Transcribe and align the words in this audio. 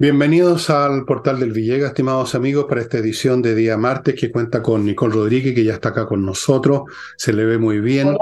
Bienvenidos 0.00 0.70
al 0.70 1.04
portal 1.04 1.38
del 1.38 1.52
Villega, 1.52 1.88
estimados 1.88 2.34
amigos, 2.34 2.64
para 2.66 2.80
esta 2.80 2.96
edición 2.96 3.42
de 3.42 3.54
día 3.54 3.76
martes 3.76 4.14
que 4.18 4.32
cuenta 4.32 4.62
con 4.62 4.82
Nicole 4.82 5.12
Rodríguez, 5.12 5.54
que 5.54 5.62
ya 5.62 5.74
está 5.74 5.90
acá 5.90 6.06
con 6.06 6.24
nosotros. 6.24 6.84
Se 7.18 7.34
le 7.34 7.44
ve 7.44 7.58
muy 7.58 7.80
bien, 7.80 8.16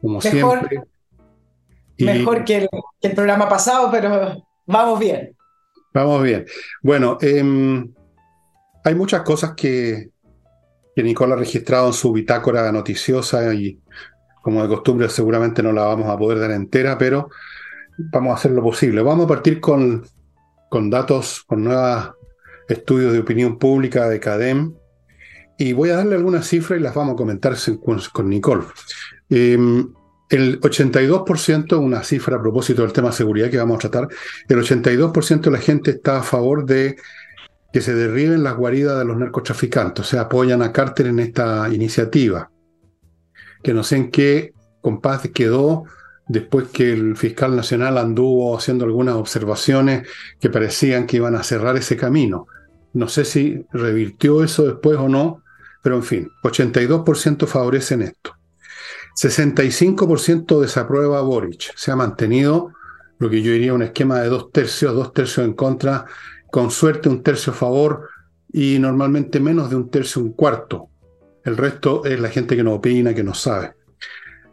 como 0.00 0.20
siempre. 0.20 0.84
Mejor 1.98 2.44
que 2.44 2.68
el, 3.00 3.12
programa 3.16 3.48
pasado, 3.48 3.90
pero 3.90 4.40
vamos 4.66 5.00
bien. 5.00 5.36
Vamos 5.92 6.22
bien. 6.22 6.46
Bueno, 6.80 7.18
em, 7.20 7.92
hay 8.84 8.94
muchas 8.94 9.22
cosas 9.22 9.54
que, 9.56 10.10
que 10.94 11.02
Nicole 11.02 11.32
ha 11.32 11.36
registrado 11.38 11.88
en 11.88 11.92
su 11.92 12.12
bitácora 12.12 12.70
noticiosa 12.70 13.52
y, 13.52 13.80
como 14.42 14.62
de 14.62 14.68
costumbre, 14.68 15.08
seguramente 15.08 15.60
no 15.60 15.72
la 15.72 15.86
vamos 15.86 16.08
a 16.08 16.16
poder 16.16 16.38
dar 16.38 16.52
entera, 16.52 16.96
pero 16.96 17.30
vamos 17.98 18.30
a 18.30 18.34
hacer 18.34 18.52
lo 18.52 18.62
posible. 18.62 19.02
Vamos 19.02 19.24
a 19.24 19.28
partir 19.28 19.58
con 19.60 20.04
con 20.70 20.88
datos, 20.88 21.42
con 21.46 21.64
nuevos 21.64 22.12
estudios 22.68 23.12
de 23.12 23.18
opinión 23.18 23.58
pública 23.58 24.08
de 24.08 24.20
CADEM. 24.20 24.74
Y 25.58 25.74
voy 25.74 25.90
a 25.90 25.96
darle 25.96 26.14
algunas 26.14 26.46
cifras 26.46 26.80
y 26.80 26.82
las 26.82 26.94
vamos 26.94 27.14
a 27.14 27.16
comentar 27.16 27.54
con, 28.12 28.30
Nicole. 28.30 28.64
Em, 29.28 29.92
el 30.30 30.60
82%, 30.60 31.78
una 31.78 32.02
cifra 32.02 32.36
a 32.36 32.40
propósito 32.40 32.82
del 32.82 32.92
tema 32.92 33.10
de 33.10 33.16
seguridad 33.16 33.50
que 33.50 33.58
vamos 33.58 33.76
a 33.76 33.90
tratar, 33.90 34.08
el 34.48 34.58
82% 34.58 35.50
de 35.50 35.50
la 35.50 35.62
gente 35.62 35.90
está 35.90 36.20
a 36.20 36.22
favor 36.22 36.64
de 36.64 36.96
que 37.72 37.80
se 37.80 37.94
derriben 37.94 38.42
las 38.42 38.56
guaridas 38.56 38.98
de 38.98 39.04
los 39.04 39.16
narcotraficantes, 39.16 40.06
o 40.06 40.08
sea, 40.08 40.22
apoyan 40.22 40.62
a 40.62 40.72
Carter 40.72 41.08
en 41.08 41.18
esta 41.18 41.68
iniciativa. 41.68 42.50
Que 43.62 43.74
no 43.74 43.82
sé 43.82 43.96
en 43.96 44.10
qué 44.10 44.54
compás 44.80 45.28
quedó 45.34 45.84
después 46.30 46.68
que 46.68 46.92
el 46.92 47.16
fiscal 47.16 47.56
nacional 47.56 47.98
anduvo 47.98 48.56
haciendo 48.56 48.84
algunas 48.84 49.16
observaciones 49.16 50.06
que 50.38 50.48
parecían 50.48 51.04
que 51.04 51.16
iban 51.16 51.34
a 51.34 51.42
cerrar 51.42 51.76
ese 51.76 51.96
camino. 51.96 52.46
No 52.92 53.08
sé 53.08 53.24
si 53.24 53.66
revirtió 53.72 54.44
eso 54.44 54.64
después 54.64 54.96
o 54.96 55.08
no, 55.08 55.42
pero 55.82 55.96
en 55.96 56.04
fin, 56.04 56.30
82% 56.44 57.46
favorecen 57.48 58.02
esto. 58.02 58.36
65% 59.16 60.60
desaprueba 60.60 61.18
a 61.18 61.22
Boric. 61.22 61.72
Se 61.74 61.90
ha 61.90 61.96
mantenido 61.96 62.74
lo 63.18 63.28
que 63.28 63.42
yo 63.42 63.50
diría 63.50 63.74
un 63.74 63.82
esquema 63.82 64.20
de 64.20 64.28
dos 64.28 64.52
tercios, 64.52 64.94
dos 64.94 65.12
tercios 65.12 65.44
en 65.44 65.54
contra, 65.54 66.06
con 66.52 66.70
suerte 66.70 67.08
un 67.08 67.24
tercio 67.24 67.52
a 67.52 67.56
favor 67.56 68.08
y 68.52 68.78
normalmente 68.78 69.40
menos 69.40 69.68
de 69.68 69.74
un 69.74 69.90
tercio, 69.90 70.22
un 70.22 70.34
cuarto. 70.34 70.90
El 71.44 71.56
resto 71.56 72.04
es 72.04 72.20
la 72.20 72.28
gente 72.28 72.54
que 72.54 72.62
no 72.62 72.74
opina, 72.74 73.12
que 73.14 73.24
no 73.24 73.34
sabe. 73.34 73.79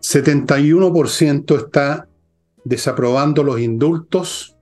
71% 0.01 1.57
está 1.57 2.07
desaprobando 2.63 3.43
los 3.43 3.59
indultos, 3.59 4.55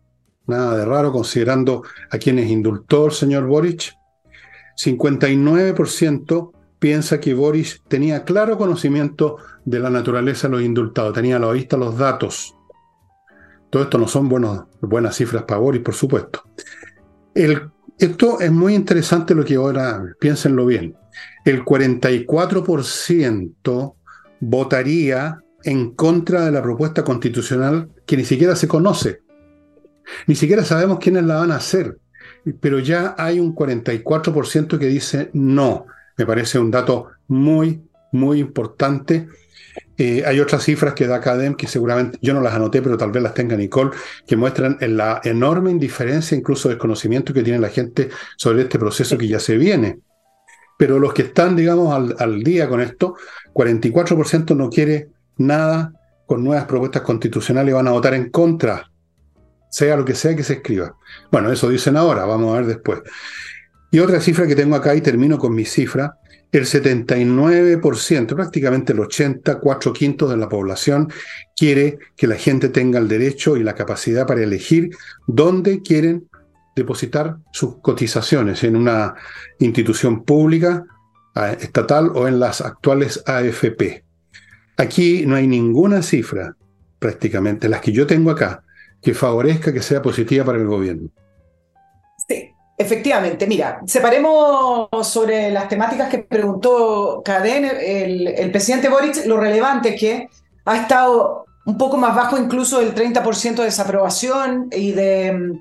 nada 0.47 0.77
de 0.77 0.85
raro 0.85 1.11
considerando 1.11 1.83
a 2.09 2.17
quienes 2.17 2.49
indultó 2.49 3.07
el 3.07 3.11
señor 3.11 3.45
Boric. 3.45 3.93
59% 4.77 6.51
piensa 6.79 7.19
que 7.19 7.33
Boric 7.33 7.81
tenía 7.87 8.23
claro 8.23 8.57
conocimiento 8.57 9.37
de 9.63 9.79
la 9.79 9.89
naturaleza 9.89 10.47
de 10.47 10.53
los 10.53 10.63
indultados, 10.63 11.13
tenía 11.13 11.37
a 11.37 11.39
la 11.39 11.51
vista 11.51 11.77
los 11.77 11.97
datos. 11.97 12.55
Todo 13.69 13.83
esto 13.83 13.97
no 13.97 14.07
son 14.07 14.29
buenas 14.29 15.15
cifras 15.15 15.43
para 15.43 15.59
Boris, 15.59 15.81
por 15.81 15.95
supuesto. 15.95 16.43
esto 17.33 18.39
es 18.39 18.51
muy 18.51 18.75
interesante 18.75 19.35
lo 19.35 19.43
que 19.43 19.55
ahora, 19.55 20.01
piénsenlo 20.19 20.65
bien. 20.65 20.95
El 21.43 21.65
44% 21.65 23.94
votaría 24.39 25.39
en 25.63 25.91
contra 25.91 26.45
de 26.45 26.51
la 26.51 26.61
propuesta 26.61 27.03
constitucional 27.03 27.89
que 28.05 28.17
ni 28.17 28.23
siquiera 28.23 28.55
se 28.55 28.67
conoce. 28.67 29.21
Ni 30.27 30.35
siquiera 30.35 30.63
sabemos 30.63 30.99
quiénes 30.99 31.23
la 31.23 31.37
van 31.37 31.51
a 31.51 31.55
hacer, 31.55 31.97
pero 32.59 32.79
ya 32.79 33.15
hay 33.17 33.39
un 33.39 33.55
44% 33.55 34.77
que 34.77 34.87
dice 34.87 35.29
no. 35.33 35.87
Me 36.17 36.25
parece 36.25 36.59
un 36.59 36.71
dato 36.71 37.07
muy, 37.27 37.81
muy 38.11 38.39
importante. 38.39 39.27
Eh, 39.97 40.23
hay 40.25 40.39
otras 40.39 40.63
cifras 40.63 40.93
que 40.93 41.07
da 41.07 41.19
Cadem, 41.19 41.55
que 41.55 41.67
seguramente 41.67 42.19
yo 42.21 42.33
no 42.33 42.41
las 42.41 42.53
anoté, 42.53 42.81
pero 42.81 42.97
tal 42.97 43.11
vez 43.11 43.23
las 43.23 43.33
tenga 43.33 43.57
Nicole, 43.57 43.91
que 44.27 44.35
muestran 44.35 44.77
la 44.79 45.21
enorme 45.23 45.71
indiferencia, 45.71 46.37
incluso 46.37 46.69
desconocimiento 46.69 47.33
que 47.33 47.43
tiene 47.43 47.59
la 47.59 47.69
gente 47.69 48.09
sobre 48.37 48.63
este 48.63 48.77
proceso 48.77 49.17
que 49.17 49.27
ya 49.27 49.39
se 49.39 49.57
viene. 49.57 49.99
Pero 50.77 50.99
los 50.99 51.13
que 51.13 51.23
están, 51.23 51.55
digamos, 51.55 52.15
al, 52.19 52.43
día 52.43 52.67
con 52.67 52.81
esto, 52.81 53.15
44% 53.53 54.55
no 54.55 54.69
quiere 54.69 55.09
nada 55.37 55.93
con 56.25 56.43
nuevas 56.43 56.65
propuestas 56.65 57.01
constitucionales, 57.03 57.73
van 57.73 57.87
a 57.87 57.91
votar 57.91 58.13
en 58.13 58.29
contra, 58.29 58.91
sea 59.69 59.95
lo 59.95 60.03
que 60.03 60.15
sea 60.15 60.35
que 60.35 60.43
se 60.43 60.53
escriba. 60.53 60.95
Bueno, 61.31 61.51
eso 61.51 61.69
dicen 61.69 61.95
ahora, 61.95 62.25
vamos 62.25 62.53
a 62.53 62.57
ver 62.57 62.65
después. 62.67 63.01
Y 63.91 63.99
otra 63.99 64.19
cifra 64.19 64.47
que 64.47 64.55
tengo 64.55 64.75
acá, 64.75 64.95
y 64.95 65.01
termino 65.01 65.37
con 65.37 65.53
mi 65.53 65.65
cifra, 65.65 66.17
el 66.51 66.65
79%, 66.65 68.35
prácticamente 68.35 68.93
el 68.93 68.99
84 69.01 69.93
quintos 69.93 70.29
de 70.29 70.37
la 70.37 70.49
población, 70.49 71.11
quiere 71.55 71.99
que 72.15 72.27
la 72.27 72.35
gente 72.35 72.69
tenga 72.69 72.99
el 72.99 73.07
derecho 73.07 73.57
y 73.57 73.63
la 73.63 73.75
capacidad 73.75 74.25
para 74.25 74.43
elegir 74.43 74.89
dónde 75.27 75.81
quieren 75.81 76.29
depositar 76.75 77.37
sus 77.51 77.77
cotizaciones, 77.77 78.63
en 78.63 78.75
una 78.75 79.15
institución 79.59 80.23
pública 80.23 80.85
estatal 81.59 82.11
o 82.15 82.27
en 82.27 82.39
las 82.39 82.61
actuales 82.61 83.23
AFP. 83.25 84.03
Aquí 84.77 85.25
no 85.25 85.35
hay 85.35 85.47
ninguna 85.47 86.01
cifra, 86.01 86.55
prácticamente, 86.99 87.69
las 87.69 87.81
que 87.81 87.91
yo 87.91 88.05
tengo 88.05 88.31
acá, 88.31 88.63
que 89.01 89.13
favorezca 89.13 89.73
que 89.73 89.81
sea 89.81 90.01
positiva 90.01 90.43
para 90.45 90.57
el 90.57 90.67
gobierno. 90.67 91.09
Sí, 92.27 92.51
efectivamente. 92.77 93.47
Mira, 93.47 93.81
separemos 93.85 94.89
sobre 95.03 95.51
las 95.51 95.69
temáticas 95.69 96.09
que 96.09 96.19
preguntó 96.19 97.21
Caden, 97.23 97.65
el, 97.65 98.27
el 98.27 98.51
presidente 98.51 98.89
Boric, 98.89 99.25
lo 99.25 99.37
relevante 99.37 99.95
que 99.95 100.27
ha 100.65 100.77
estado 100.77 101.45
un 101.65 101.77
poco 101.77 101.97
más 101.97 102.15
bajo 102.15 102.37
incluso 102.37 102.79
del 102.79 102.93
30% 102.93 103.55
de 103.55 103.63
desaprobación 103.65 104.67
y 104.71 104.91
de 104.91 105.59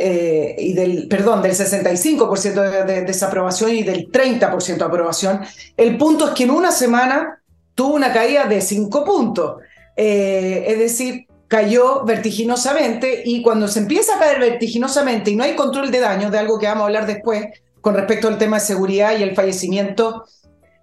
eh, 0.00 0.54
y 0.56 0.74
del, 0.74 1.08
perdón, 1.08 1.42
del 1.42 1.52
65% 1.52 2.84
de, 2.84 3.02
desaprobación 3.02 3.74
y 3.74 3.82
del 3.82 4.12
30% 4.12 4.76
de 4.76 4.84
aprobación. 4.84 5.40
El 5.76 5.98
punto 5.98 6.28
es 6.28 6.34
que 6.34 6.44
en 6.44 6.50
una 6.50 6.70
semana 6.70 7.42
tuvo 7.74 7.94
una 7.94 8.12
caída 8.12 8.44
de 8.44 8.60
5 8.60 9.04
puntos. 9.04 9.56
Eh, 9.96 10.66
es 10.68 10.78
decir, 10.78 11.26
cayó 11.48 12.04
vertiginosamente 12.04 13.22
y 13.24 13.42
cuando 13.42 13.66
se 13.66 13.80
empieza 13.80 14.14
a 14.14 14.18
caer 14.20 14.38
vertiginosamente 14.38 15.32
y 15.32 15.36
no 15.36 15.42
hay 15.42 15.56
control 15.56 15.90
de 15.90 15.98
daños, 15.98 16.30
de 16.30 16.38
algo 16.38 16.60
que 16.60 16.66
vamos 16.66 16.82
a 16.82 16.86
hablar 16.86 17.06
después 17.06 17.46
con 17.80 17.94
respecto 17.94 18.28
al 18.28 18.38
tema 18.38 18.60
de 18.60 18.66
seguridad 18.66 19.18
y 19.18 19.24
el 19.24 19.34
fallecimiento 19.34 20.26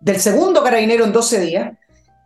del 0.01 0.19
segundo 0.19 0.61
carabinero 0.61 1.05
en 1.05 1.13
12 1.13 1.39
días, 1.39 1.73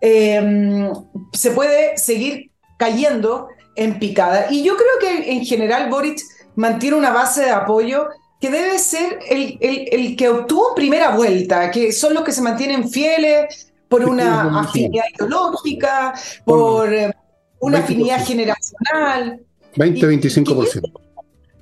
eh, 0.01 0.89
se 1.33 1.51
puede 1.51 1.97
seguir 1.97 2.49
cayendo 2.79 3.49
en 3.75 3.99
picada. 3.99 4.47
Y 4.49 4.63
yo 4.63 4.75
creo 4.75 4.99
que 4.99 5.31
en 5.33 5.45
general 5.45 5.87
Boric 5.91 6.19
mantiene 6.59 6.97
una 6.97 7.11
base 7.11 7.45
de 7.45 7.51
apoyo 7.51 8.09
que 8.39 8.51
debe 8.51 8.77
ser 8.79 9.19
el, 9.29 9.57
el, 9.61 10.15
que 10.17 10.27
obtuvo 10.27 10.75
primera 10.75 11.15
vuelta, 11.15 11.71
que 11.71 11.93
son 11.93 12.13
los 12.13 12.23
que 12.23 12.33
se 12.33 12.41
mantienen 12.41 12.89
fieles 12.89 13.71
por 13.87 14.03
una 14.03 14.59
afinidad 14.59 15.05
ideológica, 15.15 16.13
por 16.45 16.93
eh, 16.93 17.13
una 17.61 17.79
afinidad 17.79 18.25
generacional. 18.25 19.41
20-25%. 19.75 20.91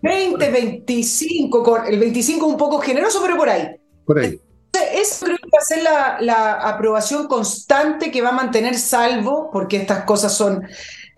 20, 0.01 0.51
25, 0.51 1.83
el 1.85 1.99
25 1.99 2.45
un 2.45 2.57
poco 2.57 2.79
generoso, 2.79 3.19
pero 3.21 3.37
por 3.37 3.49
ahí. 3.49 3.67
Por 4.05 4.19
ahí. 4.19 4.39
Eso 4.97 5.25
creo 5.25 5.37
que 5.37 5.49
va 5.53 5.59
a 5.59 5.65
ser 5.65 5.83
la, 5.83 6.17
la, 6.21 6.53
aprobación 6.53 7.27
constante 7.27 8.09
que 8.09 8.21
va 8.21 8.29
a 8.29 8.31
mantener 8.33 8.77
salvo, 8.79 9.51
porque 9.51 9.77
estas 9.77 10.05
cosas 10.05 10.33
son 10.33 10.67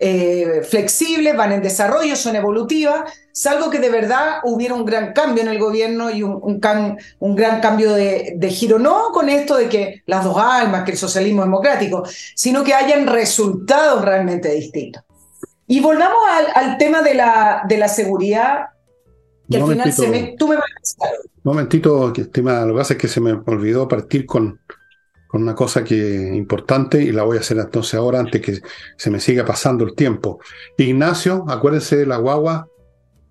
eh, 0.02 0.62
flexibles, 0.66 1.36
van 1.36 1.52
en 1.52 1.60
desarrollo, 1.60 2.16
son 2.16 2.34
evolutivas, 2.34 3.12
salvo 3.32 3.68
que 3.68 3.78
de 3.78 3.90
verdad 3.90 4.38
hubiera 4.44 4.74
un 4.74 4.86
gran 4.86 5.12
cambio 5.12 5.42
en 5.42 5.48
el 5.50 5.58
gobierno 5.58 6.10
y 6.10 6.22
un, 6.22 6.40
un, 6.42 7.36
gran 7.36 7.60
cambio 7.60 7.92
de, 7.92 8.50
giro, 8.50 8.78
no 8.78 9.12
con 9.12 9.28
esto 9.28 9.56
de 9.56 9.68
que 9.68 10.02
las 10.06 10.24
dos 10.24 10.38
almas, 10.38 10.84
que 10.84 10.92
el 10.92 10.96
socialismo 10.96 11.42
democrático, 11.42 12.04
sino 12.34 12.64
que 12.64 12.72
hayan 12.72 13.06
resultados 13.06 14.02
realmente 14.02 14.50
distintos. 14.54 15.02
Y 15.66 15.80
volvamos 15.80 16.18
al, 16.54 16.78
tema 16.78 17.02
de 17.02 17.14
la, 17.14 17.62
de 17.68 17.76
la 17.76 17.88
seguridad, 17.88 18.70
que 19.50 19.56
al 19.58 19.68
final 19.68 19.92
se 19.92 20.08
me, 20.08 20.34
tú 20.38 20.48
me 20.48 20.56
Un 20.56 20.62
momentito, 21.42 22.12
estima, 22.14 22.64
lo 22.64 22.74
que 22.74 22.78
pasa 22.78 22.94
es 22.94 22.98
que 22.98 23.08
se 23.08 23.20
me 23.20 23.32
olvidó 23.32 23.88
partir 23.88 24.24
con 24.24 24.60
con 25.30 25.44
una 25.44 25.54
cosa 25.54 25.84
que 25.84 26.32
importante 26.34 27.00
y 27.00 27.12
la 27.12 27.22
voy 27.22 27.36
a 27.36 27.40
hacer 27.40 27.56
entonces 27.56 27.94
ahora 27.94 28.18
antes 28.18 28.42
que 28.42 28.60
se 28.96 29.10
me 29.12 29.20
siga 29.20 29.44
pasando 29.44 29.84
el 29.84 29.94
tiempo. 29.94 30.40
Ignacio, 30.76 31.44
acuérdense 31.46 31.96
de 31.96 32.04
la 32.04 32.16
guagua. 32.16 32.66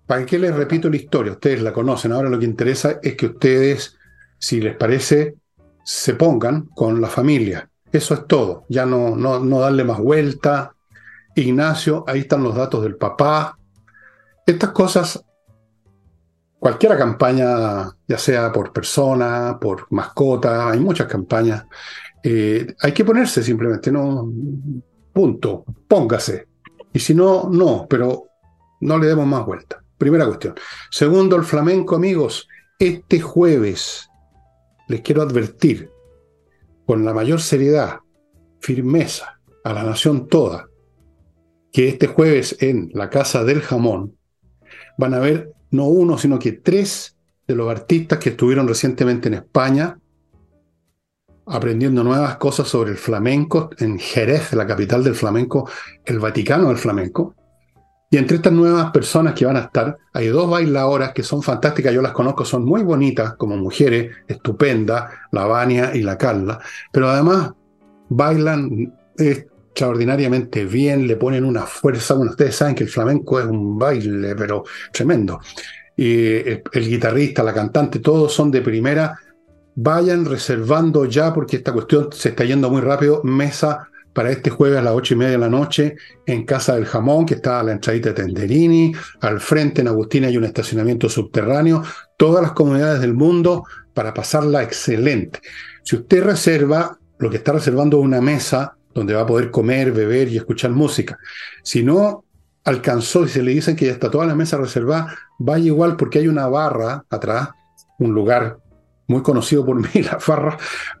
¿Para 0.06 0.24
qué 0.24 0.38
les 0.38 0.54
repito 0.54 0.88
la 0.88 0.96
historia? 0.96 1.32
Ustedes 1.32 1.60
la 1.60 1.74
conocen. 1.74 2.12
Ahora 2.12 2.30
lo 2.30 2.38
que 2.38 2.46
interesa 2.46 3.00
es 3.02 3.16
que 3.16 3.26
ustedes, 3.26 3.98
si 4.38 4.62
les 4.62 4.76
parece, 4.76 5.34
se 5.84 6.14
pongan 6.14 6.70
con 6.74 7.02
la 7.02 7.08
familia. 7.08 7.68
Eso 7.92 8.14
es 8.14 8.26
todo. 8.26 8.64
Ya 8.70 8.86
no, 8.86 9.14
no, 9.14 9.38
no 9.38 9.60
darle 9.60 9.84
más 9.84 9.98
vuelta. 9.98 10.74
Ignacio, 11.34 12.04
ahí 12.06 12.20
están 12.20 12.42
los 12.42 12.54
datos 12.54 12.82
del 12.82 12.96
papá. 12.96 13.58
Estas 14.46 14.70
cosas 14.70 15.22
cualquier 16.60 16.96
campaña, 16.96 17.90
ya 18.06 18.18
sea 18.18 18.52
por 18.52 18.72
persona, 18.72 19.58
por 19.60 19.86
mascota, 19.90 20.70
hay 20.70 20.78
muchas 20.78 21.08
campañas. 21.08 21.64
Eh, 22.22 22.74
hay 22.80 22.92
que 22.92 23.04
ponerse 23.04 23.42
simplemente, 23.42 23.90
no, 23.90 24.30
punto, 25.12 25.64
póngase. 25.88 26.46
Y 26.92 26.98
si 26.98 27.14
no, 27.14 27.48
no, 27.50 27.86
pero 27.88 28.26
no 28.82 28.98
le 28.98 29.06
demos 29.06 29.26
más 29.26 29.44
vuelta. 29.44 29.82
Primera 29.96 30.26
cuestión. 30.26 30.54
Segundo, 30.90 31.36
el 31.36 31.44
flamenco, 31.44 31.96
amigos, 31.96 32.46
este 32.78 33.20
jueves 33.20 34.10
les 34.86 35.00
quiero 35.00 35.22
advertir 35.22 35.90
con 36.86 37.04
la 37.04 37.14
mayor 37.14 37.40
seriedad, 37.40 38.00
firmeza, 38.60 39.40
a 39.64 39.72
la 39.72 39.82
nación 39.82 40.28
toda, 40.28 40.68
que 41.72 41.88
este 41.88 42.06
jueves 42.06 42.56
en 42.60 42.90
la 42.92 43.08
Casa 43.08 43.44
del 43.44 43.62
Jamón 43.62 44.16
van 44.98 45.14
a 45.14 45.20
ver 45.20 45.52
no 45.70 45.86
uno, 45.86 46.18
sino 46.18 46.38
que 46.38 46.52
tres 46.52 47.16
de 47.46 47.54
los 47.54 47.70
artistas 47.70 48.18
que 48.18 48.30
estuvieron 48.30 48.68
recientemente 48.68 49.28
en 49.28 49.34
España 49.34 49.98
aprendiendo 51.46 52.04
nuevas 52.04 52.36
cosas 52.36 52.68
sobre 52.68 52.92
el 52.92 52.96
flamenco 52.96 53.70
en 53.78 53.98
Jerez, 53.98 54.52
la 54.52 54.66
capital 54.66 55.02
del 55.02 55.16
flamenco, 55.16 55.68
el 56.04 56.20
Vaticano 56.20 56.68
del 56.68 56.76
flamenco. 56.76 57.34
Y 58.08 58.16
entre 58.16 58.36
estas 58.36 58.52
nuevas 58.52 58.90
personas 58.90 59.34
que 59.34 59.46
van 59.46 59.56
a 59.56 59.60
estar, 59.60 59.96
hay 60.12 60.28
dos 60.28 60.48
bailadoras 60.48 61.12
que 61.12 61.22
son 61.22 61.42
fantásticas, 61.42 61.92
yo 61.92 62.02
las 62.02 62.12
conozco, 62.12 62.44
son 62.44 62.64
muy 62.64 62.82
bonitas 62.82 63.34
como 63.34 63.56
mujeres, 63.56 64.14
estupendas, 64.26 65.12
la 65.32 65.46
Vania 65.46 65.94
y 65.94 66.02
la 66.02 66.18
Carla, 66.18 66.60
pero 66.92 67.08
además 67.08 67.52
bailan 68.08 68.92
extraordinariamente 69.70 70.64
bien, 70.64 71.06
le 71.06 71.16
ponen 71.16 71.44
una 71.44 71.62
fuerza. 71.62 72.14
Bueno, 72.14 72.32
ustedes 72.32 72.56
saben 72.56 72.74
que 72.74 72.84
el 72.84 72.90
flamenco 72.90 73.40
es 73.40 73.46
un 73.46 73.78
baile, 73.78 74.34
pero 74.34 74.64
tremendo. 74.92 75.40
Y 75.96 76.26
el, 76.26 76.62
guitarrista, 76.72 77.42
la 77.42 77.54
cantante, 77.54 78.00
todos 78.00 78.32
son 78.32 78.50
de 78.50 78.62
primera. 78.62 79.18
Vayan 79.76 80.24
reservando 80.24 81.04
ya, 81.04 81.32
porque 81.32 81.56
esta 81.56 81.72
cuestión 81.72 82.08
se 82.12 82.30
está 82.30 82.44
yendo 82.44 82.68
muy 82.68 82.80
rápido, 82.80 83.22
mesa 83.22 83.86
para 84.12 84.30
este 84.30 84.50
jueves 84.50 84.78
a 84.78 84.82
las 84.82 84.92
ocho 84.92 85.14
y 85.14 85.18
media 85.18 85.32
de 85.32 85.38
la 85.38 85.48
noche 85.48 85.94
en 86.26 86.44
Casa 86.44 86.74
del 86.74 86.84
Jamón, 86.84 87.24
que 87.24 87.34
está 87.34 87.60
a 87.60 87.62
la 87.62 87.72
entradita 87.72 88.08
de 88.08 88.16
Tenderini. 88.16 88.92
Al 89.20 89.40
frente 89.40 89.82
en 89.82 89.88
Agustina 89.88 90.26
hay 90.26 90.36
un 90.36 90.44
estacionamiento 90.44 91.08
subterráneo. 91.08 91.84
Todas 92.16 92.42
las 92.42 92.52
comunidades 92.52 93.00
del 93.00 93.14
mundo 93.14 93.64
para 93.94 94.12
pasarla 94.12 94.64
excelente. 94.64 95.40
Si 95.84 95.94
usted 95.96 96.24
reserva, 96.24 96.98
lo 97.18 97.30
que 97.30 97.36
está 97.36 97.52
reservando 97.52 97.98
es 97.98 98.04
una 98.04 98.20
mesa 98.20 98.76
donde 98.94 99.14
va 99.14 99.22
a 99.22 99.26
poder 99.26 99.50
comer, 99.50 99.92
beber 99.92 100.28
y 100.28 100.36
escuchar 100.36 100.70
música. 100.70 101.18
Si 101.62 101.82
no 101.82 102.24
alcanzó 102.64 103.24
y 103.24 103.28
se 103.28 103.42
le 103.42 103.52
dicen 103.52 103.76
que 103.76 103.86
ya 103.86 103.92
está 103.92 104.10
toda 104.10 104.26
la 104.26 104.34
mesa 104.34 104.56
reservada, 104.56 105.16
vaya 105.38 105.66
igual 105.66 105.96
porque 105.96 106.18
hay 106.18 106.28
una 106.28 106.46
barra 106.46 107.04
atrás, 107.08 107.50
un 107.98 108.12
lugar 108.12 108.58
muy 109.10 109.22
conocido 109.22 109.66
por 109.66 109.76
mí, 109.94 110.02
la 110.02 110.20
farra, 110.20 110.56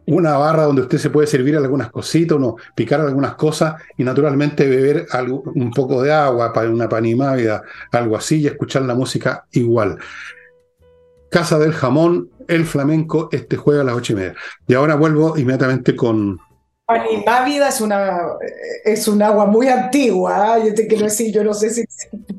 una 0.06 0.36
barra 0.36 0.64
donde 0.64 0.82
usted 0.82 0.98
se 0.98 1.10
puede 1.10 1.26
servir 1.26 1.56
algunas 1.56 1.90
cositas, 1.90 2.36
uno 2.36 2.56
picar 2.74 3.00
algunas 3.00 3.34
cosas 3.34 3.80
y 3.96 4.04
naturalmente 4.04 4.68
beber 4.68 5.06
algo, 5.12 5.42
un 5.54 5.70
poco 5.70 6.02
de 6.02 6.12
agua, 6.12 6.52
una 6.68 6.88
panimávida, 6.88 7.62
algo 7.92 8.16
así, 8.16 8.40
y 8.40 8.46
escuchar 8.46 8.82
la 8.82 8.94
música 8.94 9.46
igual. 9.52 9.98
Casa 11.30 11.60
del 11.60 11.72
Jamón, 11.72 12.28
el 12.48 12.64
flamenco, 12.64 13.28
este 13.30 13.56
jueves 13.56 13.82
a 13.82 13.84
las 13.84 13.94
ocho 13.94 14.14
y 14.14 14.16
media. 14.16 14.34
Y 14.66 14.74
ahora 14.74 14.96
vuelvo 14.96 15.38
inmediatamente 15.38 15.94
con, 15.94 16.40
Panimávida 16.90 17.68
es 17.68 17.80
una 17.80 18.20
es 18.84 19.06
un 19.06 19.22
agua 19.22 19.46
muy 19.46 19.68
antigua, 19.68 20.58
¿eh? 20.58 20.66
yo 20.66 20.74
te 20.74 20.88
quiero 20.88 21.04
decir, 21.04 21.32
yo 21.32 21.44
no 21.44 21.54
sé 21.54 21.70
si. 21.70 21.84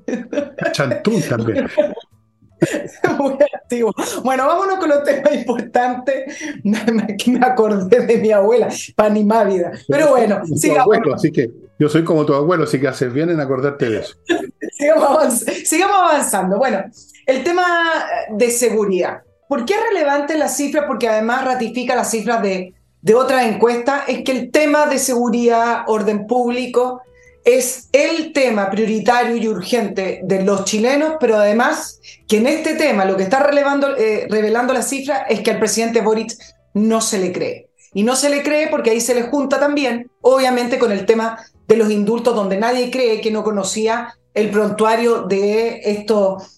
Chantún 0.74 1.21
también. 1.21 1.69
Muy 3.18 3.38
antiguo. 3.62 3.94
Bueno, 4.24 4.45
vámonos 4.45 4.77
con 4.77 4.89
los 4.89 5.03
temas 5.03 5.33
importantes. 5.33 6.38
Que 7.18 7.31
me 7.31 7.45
acordé 7.45 8.06
de 8.06 8.18
mi 8.18 8.31
abuela, 8.31 8.68
Panimávida. 8.95 9.71
Pero 9.88 10.09
bueno, 10.09 10.42
sigamos. 10.45 10.97
así 11.15 11.31
que 11.31 11.50
yo 11.80 11.88
soy 11.88 12.04
como 12.04 12.25
tu 12.25 12.33
abuelo, 12.33 12.65
así 12.65 12.80
que 12.80 12.89
haces 12.89 13.12
bien 13.12 13.30
en 13.30 13.39
acordarte 13.39 13.89
de 13.89 14.00
eso. 14.01 14.15
sigamos 15.63 15.97
avanzando. 15.97 16.57
Bueno, 16.57 16.83
el 17.25 17.44
tema 17.44 17.65
de 18.31 18.51
seguridad. 18.51 19.21
¿Por 19.47 19.65
qué 19.65 19.75
es 19.75 19.80
relevante 19.94 20.38
la 20.38 20.50
cifra? 20.50 20.86
Porque 20.88 21.07
además 21.07 21.45
ratifica 21.45 21.95
las 21.95 22.12
cifras 22.12 22.42
de 22.42 22.74
de 23.01 23.15
otra 23.15 23.48
encuesta 23.48 24.03
es 24.07 24.24
que 24.24 24.31
el 24.31 24.51
tema 24.51 24.86
de 24.86 25.00
seguridad, 25.00 25.83
orden 25.88 26.27
público, 26.27 27.01
es 27.44 27.89
el 27.92 28.33
tema 28.33 28.69
prioritario 28.69 29.36
y 29.36 29.48
urgente 29.48 30.21
de 30.24 30.44
los 30.44 30.65
chilenos, 30.65 31.15
pero 31.19 31.38
además 31.38 32.00
que 32.27 32.38
en 32.38 32.48
este 32.48 32.75
tema 32.75 33.06
lo 33.06 33.18
que 33.18 33.24
está 33.24 33.50
eh, 33.98 34.27
revelando 34.30 34.74
la 34.74 34.83
cifra 34.83 35.24
es 35.24 35.42
que 35.42 35.51
al 35.51 35.59
presidente 35.59 36.01
Boric 36.01 36.33
no 36.74 37.01
se 37.01 37.18
le 37.18 37.31
cree. 37.31 37.68
Y 37.94 38.03
no 38.03 38.15
se 38.15 38.30
le 38.30 38.42
cree 38.42 38.68
porque 38.68 38.92
ahí 38.92 39.01
se 39.01 39.15
le 39.15 39.24
junta 39.24 39.59
también, 39.59 40.09
obviamente, 40.21 40.80
con 40.80 40.92
el 40.92 41.06
tema 41.06 41.44
de 41.68 41.75
los 41.75 41.89
indultos, 41.92 42.36
donde 42.36 42.57
nadie 42.57 42.89
cree 42.89 43.19
que 43.19 43.31
no 43.31 43.44
conocía 43.44 44.15
el 44.33 44.50
prontuario 44.50 45.24
de, 45.24 45.81
estos, 45.83 46.54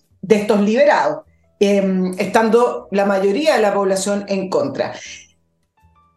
liberados, 0.62 1.24
em, 1.60 2.13
estando 2.19 2.88
la 2.92 3.06
mayoría 3.06 3.56
de 3.56 3.62
la 3.62 3.74
población 3.74 4.25
en 4.28 4.50
contra. 4.50 4.94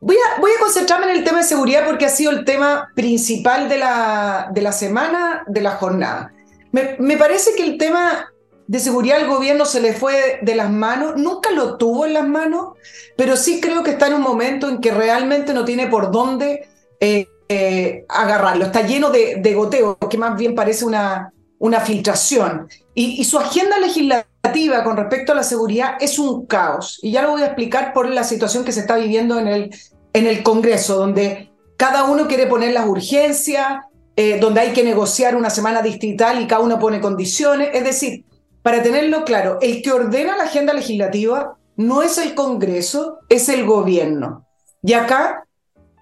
Voy 0.06 0.17
a, 0.19 0.61
concentrarme 0.61 1.11
en 1.11 1.17
el 1.19 1.25
tema 1.25 1.38
de 1.38 1.44
seguridad 1.44 1.85
porque 1.85 2.05
ha 2.05 2.08
sido 2.08 2.31
el 2.31 2.44
tema 2.44 2.93
principal 2.94 3.69
de 3.69 3.79
la, 3.79 4.50
de 4.53 4.62
la 4.62 4.70
semana, 4.70 5.43
de 5.49 5.61
la 5.61 5.73
jornada. 5.73 6.32
Me, 6.70 7.17
parece 7.17 7.56
que 7.56 7.64
el 7.64 7.76
tema 7.76 8.32
de 8.69 8.79
seguridad 8.79 9.20
al 9.20 9.26
gobierno 9.26 9.64
se 9.64 9.81
le 9.81 9.94
fue 9.94 10.38
de 10.43 10.55
las 10.55 10.70
manos, 10.70 11.17
nunca 11.17 11.50
lo 11.50 11.76
tuvo 11.76 12.06
en 12.06 12.14
las 12.14 12.29
manos, 12.29 12.75
pero 13.17 13.37
sí 13.37 13.61
creo 13.61 13.82
que 13.82 13.91
está 13.91 14.06
en 14.06 14.14
un 14.14 14.20
momento 14.20 14.69
en 14.69 14.81
que 14.81 14.93
realmente 14.93 15.53
no 15.53 15.64
tiene 15.64 15.88
por 15.88 16.12
dónde 16.12 16.69
eh, 17.00 17.26
eh, 17.49 18.05
agarrarlo. 18.08 18.67
Está 18.67 18.82
lleno 18.82 19.11
de, 19.11 19.41
de 19.41 19.55
goteo, 19.55 19.99
que 19.99 20.19
más 20.19 20.37
bien 20.37 20.55
parece 20.55 20.85
una, 20.85 21.32
una 21.58 21.81
filtración. 21.81 22.69
Y, 22.94 23.20
y, 23.20 23.25
su 23.25 23.38
agenda 23.38 23.81
legislativa 23.81 24.85
con 24.85 24.97
respecto 24.97 25.32
a 25.32 25.35
la 25.35 25.43
seguridad 25.43 25.97
es 25.99 26.17
un 26.20 26.47
caos. 26.47 27.00
Y 27.03 27.11
ya 27.11 27.23
lo 27.23 27.32
voy 27.32 27.43
a 27.43 27.47
explicar 27.47 27.93
por 27.93 28.08
la 28.08 28.23
situación 28.23 28.64
que 28.64 28.73
se 28.73 28.81
está 28.81 28.97
viviendo 28.97 29.38
en 29.38 29.49
el, 29.49 29.70
en 30.17 30.27
el 30.27 30.43
Congreso, 30.43 30.97
donde 30.97 31.51
cada 31.77 32.05
uno 32.05 32.27
quiere 32.27 32.47
poner 32.47 32.73
las 32.73 32.87
urgencias, 32.87 33.83
eh, 34.17 34.39
donde 34.41 34.61
hay 34.63 34.73
que 34.73 34.82
negociar 34.82 35.37
una 35.37 35.51
semana 35.51 35.82
distrital 35.82 36.41
y 36.41 36.46
cada 36.46 36.63
uno 36.63 36.79
pone 36.79 37.03
condiciones. 37.03 37.69
Es 37.75 37.85
decir, 37.85 38.25
para 38.63 38.82
tenerlo 38.82 39.27
claro, 39.27 39.58
el 39.61 39.82
que 39.82 39.93
ordena 39.93 40.39
la 40.39 40.44
agenda 40.44 40.73
legislativa 40.73 41.58
no 41.77 42.01
es 42.03 42.17
el 42.17 42.35
Congreso, 42.35 43.19
es 43.29 43.51
el 43.51 43.67
gobierno. 43.67 44.46
Y 44.82 44.94
acá 44.94 45.44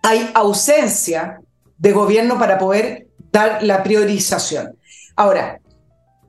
hay 0.01 0.31
ausencia 0.35 1.41
de 1.77 1.91
gobierno 1.91 2.39
para 2.39 2.57
poder 2.57 3.09
dar 3.33 3.65
la 3.65 3.83
priorización. 3.83 4.79
Ahora, 5.17 5.59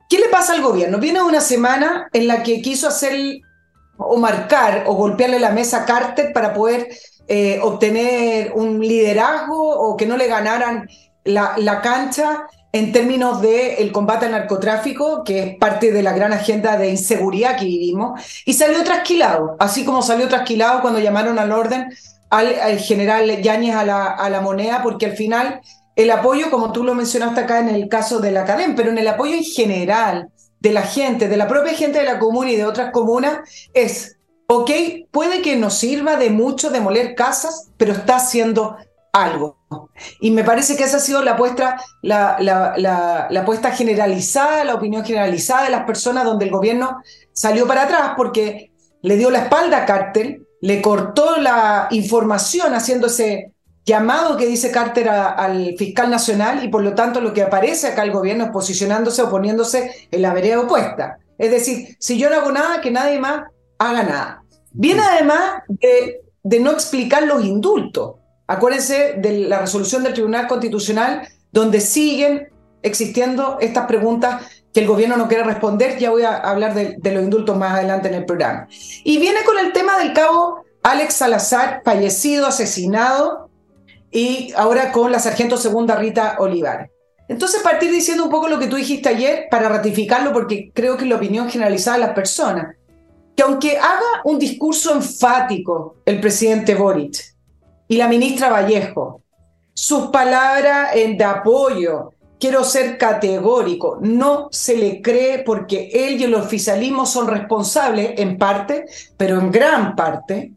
¿qué 0.08 0.18
le 0.18 0.28
pasa 0.28 0.54
al 0.54 0.62
gobierno? 0.62 0.98
Viene 0.98 1.22
una 1.22 1.40
semana 1.40 2.08
en 2.12 2.26
la 2.26 2.42
que 2.42 2.60
quiso 2.62 2.88
hacer 2.88 3.38
o 3.96 4.16
marcar 4.16 4.82
o 4.88 4.94
golpearle 4.94 5.38
la 5.38 5.52
mesa 5.52 5.82
a 5.82 5.86
Carter 5.86 6.32
para 6.32 6.52
poder 6.52 6.88
eh, 7.28 7.58
obtener 7.62 8.52
un 8.54 8.80
liderazgo 8.80 9.56
o 9.58 9.96
que 9.96 10.06
no 10.06 10.16
le 10.16 10.26
ganaran 10.26 10.88
la, 11.24 11.80
cancha 11.82 12.46
en 12.72 12.92
términos 12.92 13.40
del 13.40 13.76
el 13.78 13.92
combate 13.92 14.26
al 14.26 14.32
narcotráfico, 14.32 15.24
que 15.24 15.42
es 15.42 15.56
parte 15.56 15.92
de 15.92 16.02
la 16.02 16.12
gran 16.12 16.32
agenda 16.32 16.76
de 16.76 16.90
inseguridad 16.90 17.56
que 17.58 17.64
vivimos, 17.64 18.20
y 18.44 18.52
salió 18.52 18.82
trasquilado, 18.84 19.56
así 19.58 19.84
como 19.84 20.02
salió 20.02 20.28
trasquilado 20.28 20.80
cuando 20.82 21.00
llamaron 21.00 21.38
al 21.38 21.52
orden 21.52 21.88
al, 22.30 22.78
general 22.78 23.40
Yáñez 23.40 23.74
a 23.74 23.84
la, 23.84 24.04
a 24.06 24.30
la 24.30 24.40
moneda, 24.40 24.82
porque 24.82 25.06
al 25.06 25.12
final 25.12 25.60
el 25.96 26.10
apoyo, 26.10 26.50
como 26.50 26.72
tú 26.72 26.84
lo 26.84 26.94
mencionaste 26.94 27.40
acá 27.40 27.60
en 27.60 27.70
el 27.70 27.88
caso 27.88 28.20
de 28.20 28.30
la 28.30 28.42
academia, 28.42 28.76
pero 28.76 28.90
en 28.90 28.98
el 28.98 29.08
apoyo 29.08 29.34
en 29.34 29.44
general 29.44 30.28
de 30.60 30.72
la 30.72 30.82
gente, 30.82 31.28
de 31.28 31.36
la 31.36 31.48
propia 31.48 31.74
gente 31.74 31.98
de 31.98 32.04
la 32.04 32.18
comuna 32.18 32.50
y 32.50 32.56
de 32.56 32.66
otras 32.66 32.90
comunas, 32.90 33.38
es, 33.72 34.15
ok, 34.48 34.70
puede 35.10 35.42
que 35.42 35.56
nos 35.56 35.74
sirva 35.74 36.16
de 36.16 36.30
mucho 36.30 36.70
demoler 36.70 37.14
casas, 37.14 37.68
pero 37.76 37.92
está 37.92 38.16
haciendo 38.16 38.76
algo. 39.12 39.58
Y 40.20 40.30
me 40.30 40.44
parece 40.44 40.76
que 40.76 40.84
esa 40.84 40.98
ha 40.98 41.00
sido 41.00 41.22
la 41.22 41.32
apuesta, 41.32 41.82
la, 42.02 42.36
generalizada, 43.74 44.64
la 44.64 44.74
opinión 44.74 45.04
generalizada 45.04 45.64
de 45.64 45.70
las 45.70 45.84
personas 45.84 46.24
donde 46.24 46.44
el 46.44 46.50
gobierno 46.50 47.02
salió 47.32 47.66
para 47.66 47.84
atrás 47.84 48.12
porque 48.16 48.72
le 49.02 49.16
dio 49.16 49.30
la 49.30 49.40
espalda 49.40 49.78
a 49.78 49.86
Cártel, 49.86 50.46
le 50.60 50.82
cortó 50.82 51.36
la 51.38 51.88
información 51.90 52.74
haciéndose 52.74 53.52
llamado 53.84 54.36
que 54.36 54.46
dice 54.46 54.72
Carter 54.72 55.08
al 55.08 55.76
fiscal 55.78 56.10
nacional 56.10 56.64
y 56.64 56.68
por 56.68 56.82
lo 56.82 56.94
tanto 56.94 57.20
lo 57.20 57.32
que 57.32 57.42
aparece 57.42 57.86
acá 57.86 58.02
el 58.02 58.10
gobierno 58.10 58.46
es 58.46 58.50
posicionándose 58.50 59.22
o 59.22 59.30
poniéndose 59.30 60.08
en 60.10 60.22
la 60.22 60.34
vereda 60.34 60.60
opuesta. 60.60 61.18
Es 61.38 61.50
decir, 61.50 61.96
si 62.00 62.18
yo 62.18 62.28
no 62.28 62.36
hago 62.36 62.50
nada, 62.50 62.80
que 62.80 62.90
nadie 62.90 63.20
más 63.20 63.44
haga 63.78 64.02
nada. 64.02 64.42
Viene 64.72 65.02
además 65.02 65.62
de, 65.68 66.20
de 66.42 66.60
no 66.60 66.72
explicar 66.72 67.24
los 67.24 67.44
indultos. 67.44 68.16
Acuérdense 68.46 69.14
de 69.18 69.48
la 69.48 69.60
resolución 69.60 70.02
del 70.02 70.14
Tribunal 70.14 70.46
Constitucional 70.46 71.28
donde 71.52 71.80
siguen 71.80 72.48
existiendo 72.82 73.58
estas 73.60 73.86
preguntas 73.86 74.46
que 74.72 74.80
el 74.80 74.86
gobierno 74.86 75.16
no 75.16 75.26
quiere 75.26 75.42
responder, 75.42 75.98
ya 75.98 76.10
voy 76.10 76.22
a 76.22 76.36
hablar 76.36 76.74
de, 76.74 76.98
los 77.10 77.22
indultos 77.22 77.56
más 77.56 77.72
adelante 77.72 78.08
en 78.08 78.14
el 78.14 78.26
programa. 78.26 78.68
Y 79.04 79.18
viene 79.18 79.42
con 79.44 79.58
el 79.58 79.72
tema 79.72 79.98
del 79.98 80.12
cabo 80.12 80.64
Alex 80.82 81.14
Salazar, 81.14 81.80
fallecido, 81.82 82.46
asesinado, 82.46 83.48
y 84.10 84.52
ahora 84.54 84.92
con 84.92 85.10
la 85.10 85.18
sargento 85.18 85.56
segunda 85.56 85.96
Rita 85.96 86.36
Olivares. 86.38 86.90
Entonces, 87.28 87.62
partir 87.62 87.90
diciendo 87.90 88.24
un 88.24 88.30
poco 88.30 88.48
lo 88.48 88.58
que 88.58 88.66
tú 88.66 88.76
dijiste 88.76 89.08
ayer 89.08 89.46
para 89.50 89.70
ratificarlo, 89.70 90.34
porque 90.34 90.70
creo 90.74 90.98
que 90.98 91.04
es 91.04 91.10
la 91.10 91.16
opinión 91.16 91.48
generalizada 91.48 91.96
de 91.96 92.04
las 92.04 92.14
personas, 92.14 92.75
que 93.36 93.42
aunque 93.42 93.76
haga 93.76 94.22
un 94.24 94.38
discurso 94.38 94.94
enfático 94.94 95.96
el 96.06 96.20
presidente 96.20 96.74
Boric 96.74 97.36
y 97.86 97.96
la 97.96 98.08
ministra 98.08 98.48
Vallejo, 98.48 99.20
sus 99.74 100.06
palabras 100.06 100.94
de 100.94 101.24
apoyo, 101.24 102.12
quiero 102.40 102.64
ser 102.64 102.96
categórico, 102.96 103.98
no 104.00 104.48
se 104.50 104.76
le 104.76 105.02
cree 105.02 105.40
porque 105.40 105.90
él 105.92 106.20
y 106.20 106.24
el 106.24 106.34
oficialismo 106.34 107.04
son 107.04 107.28
responsables 107.28 108.18
en 108.18 108.38
parte, 108.38 108.86
pero 109.16 109.38
en 109.38 109.50
gran 109.50 109.94
parte, 109.94 110.52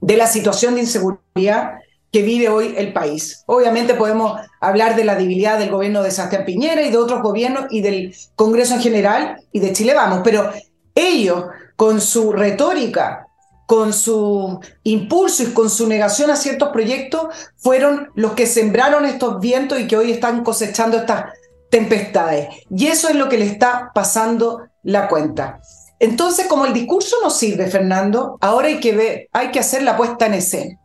de 0.00 0.16
la 0.18 0.26
situación 0.26 0.74
de 0.74 0.82
inseguridad 0.82 1.78
que 2.12 2.22
vive 2.22 2.50
hoy 2.50 2.74
el 2.76 2.92
país. 2.92 3.42
Obviamente 3.46 3.94
podemos 3.94 4.38
hablar 4.60 4.96
de 4.96 5.04
la 5.04 5.14
debilidad 5.14 5.58
del 5.58 5.70
gobierno 5.70 6.02
de 6.02 6.10
Sebastián 6.10 6.44
Piñera 6.44 6.82
y 6.82 6.90
de 6.90 6.98
otros 6.98 7.22
gobiernos 7.22 7.66
y 7.70 7.80
del 7.80 8.14
Congreso 8.36 8.74
en 8.74 8.80
general 8.80 9.42
y 9.50 9.60
de 9.60 9.72
Chile 9.72 9.94
Vamos, 9.94 10.20
pero 10.22 10.50
ellos 10.94 11.44
con 11.76 12.00
su 12.00 12.32
retórica, 12.32 13.26
con 13.66 13.92
su 13.92 14.60
impulso 14.82 15.42
y 15.42 15.46
con 15.52 15.70
su 15.70 15.86
negación 15.86 16.30
a 16.30 16.36
ciertos 16.36 16.68
proyectos, 16.68 17.34
fueron 17.56 18.10
los 18.14 18.32
que 18.32 18.46
sembraron 18.46 19.04
estos 19.04 19.40
vientos 19.40 19.80
y 19.80 19.86
que 19.86 19.96
hoy 19.96 20.12
están 20.12 20.44
cosechando 20.44 20.98
estas 20.98 21.24
tempestades. 21.70 22.48
Y 22.70 22.86
eso 22.86 23.08
es 23.08 23.16
lo 23.16 23.28
que 23.28 23.38
le 23.38 23.46
está 23.46 23.90
pasando 23.94 24.68
la 24.82 25.08
cuenta. 25.08 25.60
Entonces, 25.98 26.46
como 26.46 26.66
el 26.66 26.74
discurso 26.74 27.16
no 27.22 27.30
sirve, 27.30 27.66
Fernando, 27.66 28.36
ahora 28.40 28.68
hay 28.68 28.80
que 28.80 28.94
ver, 28.94 29.28
hay 29.32 29.50
que 29.50 29.60
hacer 29.60 29.82
la 29.82 29.96
puesta 29.96 30.26
en 30.26 30.34
escena. 30.34 30.80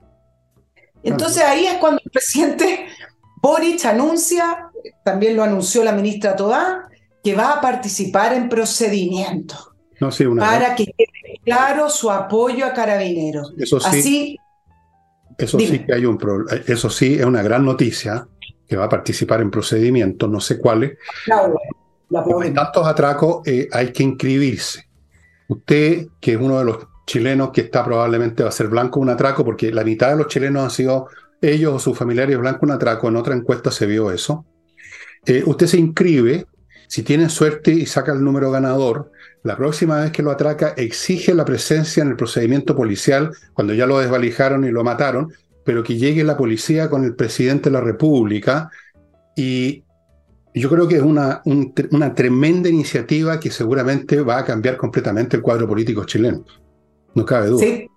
Entonces 1.04 1.44
ahí 1.44 1.66
es 1.66 1.78
cuando 1.78 2.02
el 2.04 2.12
presidente 2.12 2.88
Boric 3.42 3.86
anuncia, 3.86 4.70
también 5.04 5.36
lo 5.36 5.44
anunció 5.44 5.84
la 5.84 5.92
ministra 5.92 6.36
Todá, 6.36 6.90
que 7.24 7.36
va 7.36 7.54
a 7.54 7.62
participar 7.62 8.34
en 8.34 8.50
procedimientos 8.50 9.69
no, 10.00 10.12
sí, 10.12 10.26
para 10.38 10.76
que 10.76 10.86
quede 10.86 11.42
claro 11.44 11.90
su 11.90 12.10
apoyo 12.10 12.66
a 12.66 12.74
carabineros. 12.74 13.54
Eso 13.58 13.80
sí, 13.80 14.38
eso 15.38 15.60
sí 15.60 15.80
que 15.80 15.94
hay 15.94 16.06
un 16.06 16.18
eso 16.68 16.90
sí 16.90 17.16
es 17.16 17.26
una 17.26 17.42
gran 17.42 17.66
noticia 17.66 18.28
que 18.68 18.78
va 18.78 18.86
a 18.86 18.90
participar 18.90 19.42
en 19.42 19.50
procedimientos, 19.50 20.30
no 20.30 20.40
sé 20.40 20.60
cuáles. 20.60 20.98
Como 22.10 22.44
en 22.44 22.54
tantos 22.54 22.88
atracos 22.88 23.48
eh, 23.48 23.68
hay 23.72 23.92
que 23.92 24.04
inscribirse. 24.04 24.88
Usted, 25.48 26.08
que 26.20 26.34
es 26.34 26.38
uno 26.38 26.60
de 26.60 26.66
los 26.66 26.88
chilenos 27.06 27.50
que 27.52 27.62
está 27.62 27.84
probablemente 27.84 28.44
va 28.44 28.50
a 28.50 28.52
ser 28.52 28.68
blanco 28.68 29.00
un 29.00 29.10
atraco, 29.10 29.44
porque 29.44 29.72
la 29.72 29.84
mitad 29.84 30.12
de 30.12 30.18
los 30.18 30.28
chilenos 30.28 30.64
han 30.64 30.70
sido 30.70 31.08
ellos 31.42 31.74
o 31.74 31.80
sus 31.80 31.98
familiares 31.98 32.38
blanco 32.38 32.66
un 32.66 32.72
atraco, 32.72 33.08
en 33.08 33.16
otra 33.16 33.36
encuesta 33.36 33.72
se 33.72 33.88
vio 33.88 34.12
eso. 34.12 34.46
Eh, 35.26 35.44
usted 35.46 35.66
se 35.66 35.78
inscribe, 35.78 36.46
si 36.88 37.02
tiene 37.04 37.30
suerte 37.30 37.72
y 37.72 37.86
saca 37.86 38.14
el 38.14 38.24
número 38.24 38.52
ganador, 38.52 39.12
la 39.44 39.56
próxima 39.56 40.02
vez 40.02 40.12
que 40.12 40.24
lo 40.24 40.32
atraca 40.32 40.74
exige 40.76 41.34
la 41.34 41.46
presencia 41.46 42.04
en 42.04 42.10
el 42.10 42.16
procedimiento 42.16 42.76
policial, 42.76 43.32
cuando 43.54 43.74
ya 43.74 43.86
lo 43.86 44.00
desvalijaron 44.00 44.66
y 44.66 44.72
lo 44.72 44.84
mataron, 44.84 45.32
pero 45.64 45.84
que 45.84 45.98
llegue 45.98 46.24
la 46.24 46.36
policía 46.36 46.90
con 46.90 47.04
el 47.04 47.16
presidente 47.16 47.70
de 47.70 47.74
la 47.74 47.82
República 47.82 48.70
y 49.36 49.84
yo 50.54 50.70
creo 50.70 50.88
que 50.88 50.96
es 50.96 51.02
una, 51.02 51.42
tremenda 52.16 52.70
iniciativa 52.70 53.40
que 53.40 53.52
seguramente 53.52 54.20
va 54.22 54.40
a 54.40 54.46
cambiar 54.46 54.78
completamente 54.78 55.38
el 55.38 55.44
cuadro 55.44 55.68
político 55.68 56.04
chileno. 56.06 56.44
No 57.16 57.26
cabe 57.26 57.48
duda. 57.48 57.64
Sí, 57.64 57.88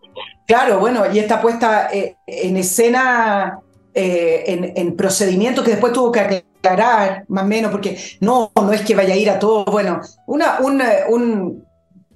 claro, 0.46 0.78
bueno, 0.78 1.04
y 1.12 1.18
está 1.18 1.40
puesta 1.40 1.88
eh, 1.92 2.16
en 2.26 2.56
escena, 2.56 3.58
eh, 3.94 4.44
en, 4.46 4.72
en, 4.76 4.96
procedimiento 4.96 5.64
que 5.64 5.72
después 5.72 5.92
tuvo 5.92 6.12
que 6.12 6.20
aclarar, 6.62 7.25
más 7.28 7.45
o 7.45 7.47
menos, 7.47 7.71
porque 7.71 7.99
no, 8.21 8.52
no 8.54 8.73
es 8.73 8.83
que 8.83 8.95
vaya 8.95 9.14
a 9.14 9.16
ir 9.16 9.31
a 9.31 9.38
todo. 9.38 9.64
Bueno, 9.64 10.00
una, 10.26 10.59
un, 10.61 10.83
un, 11.09 11.66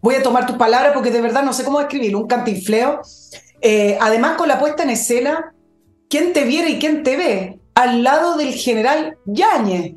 voy 0.00 0.14
a 0.14 0.22
tomar 0.22 0.46
tus 0.46 0.56
palabras 0.56 0.92
porque 0.94 1.10
de 1.10 1.20
verdad 1.20 1.42
no 1.42 1.52
sé 1.52 1.64
cómo 1.64 1.80
escribir, 1.80 2.14
un 2.14 2.26
cantinfleo. 2.26 3.00
Eh, 3.60 3.98
además, 4.00 4.36
con 4.36 4.48
la 4.48 4.58
puesta 4.58 4.84
en 4.84 4.90
escena, 4.90 5.52
¿quién 6.08 6.32
te 6.32 6.44
viera 6.44 6.68
y 6.68 6.78
quién 6.78 7.02
te 7.02 7.16
ve? 7.16 7.60
Al 7.74 8.02
lado 8.02 8.36
del 8.36 8.54
general 8.54 9.18
Yáñez, 9.26 9.94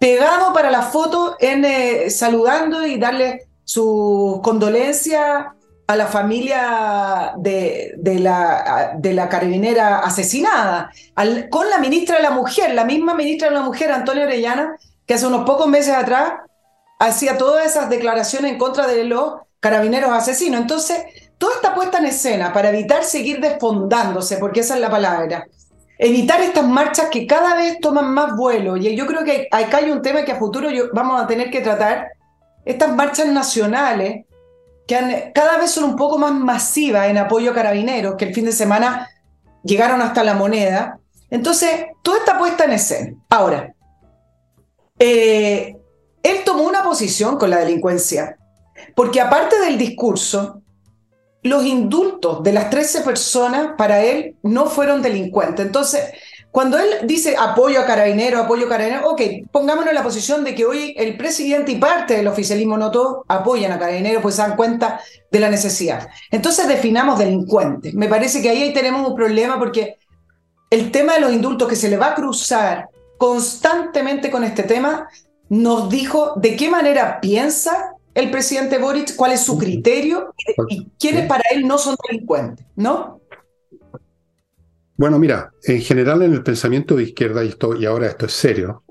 pegado 0.00 0.52
para 0.52 0.70
la 0.70 0.82
foto, 0.82 1.36
en, 1.38 2.10
saludando 2.10 2.86
y 2.86 2.98
darle 2.98 3.46
su 3.64 4.40
condolencia 4.42 5.54
a 5.90 5.96
la 5.96 6.06
familia 6.06 7.32
de, 7.36 7.96
la, 8.20 8.92
de 8.96 9.12
la 9.12 9.28
carabinera 9.28 9.98
asesinada, 9.98 10.92
con 11.50 11.68
la 11.68 11.78
ministra 11.78 12.18
de 12.18 12.22
la 12.22 12.30
Mujer, 12.30 12.74
la 12.74 12.84
misma 12.84 13.12
ministra 13.12 13.48
de 13.48 13.56
la 13.56 13.62
Mujer, 13.62 13.90
Antonio 13.90 14.22
Orellana, 14.22 14.76
que 15.04 15.14
hace 15.14 15.26
unos 15.26 15.44
pocos 15.44 15.66
meses 15.66 15.92
atrás 15.92 16.34
hacía 17.00 17.36
todas 17.36 17.66
esas 17.66 17.90
declaraciones 17.90 18.52
en 18.52 18.58
contra 18.58 18.86
de 18.86 19.02
los 19.02 19.40
carabineros 19.58 20.12
asesinos. 20.12 20.60
Entonces, 20.60 21.02
toda 21.38 21.56
esta 21.56 21.74
puesta 21.74 21.98
en 21.98 22.06
escena 22.06 22.52
para 22.52 22.68
evitar 22.68 23.02
seguir 23.02 23.40
desfondándose, 23.40 24.36
porque 24.36 24.60
esa 24.60 24.76
es 24.76 24.80
la 24.80 24.90
palabra, 24.90 25.48
evitar 25.98 26.40
estas 26.40 26.68
marchas 26.68 27.08
que 27.10 27.26
cada 27.26 27.56
vez 27.56 27.80
toman 27.80 28.14
más 28.14 28.36
vuelo, 28.36 28.76
y 28.76 28.94
yo 28.94 29.08
creo 29.08 29.24
que 29.24 29.48
acá 29.50 29.78
hay 29.78 29.90
un 29.90 30.02
tema 30.02 30.22
que 30.22 30.30
a 30.30 30.38
futuro 30.38 30.68
vamos 30.92 31.20
a 31.20 31.26
tener 31.26 31.50
que 31.50 31.62
tratar, 31.62 32.06
estas 32.64 32.94
marchas 32.94 33.26
nacionales, 33.26 34.26
que 34.90 35.30
cada 35.32 35.56
vez 35.56 35.70
son 35.70 35.84
un 35.84 35.96
poco 35.96 36.18
más 36.18 36.32
masivas 36.32 37.08
en 37.08 37.16
apoyo 37.16 37.52
a 37.52 37.54
carabineros, 37.54 38.16
que 38.16 38.24
el 38.24 38.34
fin 38.34 38.44
de 38.44 38.52
semana 38.52 39.08
llegaron 39.62 40.02
hasta 40.02 40.24
la 40.24 40.34
moneda. 40.34 40.98
Entonces, 41.30 41.86
toda 42.02 42.18
esta 42.18 42.36
puesta 42.36 42.64
en 42.64 42.72
escena. 42.72 43.16
Ahora, 43.28 43.72
eh, 44.98 45.76
él 46.24 46.38
tomó 46.44 46.64
una 46.64 46.82
posición 46.82 47.38
con 47.38 47.50
la 47.50 47.58
delincuencia, 47.58 48.36
porque 48.96 49.20
aparte 49.20 49.60
del 49.60 49.78
discurso, 49.78 50.60
los 51.44 51.64
indultos 51.64 52.42
de 52.42 52.52
las 52.52 52.68
13 52.68 53.02
personas 53.02 53.74
para 53.78 54.02
él 54.02 54.36
no 54.42 54.66
fueron 54.66 55.02
delincuentes. 55.02 55.64
Entonces, 55.64 56.02
cuando 56.50 56.78
él 56.78 56.88
dice 57.04 57.36
apoyo 57.38 57.80
a 57.80 57.86
Carabinero, 57.86 58.40
apoyo 58.40 58.66
a 58.66 58.68
Carabinero, 58.68 59.10
ok, 59.10 59.22
pongámonos 59.52 59.90
en 59.90 59.94
la 59.94 60.02
posición 60.02 60.42
de 60.42 60.54
que 60.54 60.64
hoy 60.64 60.94
el 60.96 61.16
presidente 61.16 61.72
y 61.72 61.76
parte 61.76 62.16
del 62.16 62.26
oficialismo, 62.26 62.76
no 62.76 62.90
todos, 62.90 63.24
apoyan 63.28 63.72
a 63.72 63.78
Carabinero, 63.78 64.20
pues 64.20 64.34
se 64.34 64.42
dan 64.42 64.56
cuenta 64.56 65.00
de 65.30 65.40
la 65.40 65.48
necesidad. 65.48 66.08
Entonces 66.30 66.66
definamos 66.66 67.18
delincuentes. 67.18 67.94
Me 67.94 68.08
parece 68.08 68.42
que 68.42 68.50
ahí 68.50 68.72
tenemos 68.72 69.08
un 69.08 69.14
problema 69.14 69.58
porque 69.58 69.98
el 70.70 70.90
tema 70.90 71.14
de 71.14 71.20
los 71.20 71.32
indultos 71.32 71.68
que 71.68 71.76
se 71.76 71.88
le 71.88 71.96
va 71.96 72.08
a 72.08 72.14
cruzar 72.14 72.88
constantemente 73.20 74.30
con 74.30 74.44
este 74.44 74.62
tema, 74.62 75.08
nos 75.50 75.90
dijo 75.90 76.32
de 76.36 76.56
qué 76.56 76.70
manera 76.70 77.20
piensa 77.20 77.96
el 78.14 78.30
presidente 78.30 78.78
Boric, 78.78 79.14
cuál 79.14 79.32
es 79.32 79.40
su 79.42 79.58
criterio 79.58 80.32
y 80.68 80.88
quiénes 80.98 81.26
para 81.26 81.42
él 81.52 81.66
no 81.66 81.76
son 81.76 81.96
delincuentes, 82.08 82.64
¿no? 82.76 83.20
Bueno, 85.00 85.18
mira, 85.18 85.50
en 85.64 85.80
general 85.80 86.20
en 86.20 86.34
el 86.34 86.42
pensamiento 86.42 86.94
de 86.94 87.04
izquierda, 87.04 87.42
y, 87.42 87.48
esto, 87.48 87.74
y 87.74 87.86
ahora 87.86 88.06
esto 88.06 88.26
es 88.26 88.32
serio, 88.32 88.82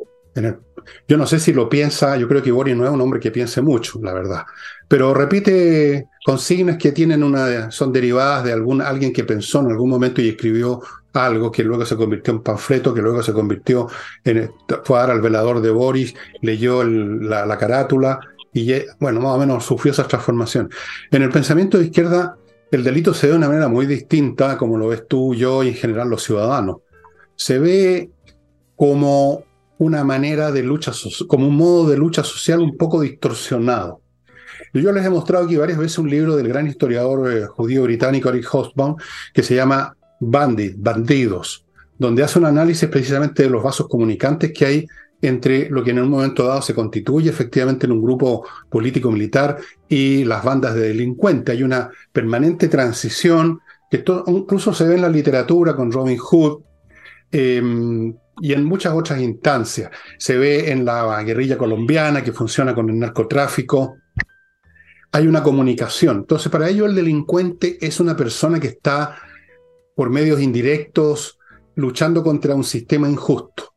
yo 1.08 1.18
no 1.18 1.28
sé 1.28 1.40
si 1.40 1.54
lo 1.54 1.70
piensa, 1.70 2.18
yo 2.18 2.28
creo 2.28 2.42
que 2.42 2.52
Boris 2.52 2.76
no 2.76 2.84
es 2.84 2.90
un 2.90 3.00
hombre 3.00 3.20
que 3.20 3.30
piense 3.30 3.62
mucho, 3.62 4.00
la 4.02 4.12
verdad, 4.12 4.44
pero 4.88 5.14
repite 5.14 6.08
consignas 6.26 6.78
que 6.78 6.94
tienen 6.94 7.22
una, 7.22 7.70
son 7.70 7.94
derivadas 7.94 8.44
de 8.44 8.54
algún, 8.54 8.82
alguien 8.82 9.14
que 9.14 9.24
pensó 9.24 9.60
en 9.60 9.68
algún 9.68 9.92
momento 9.92 10.20
y 10.20 10.30
escribió 10.30 10.82
algo 11.14 11.52
que 11.52 11.64
luego 11.64 11.86
se 11.86 11.96
convirtió 11.96 12.34
en 12.34 12.42
panfleto, 12.42 12.92
que 12.92 13.04
luego 13.04 13.22
se 13.22 13.32
convirtió 13.32 13.88
en, 14.24 14.52
fue 14.84 14.98
a 14.98 15.02
dar 15.02 15.12
al 15.12 15.22
velador 15.22 15.62
de 15.62 15.70
Boris, 15.70 16.16
leyó 16.42 16.84
la, 16.84 17.46
la 17.46 17.58
carátula 17.60 18.20
y, 18.52 18.74
bueno, 19.00 19.22
más 19.22 19.36
o 19.36 19.38
menos 19.38 19.64
sufrió 19.64 19.92
esa 19.92 20.08
transformación. 20.08 20.72
En 21.12 21.22
el 21.22 21.30
pensamiento 21.30 21.78
de 21.78 21.86
izquierda 21.86 22.39
el 22.72 22.84
delito 22.84 23.14
se 23.14 23.28
ve 23.28 23.32
de 23.32 23.38
una 23.38 23.48
manera 23.48 23.68
muy 23.68 23.86
distinta, 23.86 24.58
como 24.58 24.78
lo 24.78 24.90
ves 24.90 25.08
tú, 25.08 25.34
yo 25.34 25.64
y 25.64 25.70
en 25.70 25.74
general 25.76 26.10
los 26.10 26.24
ciudadanos. 26.24 26.78
Se 27.36 27.58
ve 27.58 28.12
como 28.76 29.44
una 29.78 30.04
manera 30.04 30.52
de 30.52 30.62
lucha, 30.62 30.92
como 31.28 31.48
un 31.48 31.56
modo 31.56 31.90
de 31.90 31.98
lucha 31.98 32.24
social 32.24 32.60
un 32.60 32.78
poco 32.78 33.02
distorsionado. 33.02 34.02
Yo 34.74 34.92
les 34.92 35.06
he 35.06 35.10
mostrado 35.10 35.46
aquí 35.46 35.56
varias 35.56 35.80
veces 35.80 35.98
un 35.98 36.10
libro 36.10 36.36
del 36.36 36.48
gran 36.48 36.68
historiador 36.68 37.32
eh, 37.32 37.46
judío 37.48 37.84
británico 37.84 38.30
Eric 38.30 38.46
Hobsbawm 38.54 38.98
que 39.34 39.42
se 39.42 39.56
llama 39.56 39.96
Bandit, 40.20 40.76
Bandidos, 40.78 41.66
donde 41.98 42.24
hace 42.24 42.38
un 42.38 42.46
análisis 42.46 42.88
precisamente 42.88 43.44
de 43.44 43.50
los 43.50 43.64
vasos 43.64 43.88
comunicantes 43.88 44.52
que 44.54 44.66
hay 44.66 44.88
entre 45.22 45.70
lo 45.70 45.84
que 45.84 45.92
en 45.92 46.00
un 46.00 46.10
momento 46.10 46.46
dado 46.46 46.62
se 46.62 46.74
constituye 46.74 47.30
efectivamente 47.30 47.86
en 47.86 47.92
un 47.92 48.02
grupo 48.02 48.46
político-militar 48.70 49.58
y 49.88 50.24
las 50.24 50.44
bandas 50.44 50.76
de 50.76 50.90
delincuentes. 50.90 51.56
Hay 51.56 51.64
una 51.64 51.90
permanente 52.12 52.68
transición 52.68 53.60
que 53.90 54.04
incluso 54.28 54.74
se 54.74 54.88
ve 54.88 54.96
en 54.96 55.02
la 55.02 55.10
literatura 55.10 55.76
con 55.76 55.92
Robin 55.92 56.18
Hood, 56.18 56.62
em, 57.32 58.14
y 58.42 58.54
en 58.54 58.64
muchas 58.64 58.94
otras 58.94 59.20
instancias. 59.20 59.92
Se 60.18 60.38
ve 60.38 60.72
en 60.72 60.86
la 60.86 61.22
guerrilla 61.24 61.58
colombiana 61.58 62.24
que 62.24 62.32
funciona 62.32 62.74
con 62.74 62.90
el 62.90 63.00
narcotráfico. 63.00 63.98
Hay 65.12 65.28
una 65.28 65.44
comunicación. 65.44 66.18
Entonces, 66.18 66.52
para 66.52 66.70
ello 66.70 66.86
el 66.86 66.96
delincuente 66.96 67.78
es 67.82 68.00
una 68.00 68.16
persona 68.16 68.60
que 68.60 68.68
está 68.68 69.18
por 69.96 70.10
medios 70.10 70.40
indirectos 70.40 71.38
luchando 71.76 72.24
contra 72.24 72.56
un 72.56 72.64
sistema 72.64 73.10
injusto. 73.10 73.69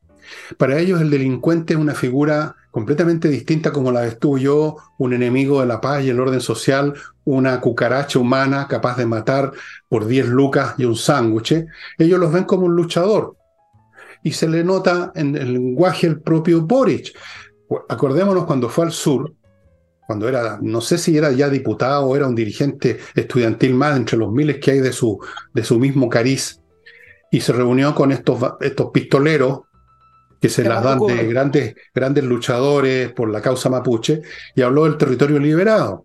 Para 0.57 0.79
ellos 0.79 1.01
el 1.01 1.11
delincuente 1.11 1.75
es 1.75 1.79
una 1.79 1.95
figura 1.95 2.57
completamente 2.71 3.29
distinta 3.29 3.71
como 3.71 3.93
la 3.93 4.11
tú 4.19 4.39
yo, 4.39 4.77
un 4.99 5.13
enemigo 5.13 5.61
de 5.61 5.67
la 5.67 5.81
paz 5.81 6.03
y 6.03 6.11
el 6.11 6.19
orden 6.19 6.41
social, 6.41 6.95
una 7.25 7.61
cucaracha 7.61 8.19
humana 8.19 8.67
capaz 8.67 8.97
de 8.97 9.07
matar 9.07 9.53
por 9.89 10.07
10 10.07 10.29
lucas 10.29 10.75
y 10.79 10.85
un 10.85 10.97
sándwich. 10.97 11.67
Ellos 11.99 12.19
los 12.19 12.33
ven 12.33 12.45
como 12.45 12.67
un 12.67 12.75
luchador. 12.75 13.37
Y 14.25 14.33
se 14.33 14.49
le 14.49 14.65
nota 14.65 15.13
en 15.15 15.37
el 15.37 15.53
lenguaje 15.53 16.07
el 16.07 16.21
propio 16.21 16.63
Boric. 16.63 17.13
Acordémonos 17.89 18.45
cuando 18.47 18.69
fue 18.69 18.87
al 18.87 18.93
sur, 18.93 19.35
cuando 20.07 20.29
era, 20.29 20.59
no 20.63 20.81
sé 20.81 20.99
si 20.99 21.17
era 21.17 21.31
ya 21.33 21.49
diputado 21.49 22.07
o 22.07 22.17
era 22.17 22.27
un 22.27 22.35
dirigente 22.35 22.99
estudiantil 23.15 23.75
más 23.75 23.97
entre 23.97 24.17
los 24.17 24.33
miles 24.33 24.59
que 24.59 24.73
hay 24.73 24.81
de 24.81 24.93
su, 24.93 25.19
de 25.53 25.65
su 25.65 25.79
mismo 25.79 26.09
cariz, 26.09 26.61
y 27.31 27.41
se 27.41 27.53
reunió 27.53 27.95
con 27.95 28.13
estos, 28.13 28.39
estos 28.61 28.91
pistoleros 28.93 29.61
que 30.43 30.49
se 30.49 30.65
las 30.65 30.83
dan 30.83 30.99
de 30.99 31.25
grandes, 31.29 31.77
grandes 31.95 32.25
luchadores 32.25 33.13
por 33.13 33.31
la 33.31 33.41
causa 33.41 33.71
mapuche, 33.71 34.23
y 34.57 34.63
habló 34.63 34.85
del 34.85 34.97
territorio 34.97 35.39
liberado. 35.39 36.05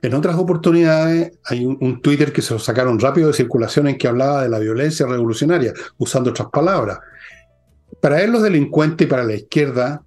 En 0.00 0.14
otras 0.14 0.36
oportunidades 0.36 1.32
hay 1.44 1.66
un, 1.66 2.00
Twitter 2.00 2.32
que 2.32 2.40
se 2.40 2.54
lo 2.54 2.58
sacaron 2.58 2.98
rápido 2.98 3.28
de 3.28 3.34
circulación 3.34 3.88
en 3.88 3.98
que 3.98 4.08
hablaba 4.08 4.42
de 4.42 4.48
la 4.48 4.58
violencia 4.58 5.06
revolucionaria, 5.06 5.74
usando 5.98 6.30
otras 6.30 6.48
palabras. 6.48 6.98
Para 8.00 8.22
él 8.22 8.32
los 8.32 8.42
delincuentes 8.42 9.06
y 9.06 9.10
para 9.10 9.22
la 9.22 9.34
izquierda, 9.34 10.02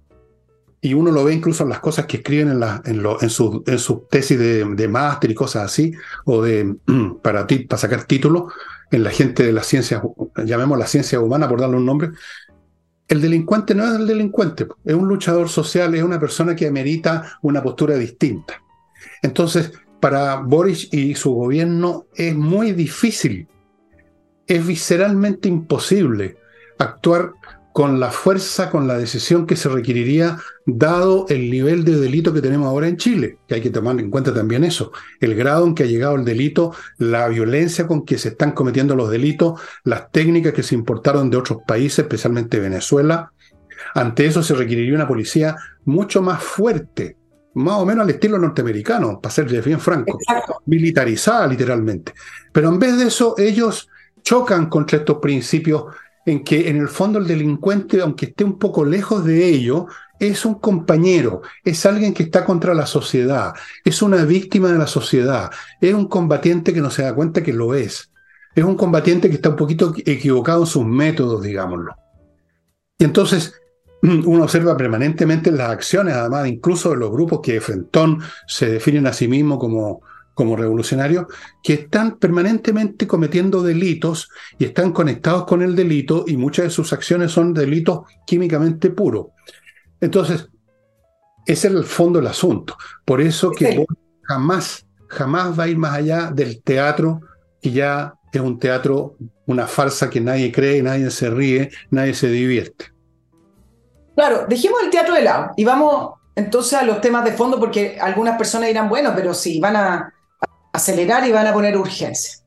y 0.80 0.94
uno 0.94 1.12
lo 1.12 1.22
ve 1.22 1.32
incluso 1.32 1.62
en 1.62 1.70
las 1.70 1.78
cosas 1.78 2.06
que 2.06 2.16
escriben 2.16 2.48
en, 2.48 2.58
la, 2.58 2.82
en, 2.84 3.00
en 3.20 3.30
sus 3.30 3.62
su 3.78 4.06
tesis 4.10 4.38
de, 4.40 4.64
de 4.64 4.88
máster 4.88 5.30
y 5.30 5.34
cosas 5.34 5.66
así, 5.66 5.92
o 6.24 6.42
de 6.42 6.74
para, 7.22 7.46
para 7.46 7.78
sacar 7.78 8.04
títulos, 8.04 8.52
en 8.90 9.02
la 9.02 9.10
gente 9.10 9.42
de 9.44 9.52
las 9.52 9.66
ciencias, 9.66 10.02
llamemos 10.44 10.78
la 10.78 10.86
ciencia 10.86 11.20
humana 11.20 11.48
por 11.48 11.60
darle 11.60 11.76
un 11.76 11.86
nombre, 11.86 12.10
el 13.08 13.20
delincuente 13.20 13.74
no 13.74 13.84
es 13.86 13.98
el 13.98 14.06
delincuente, 14.06 14.66
es 14.84 14.94
un 14.94 15.08
luchador 15.08 15.48
social, 15.48 15.94
es 15.94 16.02
una 16.02 16.18
persona 16.18 16.56
que 16.56 16.66
amerita 16.66 17.38
una 17.42 17.62
postura 17.62 17.96
distinta. 17.96 18.62
Entonces, 19.22 19.72
para 20.00 20.36
Boris 20.36 20.88
y 20.92 21.14
su 21.14 21.32
gobierno 21.32 22.06
es 22.14 22.34
muy 22.34 22.72
difícil, 22.72 23.48
es 24.46 24.66
visceralmente 24.66 25.48
imposible 25.48 26.36
actuar 26.78 27.32
con 27.76 28.00
la 28.00 28.10
fuerza, 28.10 28.70
con 28.70 28.88
la 28.88 28.96
decisión 28.96 29.46
que 29.46 29.54
se 29.54 29.68
requeriría, 29.68 30.38
dado 30.64 31.26
el 31.28 31.50
nivel 31.50 31.84
de 31.84 32.00
delito 32.00 32.32
que 32.32 32.40
tenemos 32.40 32.68
ahora 32.68 32.88
en 32.88 32.96
Chile, 32.96 33.36
que 33.46 33.56
hay 33.56 33.60
que 33.60 33.68
tomar 33.68 34.00
en 34.00 34.08
cuenta 34.08 34.32
también 34.32 34.64
eso, 34.64 34.92
el 35.20 35.34
grado 35.34 35.66
en 35.66 35.74
que 35.74 35.82
ha 35.82 35.86
llegado 35.86 36.16
el 36.16 36.24
delito, 36.24 36.72
la 36.96 37.28
violencia 37.28 37.86
con 37.86 38.06
que 38.06 38.16
se 38.16 38.28
están 38.28 38.52
cometiendo 38.52 38.96
los 38.96 39.10
delitos, 39.10 39.60
las 39.84 40.10
técnicas 40.10 40.54
que 40.54 40.62
se 40.62 40.74
importaron 40.74 41.28
de 41.28 41.36
otros 41.36 41.58
países, 41.66 41.98
especialmente 41.98 42.60
Venezuela. 42.60 43.30
Ante 43.94 44.24
eso 44.24 44.42
se 44.42 44.54
requeriría 44.54 44.94
una 44.94 45.06
policía 45.06 45.54
mucho 45.84 46.22
más 46.22 46.42
fuerte, 46.42 47.18
más 47.56 47.74
o 47.74 47.84
menos 47.84 48.04
al 48.04 48.10
estilo 48.10 48.38
norteamericano, 48.38 49.20
para 49.20 49.34
ser 49.34 49.50
bien 49.62 49.80
franco, 49.80 50.18
militarizada 50.64 51.46
literalmente. 51.46 52.14
Pero 52.52 52.70
en 52.70 52.78
vez 52.78 52.96
de 52.96 53.08
eso, 53.08 53.34
ellos 53.36 53.90
chocan 54.22 54.70
contra 54.70 54.96
estos 54.96 55.18
principios 55.18 55.84
en 56.26 56.42
que 56.42 56.68
en 56.68 56.76
el 56.76 56.88
fondo 56.88 57.20
el 57.20 57.26
delincuente, 57.26 58.00
aunque 58.02 58.26
esté 58.26 58.44
un 58.44 58.58
poco 58.58 58.84
lejos 58.84 59.24
de 59.24 59.46
ello, 59.48 59.86
es 60.18 60.44
un 60.44 60.56
compañero, 60.56 61.42
es 61.64 61.86
alguien 61.86 62.12
que 62.12 62.24
está 62.24 62.44
contra 62.44 62.74
la 62.74 62.86
sociedad, 62.86 63.54
es 63.84 64.02
una 64.02 64.24
víctima 64.24 64.72
de 64.72 64.78
la 64.78 64.88
sociedad, 64.88 65.50
es 65.80 65.94
un 65.94 66.08
combatiente 66.08 66.74
que 66.74 66.80
no 66.80 66.90
se 66.90 67.02
da 67.02 67.14
cuenta 67.14 67.42
que 67.42 67.52
lo 67.52 67.74
es, 67.74 68.10
es 68.54 68.64
un 68.64 68.76
combatiente 68.76 69.28
que 69.28 69.36
está 69.36 69.50
un 69.50 69.56
poquito 69.56 69.94
equivocado 70.04 70.62
en 70.62 70.66
sus 70.66 70.84
métodos, 70.84 71.42
digámoslo. 71.42 71.94
Y 72.98 73.04
entonces 73.04 73.54
uno 74.02 74.42
observa 74.42 74.76
permanentemente 74.76 75.52
las 75.52 75.70
acciones, 75.70 76.14
además 76.14 76.48
incluso 76.48 76.90
de 76.90 76.96
los 76.96 77.10
grupos 77.12 77.40
que 77.40 77.54
de 77.54 77.60
Frentón 77.60 78.20
se 78.48 78.68
definen 78.68 79.06
a 79.06 79.12
sí 79.12 79.28
mismos 79.28 79.58
como 79.58 80.00
como 80.36 80.54
revolucionarios 80.54 81.24
que 81.62 81.72
están 81.72 82.18
permanentemente 82.18 83.06
cometiendo 83.06 83.62
delitos 83.62 84.28
y 84.58 84.66
están 84.66 84.92
conectados 84.92 85.46
con 85.46 85.62
el 85.62 85.74
delito 85.74 86.26
y 86.28 86.36
muchas 86.36 86.66
de 86.66 86.70
sus 86.70 86.92
acciones 86.92 87.32
son 87.32 87.54
delitos 87.54 88.00
químicamente 88.26 88.90
puros. 88.90 89.28
Entonces, 89.98 90.50
ese 91.46 91.68
es 91.68 91.74
el 91.74 91.84
fondo 91.84 92.18
del 92.18 92.28
asunto. 92.28 92.76
Por 93.06 93.22
eso 93.22 93.50
que 93.50 93.86
jamás, 94.24 94.86
jamás 95.08 95.58
va 95.58 95.64
a 95.64 95.68
ir 95.68 95.78
más 95.78 95.94
allá 95.94 96.30
del 96.30 96.62
teatro, 96.62 97.22
que 97.62 97.70
ya 97.70 98.12
es 98.30 98.40
un 98.42 98.58
teatro, 98.58 99.16
una 99.46 99.66
farsa 99.66 100.10
que 100.10 100.20
nadie 100.20 100.52
cree, 100.52 100.82
nadie 100.82 101.10
se 101.10 101.30
ríe, 101.30 101.70
nadie 101.88 102.12
se 102.12 102.28
divierte. 102.28 102.92
Claro, 104.14 104.44
dejemos 104.46 104.82
el 104.82 104.90
teatro 104.90 105.14
de 105.14 105.22
lado 105.22 105.52
y 105.56 105.64
vamos 105.64 106.10
entonces 106.34 106.74
a 106.74 106.84
los 106.84 107.00
temas 107.00 107.24
de 107.24 107.32
fondo, 107.32 107.58
porque 107.58 107.98
algunas 107.98 108.36
personas 108.36 108.68
dirán, 108.68 108.90
bueno, 108.90 109.14
pero 109.16 109.32
si 109.32 109.58
van 109.60 109.76
a 109.76 110.12
acelerar 110.76 111.26
y 111.26 111.32
van 111.32 111.46
a 111.46 111.52
poner 111.52 111.76
urgencia. 111.76 112.38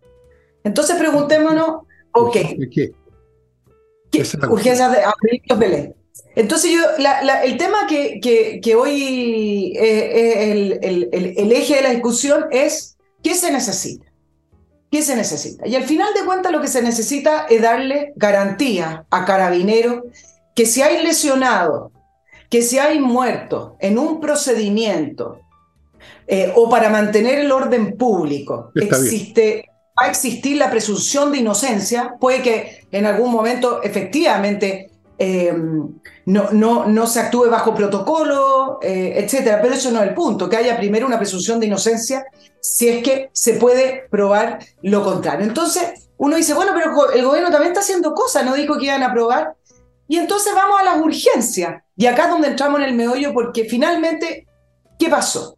Entonces 0.64 0.96
preguntémonos, 0.96 1.82
ok. 2.14 2.34
¿Qué? 2.34 2.94
¿Qué? 4.12 4.24
Urgencias 4.50 4.92
de 4.92 4.98
proyectos 5.22 5.60
Belén. 5.60 5.96
Entonces 6.36 6.72
yo, 6.72 6.82
el 7.44 7.58
tema 7.58 7.88
que, 7.88 8.20
que, 8.62 8.76
hoy 8.76 9.74
eh, 9.78 10.52
el, 10.52 10.80
el, 10.82 11.10
el, 11.38 11.52
eje 11.52 11.76
de 11.76 11.82
la 11.82 11.90
discusión 11.90 12.46
es 12.52 12.98
¿qué 13.24 13.36
se 13.36 13.52
necesita? 13.52 14.06
¿Qué 14.92 15.02
se 15.02 15.16
necesita? 15.16 15.68
Y 15.68 15.76
al 15.76 15.84
final 15.84 16.14
de 16.14 16.26
cuentas 16.26 16.52
lo 16.52 16.62
que 16.62 16.68
se 16.68 16.82
necesita 16.82 17.46
es 17.50 17.62
darle 17.62 18.14
garantía 18.16 19.06
a 19.10 19.26
carabineros 19.26 20.04
que 20.56 20.66
si 20.66 20.82
hay 20.82 21.04
lesionado, 21.04 21.92
que 22.50 22.62
si 22.62 22.80
hay 22.80 23.00
muerto 23.00 23.76
en 23.80 23.98
un 23.98 24.20
procedimiento 24.20 25.40
eh, 26.28 26.52
o 26.56 26.70
para 26.70 26.90
mantener 26.90 27.40
el 27.40 27.52
orden 27.52 27.98
público 27.98 28.72
existe, 28.76 29.66
va 30.00 30.06
a 30.06 30.10
existir 30.10 30.58
la 30.58 30.70
presunción 30.70 31.32
de 31.32 31.40
inocencia, 31.40 32.16
puede 32.20 32.42
que 32.42 32.88
en 32.92 33.06
algún 33.06 33.32
momento 33.32 33.82
efectivamente 33.84 34.92
eh, 35.18 35.54
no, 36.26 36.52
no, 36.52 36.86
no, 36.86 37.08
se 37.08 37.20
actúe 37.20 37.50
bajo 37.50 37.76
protocolo, 37.76 38.80
eh, 38.82 39.16
etcétera, 39.18 39.60
pero 39.62 39.76
eso 39.76 39.92
no 39.92 40.02
es 40.02 40.08
el 40.08 40.16
punto, 40.16 40.48
que 40.48 40.56
haya 40.56 40.78
primero 40.78 41.06
una 41.06 41.18
presunción 41.18 41.60
de 41.60 41.66
inocencia 41.66 42.26
si 42.62 42.88
es 42.88 43.04
que 43.04 43.30
se 43.34 43.54
puede 43.54 44.08
probar 44.10 44.60
lo 44.82 45.04
contrario. 45.04 45.46
Entonces, 45.46 46.10
uno 46.18 46.36
dice, 46.36 46.54
bueno, 46.54 46.72
pero 46.74 47.12
el 47.12 47.26
gobierno 47.26 47.52
también 47.52 47.72
está 47.72 47.82
haciendo 47.82 48.14
cosas, 48.14 48.46
no 48.46 48.54
dijo 48.54 48.78
que 48.78 48.86
iban 48.86 49.04
a 49.04 49.14
probar. 49.14 49.56
Y 50.08 50.18
entonces 50.18 50.54
vamos 50.56 50.80
a 50.80 50.84
las 50.84 51.02
urgencias. 51.02 51.84
Y 51.96 52.08
acá 52.08 52.26
es 52.26 52.30
donde 52.32 52.48
entramos 52.48 52.80
en 52.80 52.88
el 52.88 52.96
meollo, 52.96 53.34
porque 53.34 53.66
finalmente, 53.66 54.48
¿qué 54.98 55.08
pasó? 55.08 55.58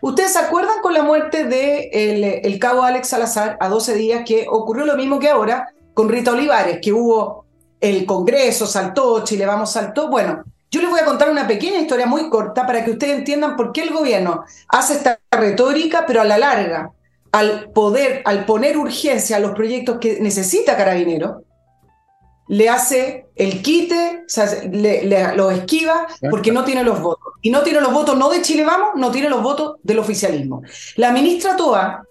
¿Ustedes 0.00 0.32
se 0.32 0.38
acuerdan 0.38 0.80
con 0.82 0.94
la 0.94 1.02
muerte 1.02 1.44
de 1.44 2.40
el, 2.42 2.58
cabo 2.58 2.82
Alex 2.82 3.08
Salazar 3.08 3.56
a 3.60 3.68
12 3.68 3.94
días 3.94 4.22
que 4.26 4.46
ocurrió 4.48 4.84
lo 4.86 4.96
mismo 4.96 5.18
que 5.18 5.28
ahora 5.28 5.68
con 5.92 6.08
Rita 6.08 6.32
Olivares, 6.32 6.78
que 6.82 6.92
hubo 6.92 7.46
el 7.80 8.06
Congreso, 8.06 8.66
saltó, 8.66 9.24
Chile 9.24 9.46
Vamos 9.46 9.72
saltó? 9.72 10.08
Bueno, 10.08 10.44
yo 10.70 10.80
les 10.80 10.90
voy 10.90 11.00
a 11.00 11.04
contar 11.04 11.30
una 11.30 11.46
pequeña 11.46 11.78
historia 11.78 12.06
muy 12.06 12.28
corta 12.28 12.66
para 12.66 12.84
que 12.84 12.92
ustedes 12.92 13.18
entiendan 13.18 13.56
por 13.56 13.72
qué 13.72 13.82
el 13.82 13.92
gobierno 13.92 14.44
hace 14.68 14.94
esta 14.94 15.20
retórica, 15.30 16.04
pero 16.06 16.20
a 16.20 16.24
la 16.24 16.38
larga, 16.38 16.90
al 17.30 17.70
poder, 17.70 18.22
al 18.24 18.44
poner 18.44 18.76
urgencia 18.76 19.36
a 19.36 19.40
los 19.40 19.52
proyectos 19.52 19.98
que 20.00 20.18
necesita 20.20 20.76
Carabinero, 20.76 21.42
le 22.48 22.68
hace 22.68 23.26
el 23.36 23.62
quite, 23.62 24.24
o 24.26 24.28
sea, 24.28 24.46
le, 24.70 25.34
lo 25.34 25.50
esquiva 25.50 26.06
porque 26.30 26.52
no 26.52 26.64
tiene 26.64 26.84
los 26.84 27.00
votos. 27.00 27.34
Y 27.42 27.50
no 27.50 27.62
tiene 27.62 27.80
los 27.80 27.92
votos 27.92 28.16
no 28.16 28.28
de 28.30 28.42
Chile 28.42 28.64
Vamos, 28.64 28.90
no 28.96 29.10
tiene 29.10 29.28
los 29.28 29.42
votos 29.42 29.76
del 29.82 29.98
oficialismo. 29.98 30.62
La 30.96 31.10
ministra 31.12 31.56
Toa 31.56 32.04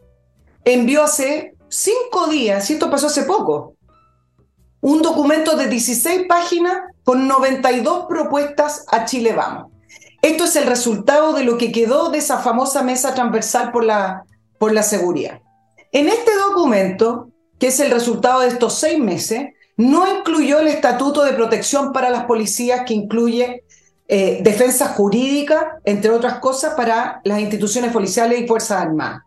envió 0.65 1.03
hace 1.03 1.55
cinco 1.69 2.27
días, 2.27 2.69
y 2.69 2.73
esto 2.73 2.89
pasó 2.89 3.07
hace 3.07 3.23
poco, 3.23 3.75
un 4.81 5.01
documento 5.01 5.55
de 5.55 5.67
16 5.67 6.23
páginas 6.27 6.81
con 7.03 7.27
92 7.27 8.05
propuestas 8.07 8.85
a 8.91 9.05
Chile 9.05 9.33
Vamos. 9.33 9.71
Esto 10.21 10.45
es 10.45 10.55
el 10.55 10.65
resultado 10.65 11.33
de 11.33 11.43
lo 11.43 11.57
que 11.57 11.71
quedó 11.71 12.09
de 12.09 12.19
esa 12.19 12.39
famosa 12.39 12.81
mesa 12.81 13.13
transversal 13.13 13.71
por 13.71 13.83
la, 13.83 14.23
por 14.57 14.71
la 14.71 14.83
seguridad. 14.83 15.41
En 15.91 16.07
este 16.07 16.31
documento, 16.35 17.29
que 17.59 17.67
es 17.67 17.79
el 17.79 17.91
resultado 17.91 18.41
de 18.41 18.47
estos 18.47 18.73
seis 18.75 18.99
meses, 18.99 19.49
no 19.77 20.19
incluyó 20.19 20.59
el 20.59 20.67
Estatuto 20.67 21.23
de 21.23 21.33
Protección 21.33 21.93
para 21.93 22.09
las 22.09 22.25
Policías, 22.25 22.83
que 22.85 22.93
incluye 22.93 23.63
eh, 24.07 24.39
defensa 24.43 24.89
jurídica, 24.89 25.79
entre 25.85 26.11
otras 26.11 26.39
cosas, 26.39 26.73
para 26.75 27.21
las 27.23 27.39
instituciones 27.39 27.91
policiales 27.91 28.41
y 28.41 28.47
Fuerzas 28.47 28.81
Armadas. 28.81 29.21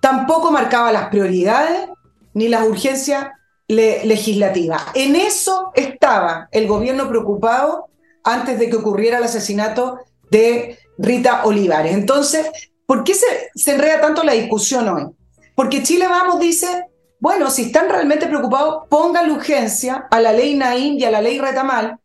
Tampoco 0.00 0.50
marcaba 0.50 0.92
las 0.92 1.08
prioridades 1.08 1.88
ni 2.34 2.48
las 2.48 2.66
urgencias 2.66 3.28
legislativa. 3.68 4.78
En 4.94 5.16
eso 5.16 5.72
estaba 5.74 6.48
el 6.52 6.68
gobierno 6.68 7.08
preocupado 7.08 7.88
antes 8.22 8.58
de 8.58 8.70
que 8.70 8.76
ocurriera 8.76 9.18
el 9.18 9.24
asesinato 9.24 9.98
de 10.30 10.78
Rita 10.98 11.44
Olivares. 11.44 11.94
Entonces, 11.94 12.46
¿por 12.86 13.02
qué 13.02 13.14
se, 13.14 13.26
se 13.54 13.74
enreda 13.74 14.00
tanto 14.00 14.22
la 14.22 14.32
discusión 14.32 14.88
hoy? 14.88 15.06
Porque 15.54 15.82
Chile 15.82 16.06
Vamos 16.06 16.38
dice, 16.38 16.84
bueno, 17.18 17.50
si 17.50 17.62
están 17.62 17.88
realmente 17.88 18.26
preocupados, 18.26 18.84
pongan 18.88 19.30
urgencia 19.30 20.06
a 20.10 20.20
la 20.20 20.32
ley 20.32 20.54
Naín 20.54 20.98
y 20.98 21.04
a 21.04 21.10
la 21.10 21.20
ley 21.20 21.38
Retamal, 21.38 21.98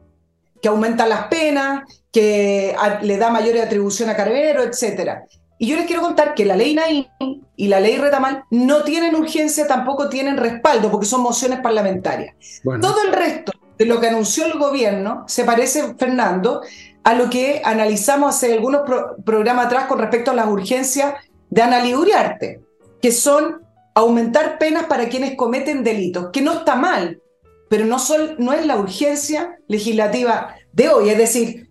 que 0.61 0.69
aumenta 0.69 1.07
las 1.07 1.27
penas, 1.27 1.83
que 2.11 2.75
le 3.01 3.17
da 3.17 3.29
mayor 3.29 3.57
atribución 3.57 4.09
a 4.09 4.15
Carabinero, 4.15 4.63
etc. 4.63 5.19
Y 5.57 5.67
yo 5.67 5.75
les 5.75 5.85
quiero 5.85 6.01
contar 6.01 6.33
que 6.33 6.45
la 6.45 6.55
ley 6.55 6.73
Naín 6.73 7.07
y 7.55 7.67
la 7.67 7.79
ley 7.79 7.97
Retamal 7.97 8.45
no 8.49 8.83
tienen 8.83 9.15
urgencia, 9.15 9.67
tampoco 9.67 10.09
tienen 10.09 10.37
respaldo, 10.37 10.89
porque 10.89 11.05
son 11.05 11.21
mociones 11.21 11.59
parlamentarias. 11.59 12.35
Todo 12.79 13.03
el 13.03 13.13
resto 13.13 13.51
de 13.77 13.85
lo 13.85 13.99
que 13.99 14.07
anunció 14.07 14.45
el 14.45 14.57
gobierno 14.57 15.23
se 15.27 15.43
parece, 15.43 15.95
Fernando, 15.95 16.61
a 17.03 17.13
lo 17.13 17.29
que 17.29 17.61
analizamos 17.65 18.35
hace 18.35 18.53
algunos 18.53 18.81
programas 19.25 19.65
atrás 19.65 19.85
con 19.85 19.99
respecto 19.99 20.31
a 20.31 20.35
las 20.35 20.47
urgencias 20.47 21.15
de 21.49 21.61
Ana 21.61 21.83
Uriarte, 21.97 22.61
que 23.01 23.11
son 23.11 23.60
aumentar 23.93 24.57
penas 24.57 24.85
para 24.85 25.09
quienes 25.09 25.35
cometen 25.35 25.83
delitos, 25.83 26.29
que 26.31 26.41
no 26.41 26.53
está 26.53 26.75
mal, 26.75 27.21
pero 27.69 27.85
no, 27.85 27.97
no 28.37 28.53
es 28.53 28.65
la 28.65 28.77
urgencia 28.77 29.57
legislativa 29.67 30.55
de 30.73 30.89
hoy, 30.89 31.09
es 31.09 31.17
decir, 31.17 31.69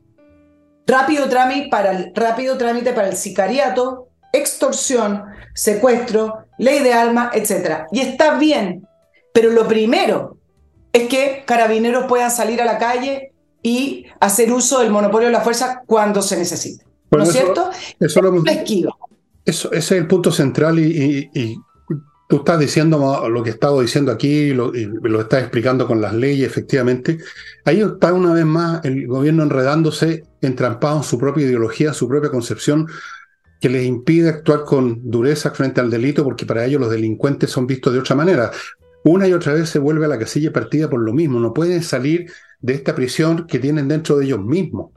rápido 0.87 1.29
trámite 1.29 1.69
para 1.69 1.93
el, 1.93 2.13
rápido 2.15 2.57
trámite 2.59 2.93
para 2.93 3.09
el 3.09 3.17
sicariato, 3.17 4.09
extorsión, 4.33 5.25
secuestro, 5.55 6.47
ley 6.59 6.81
de 6.81 6.93
alma, 6.93 7.31
etc. 7.33 7.85
Y 7.93 8.01
está 8.01 8.39
bien, 8.39 8.87
pero 9.33 9.51
lo 9.51 9.67
primero 9.67 10.39
es 10.93 11.09
que 11.09 11.45
carabineros 11.47 12.07
puedan 12.07 12.31
salir 12.31 12.61
a 12.61 12.65
la 12.65 12.79
calle 12.79 13.33
y 13.63 14.07
hacer 14.21 14.53
uso 14.53 14.81
del 14.81 14.91
monopolio 14.91 15.29
de 15.29 15.33
la 15.33 15.41
fuerza 15.41 15.83
cuando 15.87 16.23
se 16.23 16.37
necesite. 16.37 16.85
¿No 17.11 17.25
es 17.25 17.33
cierto? 17.33 17.71
Eso, 17.99 18.23
lo, 18.23 18.43
eso, 19.45 19.73
ese 19.73 19.77
es 19.77 19.91
el 19.93 20.07
punto 20.07 20.31
central 20.31 20.79
y, 20.79 21.59
Tú 22.31 22.37
estás 22.37 22.61
diciendo 22.61 23.29
lo 23.29 23.43
que 23.43 23.51
he 23.51 23.53
estado 23.53 23.81
diciendo 23.81 24.13
aquí 24.13 24.55
lo, 24.55 24.73
estás 25.21 25.41
explicando 25.41 25.89
con 25.89 26.01
las 26.01 26.15
leyes, 26.15 26.47
efectivamente. 26.47 27.19
Ahí 27.65 27.81
está 27.81 28.13
una 28.13 28.33
vez 28.33 28.47
más 28.47 28.85
el 28.85 29.09
gobierno 29.09 29.43
enredándose, 29.43 30.23
entrampado 30.41 30.99
en 30.99 31.03
su 31.03 31.19
propia 31.19 31.45
ideología, 31.45 31.93
su 31.93 32.07
propia 32.07 32.31
concepción, 32.31 32.87
que 33.61 33.69
les 33.69 33.85
impide 33.85 34.29
actuar 34.29 34.63
con 34.65 35.11
dureza 35.11 35.51
frente 35.51 35.81
al 35.81 35.91
delito, 35.91 36.23
porque 36.23 36.47
para 36.47 36.65
ellos 36.65 36.81
los 36.81 36.93
delincuentes 36.93 37.51
son 37.51 37.67
vistos 37.67 37.93
de 37.93 37.99
otra 37.99 38.15
manera. 38.15 38.53
Una 39.03 39.27
y 39.27 39.33
otra 39.33 39.55
vez 39.55 39.69
se 39.69 39.81
vuelve 39.81 40.05
a 40.05 40.09
la 40.09 40.19
casilla 40.21 40.53
partida 40.53 40.89
por 40.89 41.01
lo 41.01 41.13
mismo. 41.13 41.41
No 41.41 41.53
pueden 41.53 41.83
salir 41.83 42.31
de 42.61 42.75
esta 42.75 42.95
prisión 42.95 43.49
que 43.49 43.59
tienen 43.59 43.89
dentro 43.89 44.17
de 44.17 44.27
ellos 44.27 44.41
mismos 44.41 44.93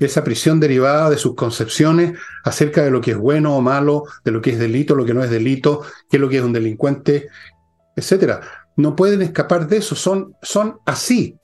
esa 0.00 0.24
prisión 0.24 0.60
derivada 0.60 1.10
de 1.10 1.18
sus 1.18 1.34
concepciones 1.34 2.18
acerca 2.44 2.82
de 2.82 2.90
lo 2.90 3.00
que 3.00 3.12
es 3.12 3.16
bueno 3.16 3.56
o 3.56 3.60
malo, 3.60 4.04
de 4.24 4.32
lo 4.32 4.40
que 4.40 4.50
es 4.50 4.58
delito, 4.58 4.94
lo 4.94 5.04
que 5.04 5.14
no 5.14 5.22
es 5.22 5.30
delito, 5.30 5.82
qué 6.10 6.16
es 6.16 6.20
lo 6.20 6.28
que 6.28 6.38
es 6.38 6.42
un 6.42 6.52
delincuente, 6.52 7.28
etcétera. 7.94 8.40
No 8.76 8.94
pueden 8.94 9.22
escapar 9.22 9.66
de 9.68 9.78
eso, 9.78 9.94
son, 9.94 10.34
son 10.42 10.78
así. 10.84 11.36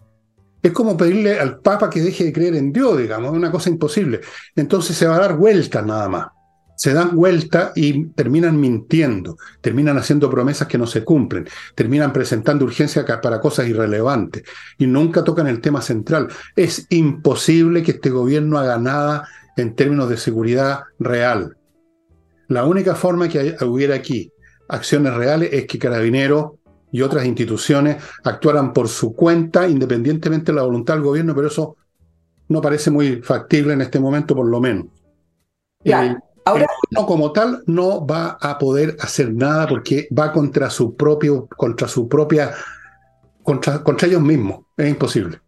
Es 0.62 0.72
como 0.72 0.96
pedirle 0.96 1.40
al 1.40 1.59
Papa 1.59 1.90
que 1.90 2.00
deje 2.00 2.24
de 2.24 2.33
creer 2.33 2.55
en 2.55 2.72
Dios, 2.72 2.98
digamos, 2.98 3.33
es 3.33 3.37
una 3.37 3.50
cosa 3.50 3.70
imposible. 3.70 4.20
Entonces 4.55 4.96
se 4.96 5.07
va 5.07 5.16
a 5.16 5.20
dar 5.20 5.37
vueltas 5.37 5.85
nada 5.85 6.09
más 6.09 6.26
se 6.76 6.92
dan 6.92 7.14
vuelta 7.14 7.72
y 7.74 8.06
terminan 8.06 8.58
mintiendo, 8.58 9.37
terminan 9.61 9.98
haciendo 9.98 10.30
promesas 10.30 10.68
que 10.68 10.78
no 10.78 10.87
se 10.87 11.04
cumplen, 11.04 11.48
terminan 11.74 12.12
presentando 12.12 12.64
urgencia 12.64 13.04
para 13.20 13.40
cosas 13.40 13.68
irrelevantes 13.68 14.42
y 14.78 14.87
nunca 14.87 15.22
tocan 15.22 15.46
el 15.46 15.61
tema 15.61 15.82
central. 15.82 16.28
Es 16.56 16.87
imposible 16.90 17.82
que 17.82 17.92
este 17.92 18.11
gobierno 18.11 18.58
haga 18.58 18.78
nada 18.78 19.28
en 19.56 19.74
términos 19.74 20.08
de 20.08 20.16
seguridad 20.16 20.80
real. 20.98 21.56
La 22.48 22.64
única 22.64 22.94
forma 22.94 23.28
que 23.28 23.56
hubiera 23.62 23.94
aquí 23.94 24.32
acciones 24.68 25.14
reales 25.14 25.50
es 25.52 25.66
que 25.66 25.78
Carabineros 25.78 26.52
y 26.90 27.00
otras 27.02 27.24
instituciones 27.24 28.02
actuaran 28.24 28.72
por 28.72 28.88
su 28.88 29.14
cuenta, 29.14 29.68
independientemente 29.68 30.52
de 30.52 30.56
la 30.56 30.62
voluntad 30.64 30.94
del 30.94 31.02
gobierno, 31.02 31.35
pero 31.35 31.48
eso 31.48 31.76
no 32.48 32.61
parece 32.61 32.90
muy 32.90 33.22
factible 33.22 33.72
en 33.72 33.80
este 33.80 33.98
momento, 33.98 34.35
por 34.35 34.46
lo 34.46 34.61
menos. 34.61 34.87
Eh, 35.85 36.14
Ahora, 36.44 36.66
no 36.90 37.07
como 37.07 37.33
tal 37.33 37.62
no 37.66 38.07
va 38.07 38.37
a 38.40 38.59
poder 38.59 38.96
hacer 39.00 39.33
nada 39.33 39.66
porque 39.68 40.09
va 40.16 40.33
contra 40.33 40.70
su 40.70 40.96
propio, 40.96 41.48
contra 41.57 41.87
su 41.87 42.09
propia, 42.09 42.52
contra, 43.42 43.83
contra 43.83 44.09
ellos 44.09 44.22
mismos. 44.22 44.61
Es 44.76 44.88
imposible. 44.88 45.40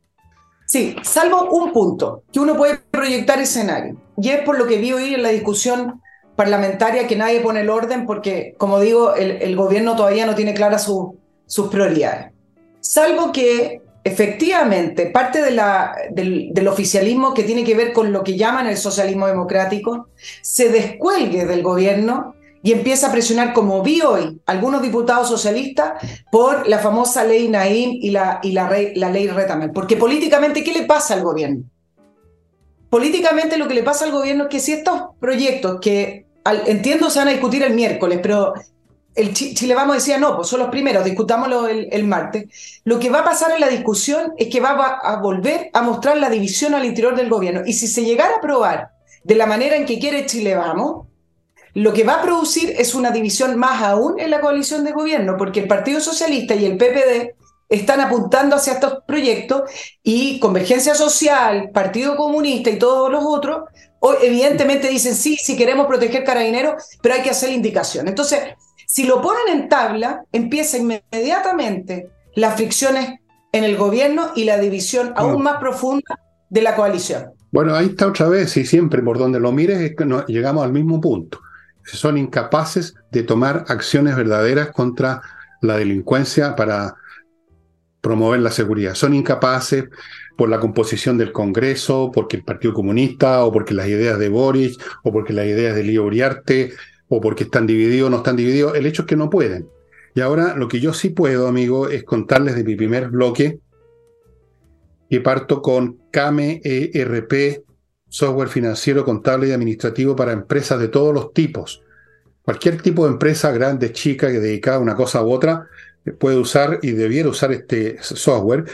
Sí, 0.67 0.97
salvo 1.03 1.51
un 1.51 1.73
punto, 1.73 2.23
que 2.33 2.41
uno 2.41 2.57
puede 2.57 2.79
proyectar 2.91 3.39
escenario. 3.41 3.97
Y 4.17 4.31
es 4.31 4.43
por 4.43 4.59
lo 4.59 4.67
que 4.67 4.79
vi 4.79 4.93
hoy 4.93 5.15
en 5.15 5.23
la 5.23 5.29
discusión 5.31 6.01
parlamentaria 6.37 7.07
que 7.07 7.17
nadie 7.17 7.41
pone 7.41 7.61
el 7.61 7.71
orden 7.71 8.07
porque, 8.07 8.55
como 8.59 8.81
digo, 8.81 9.15
el, 9.15 9.55
gobierno 9.57 9.97
todavía 9.97 10.27
no 10.27 10.35
tiene 10.35 10.55
claras 10.55 10.89
sus 11.47 11.69
prioridades. 11.69 12.33
Salvo 12.81 13.33
que 13.33 13.84
efectivamente, 14.05 15.07
parte 15.07 15.43
del, 15.43 16.69
oficialismo 16.69 17.35
que 17.35 17.43
tiene 17.43 17.65
que 17.65 17.75
ver 17.75 17.93
con 17.93 18.13
lo 18.13 18.23
que 18.23 18.37
llaman 18.37 18.67
el 18.67 18.77
socialismo 18.77 19.27
democrático, 19.27 20.09
se 20.43 20.69
descuelgue 20.69 21.47
del 21.47 21.63
gobierno 21.63 22.35
y 22.63 22.73
empieza 22.73 23.09
a 23.09 23.13
presionar, 23.13 23.53
como 23.53 23.83
vi 23.83 24.03
hoy, 24.03 24.41
algunos 24.47 24.83
diputados 24.83 25.29
socialistas 25.29 25.95
por 26.31 26.69
la 26.69 26.79
famosa 26.79 27.25
ley 27.25 27.49
Naim 27.49 27.99
y 28.01 28.11
la 28.11 28.41
ley 28.43 29.29
Retamel. 29.29 29.71
Porque 29.73 29.97
políticamente, 29.97 30.63
¿qué 30.63 30.73
le 30.73 30.85
pasa 30.85 31.15
al 31.15 31.23
gobierno? 31.23 31.65
Políticamente 32.91 33.57
lo 33.57 33.67
que 33.67 33.75
le 33.75 33.83
pasa 33.83 34.05
al 34.05 34.13
gobierno 34.13 34.45
es 34.45 34.51
que 34.51 34.61
si 34.61 34.73
estos 34.73 35.01
proyectos 35.19 35.81
que 35.81 36.27
entiendo 36.67 37.11
se 37.11 37.19
van 37.19 37.29
a 37.29 37.33
discutir 37.33 37.63
el 37.63 37.75
miércoles, 37.75 38.21
pero 38.23 38.55
el 39.15 39.33
Chile 39.33 39.75
Vamos 39.75 39.97
decía, 39.97 40.19
no, 40.19 40.37
pues 40.37 40.49
son 40.49 40.61
los 40.61 40.71
primeros, 40.71 41.05
discutámoslo 41.05 41.69
el, 41.69 42.05
martes. 42.05 42.81
Lo 42.85 42.99
que 42.99 43.11
va 43.11 43.21
a 43.21 43.25
pasar 43.25 43.53
en 43.53 43.61
la 43.61 43.69
discusión 43.69 44.33
es 44.37 44.49
que 44.49 44.61
va 44.61 44.71
a 44.71 45.17
volver 45.21 45.71
a 45.73 45.83
mostrar 45.83 46.17
la 46.17 46.31
división 46.31 46.75
al 46.75 46.85
interior 46.85 47.15
del 47.15 47.29
gobierno. 47.29 47.63
Y 47.65 47.75
si 47.75 47.87
se 47.87 48.05
llegara 48.05 48.35
a 48.35 48.39
aprobar 48.39 48.91
de 49.23 49.35
la 49.37 49.47
manera 49.47 49.77
en 49.77 49.87
que 49.87 49.99
quiere 49.99 50.27
Chile 50.27 50.57
Vamos, 50.57 51.07
lo 51.75 51.93
que 51.93 52.05
va 52.05 52.15
a 52.15 52.23
producir 52.23 52.75
es 52.77 52.95
una 52.95 53.11
división 53.11 53.57
más 53.57 53.83
aún 53.83 54.19
en 54.19 54.31
la 54.31 54.41
coalición 54.41 54.85
de 54.85 54.93
gobierno, 54.93 55.37
porque 55.37 55.61
el 55.61 55.69
Partido 55.69 56.01
Socialista 56.01 56.55
y 56.55 56.65
el 56.65 56.77
PPD 56.77 57.35
están 57.69 58.01
apuntando 58.01 58.57
hacia 58.57 58.75
estos 58.75 58.99
proyectos 59.07 59.71
y 60.03 60.39
Convergencia 60.39 60.95
Social, 60.95 61.71
Partido 61.73 62.17
Comunista 62.17 62.71
y 62.71 62.79
todos 62.79 63.11
los 63.11 63.25
otros, 63.25 63.65
evidentemente 64.23 64.89
dicen, 64.89 65.15
sí, 65.15 65.37
si 65.37 65.57
queremos 65.57 65.87
proteger 65.87 66.25
carabineros, 66.25 66.75
pero 67.03 67.15
hay 67.15 67.23
que 67.23 67.31
hacer 67.31 67.51
indicación. 67.51 68.07
Entonces, 68.07 68.41
si 68.95 69.03
lo 69.03 69.21
ponen 69.21 69.61
en 69.61 69.69
tabla, 69.69 70.25
empieza 70.31 70.79
inmediatamente 70.79 72.11
las 72.37 72.55
fricciones 72.55 73.19
en 73.51 73.65
el 73.65 73.77
gobierno 73.77 74.31
y 74.37 74.45
la 74.45 74.57
división 74.59 75.13
aún 75.17 75.43
más 75.43 75.57
profunda 75.57 76.17
de 76.49 76.63
la 76.63 76.77
coalición. 76.77 77.33
Bueno, 77.51 77.75
ahí 77.75 77.87
está 77.87 78.07
otra 78.07 78.29
vez, 78.29 78.57
y 78.57 78.65
siempre 78.65 79.03
por 79.03 79.19
donde 79.19 79.41
lo 79.41 79.51
mires 79.51 79.81
es 79.81 79.97
que 79.97 80.07
llegamos 80.29 80.65
al 80.65 80.73
mismo 80.73 81.01
punto. 81.01 81.41
Son 81.83 82.17
incapaces 82.17 82.95
de 83.11 83.25
tomar 83.25 83.65
acciones 83.67 84.15
verdaderas 84.15 84.69
contra 84.69 85.23
la 85.61 85.77
delincuencia 85.77 86.55
para 86.55 86.95
promover 88.01 88.39
la 88.39 88.53
seguridad. 88.53 88.95
Son 88.95 89.13
incapaces 89.13 89.87
por 90.37 90.49
la 90.49 90.61
composición 90.61 91.19
del 91.19 91.33
Congreso, 91.33 92.13
porque 92.15 92.37
el 92.37 92.45
Partido 92.45 92.73
Comunista, 92.73 93.45
o 93.45 93.51
porque 93.51 93.75
las 93.75 93.89
ideas 93.89 94.21
de 94.21 94.29
Boris, 94.29 94.79
o 95.03 95.11
porque 95.11 95.33
las 95.33 95.47
ideas 95.47 95.75
de 95.75 95.83
Lío 95.83 96.05
Uriarte, 96.05 96.75
o 97.17 97.21
porque 97.21 97.45
están 97.45 97.67
divididos 97.67 98.09
o 98.09 98.11
no 98.11 98.19
están 98.19 98.37
divididos. 98.37 98.77
El 98.77 98.87
hecho 98.87 99.03
es 99.03 99.09
que 99.09 99.17
no 99.17 99.31
pueden. 99.31 99.69
Y 100.15 100.21
ahora 100.21 100.55
lo 100.57 100.69
que 100.69 100.81
yo 100.81 100.93
sí 100.93 101.11
puedo, 101.11 101.49
amigo, 101.49 101.89
es 101.89 102.05
contarles 102.05 102.55
de 102.55 102.65
mi 102.65 102.77
primer 102.77 103.09
bloque, 103.09 103.59
que 105.11 105.21
parto 105.21 105.61
con 105.61 105.99
CAME 106.11 106.61
ERP, 106.65 107.65
software 108.09 108.49
financiero, 108.49 109.05
contable 109.05 109.49
y 109.49 109.53
administrativo 109.53 110.15
para 110.15 110.33
empresas 110.33 110.79
de 110.79 110.89
todos 110.89 111.13
los 111.13 111.33
tipos. 111.33 111.83
Cualquier 112.43 112.81
tipo 112.81 113.07
de 113.07 113.13
empresa, 113.13 113.51
grande, 113.53 113.93
chica, 113.93 114.31
que 114.31 114.39
dedicada 114.39 114.77
a 114.77 114.81
una 114.81 114.95
cosa 114.95 115.23
u 115.23 115.33
otra, 115.33 115.67
puede 116.19 116.37
usar 116.37 116.79
y 116.83 116.93
debiera 116.93 117.29
usar 117.29 117.53
este 117.53 117.97
software, 118.01 118.65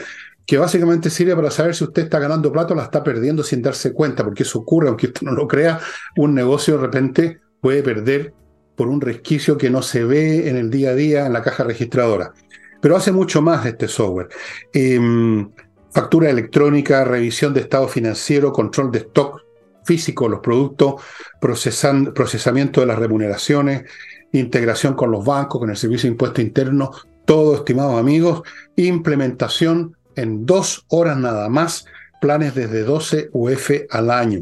que 0.45 0.57
básicamente 0.57 1.09
sirve 1.09 1.35
para 1.35 1.49
saber 1.49 1.75
si 1.75 1.83
usted 1.83 2.03
está 2.03 2.19
ganando 2.19 2.51
plata 2.51 2.73
o 2.73 2.77
la 2.77 2.83
está 2.83 3.03
perdiendo 3.03 3.41
sin 3.43 3.61
darse 3.61 3.93
cuenta, 3.93 4.23
porque 4.23 4.43
eso 4.43 4.59
ocurre, 4.59 4.89
aunque 4.89 5.07
usted 5.07 5.21
no 5.21 5.31
lo 5.31 5.47
crea, 5.47 5.79
un 6.17 6.35
negocio 6.35 6.75
de 6.75 6.81
repente 6.81 7.39
puede 7.61 7.83
perder 7.83 8.33
por 8.75 8.87
un 8.87 8.99
resquicio 8.99 9.57
que 9.57 9.69
no 9.69 9.81
se 9.81 10.03
ve 10.03 10.49
en 10.49 10.57
el 10.57 10.69
día 10.69 10.89
a 10.89 10.95
día 10.95 11.25
en 11.25 11.33
la 11.33 11.43
caja 11.43 11.63
registradora. 11.63 12.33
Pero 12.81 12.95
hace 12.95 13.11
mucho 13.11 13.41
más 13.41 13.65
este 13.65 13.87
software. 13.87 14.29
Em, 14.73 15.51
factura 15.91 16.29
electrónica, 16.29 17.03
revisión 17.03 17.53
de 17.53 17.61
estado 17.61 17.87
financiero, 17.87 18.51
control 18.51 18.91
de 18.91 18.99
stock 18.99 19.41
físico 19.83 20.27
los 20.27 20.39
productos, 20.39 21.01
procesamiento 21.39 22.81
de 22.81 22.87
las 22.87 22.99
remuneraciones, 22.99 23.83
integración 24.31 24.93
con 24.93 25.11
los 25.11 25.25
bancos, 25.25 25.59
con 25.59 25.69
el 25.69 25.77
servicio 25.77 26.07
de 26.07 26.13
impuesto 26.13 26.41
interno, 26.41 26.91
todo, 27.25 27.55
estimados 27.55 27.99
amigos. 27.99 28.43
Implementación 28.75 29.95
en 30.15 30.45
dos 30.45 30.85
horas 30.89 31.17
nada 31.17 31.49
más, 31.49 31.85
planes 32.19 32.55
desde 32.55 32.83
12 32.83 33.29
UF 33.31 33.71
al 33.89 34.11
año. 34.11 34.41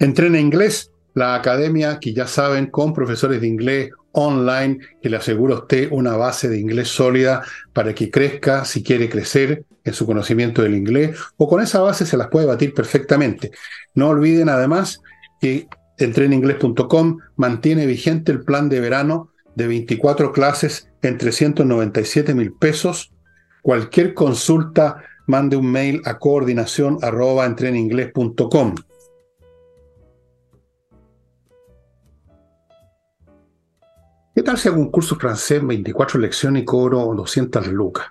Entrena 0.00 0.40
inglés, 0.40 0.92
la 1.12 1.34
academia 1.34 1.98
que 2.00 2.14
ya 2.14 2.26
saben 2.26 2.68
con 2.68 2.94
profesores 2.94 3.42
de 3.42 3.46
inglés 3.46 3.90
online 4.12 4.78
que 5.02 5.10
le 5.10 5.18
asegura 5.18 5.54
a 5.54 5.58
usted 5.58 5.88
una 5.90 6.16
base 6.16 6.48
de 6.48 6.58
inglés 6.58 6.88
sólida 6.88 7.42
para 7.74 7.94
que 7.94 8.10
crezca 8.10 8.64
si 8.64 8.82
quiere 8.82 9.10
crecer 9.10 9.66
en 9.84 9.92
su 9.92 10.06
conocimiento 10.06 10.62
del 10.62 10.74
inglés 10.74 11.18
o 11.36 11.46
con 11.46 11.60
esa 11.60 11.80
base 11.80 12.06
se 12.06 12.16
las 12.16 12.28
puede 12.28 12.46
batir 12.46 12.72
perfectamente. 12.72 13.50
No 13.94 14.08
olviden 14.08 14.48
además 14.48 15.02
que 15.38 15.68
entreninglés.com 15.98 17.18
mantiene 17.36 17.84
vigente 17.84 18.32
el 18.32 18.40
plan 18.40 18.70
de 18.70 18.80
verano 18.80 19.28
de 19.54 19.66
24 19.66 20.32
clases 20.32 20.88
en 21.02 21.18
397 21.18 22.34
mil 22.34 22.54
pesos. 22.54 23.12
Cualquier 23.60 24.14
consulta, 24.14 25.04
mande 25.26 25.56
un 25.56 25.70
mail 25.70 26.00
a 26.06 26.18
coordinación 26.18 26.96
arroba 27.02 27.44
¿Qué 34.34 34.42
tal 34.42 34.56
si 34.56 34.68
hago 34.68 34.78
un 34.78 34.90
curso 34.90 35.16
francés, 35.16 35.64
24 35.64 36.18
lecciones 36.18 36.62
y 36.62 36.64
cobro 36.64 37.14
200 37.14 37.66
lucas? 37.68 38.06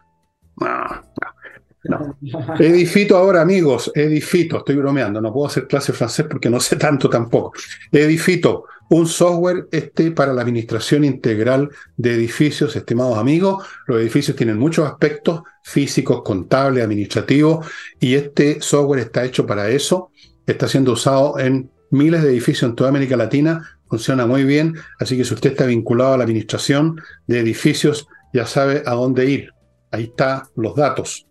No, 0.57 2.17
Edifito 2.59 3.15
ahora, 3.15 3.41
amigos, 3.41 3.91
Edifito, 3.95 4.57
estoy 4.57 4.75
bromeando, 4.75 5.21
no 5.21 5.31
puedo 5.31 5.47
hacer 5.47 5.65
clase 5.65 5.93
de 5.93 5.97
francés 5.97 6.25
porque 6.29 6.49
no 6.49 6.59
sé 6.59 6.75
tanto 6.75 7.09
tampoco. 7.09 7.53
Edifito, 7.91 8.65
un 8.89 9.07
software 9.07 9.67
este 9.71 10.11
para 10.11 10.33
la 10.33 10.41
administración 10.41 11.05
integral 11.05 11.69
de 11.95 12.15
edificios, 12.15 12.75
estimados 12.75 13.17
amigos. 13.17 13.65
Los 13.87 14.01
edificios 14.01 14.35
tienen 14.35 14.57
muchos 14.57 14.85
aspectos 14.85 15.43
físicos, 15.63 16.21
contables, 16.23 16.83
administrativos, 16.83 17.65
y 17.99 18.15
este 18.15 18.61
software 18.61 18.99
está 18.99 19.23
hecho 19.23 19.45
para 19.45 19.69
eso. 19.69 20.11
Está 20.45 20.67
siendo 20.67 20.93
usado 20.93 21.39
en 21.39 21.69
miles 21.91 22.23
de 22.23 22.29
edificios 22.29 22.69
en 22.69 22.75
toda 22.75 22.89
América 22.89 23.15
Latina, 23.15 23.78
funciona 23.89 24.25
muy 24.25 24.43
bien, 24.43 24.75
así 24.99 25.17
que 25.17 25.25
si 25.25 25.33
usted 25.33 25.51
está 25.51 25.65
vinculado 25.65 26.13
a 26.13 26.17
la 26.17 26.23
administración 26.23 27.01
de 27.27 27.39
edificios, 27.39 28.07
ya 28.33 28.45
sabe 28.45 28.83
a 28.85 28.93
dónde 28.93 29.25
ir. 29.25 29.49
Ahí 29.91 30.03
están 30.03 30.43
los 30.55 30.75
datos. 30.75 31.25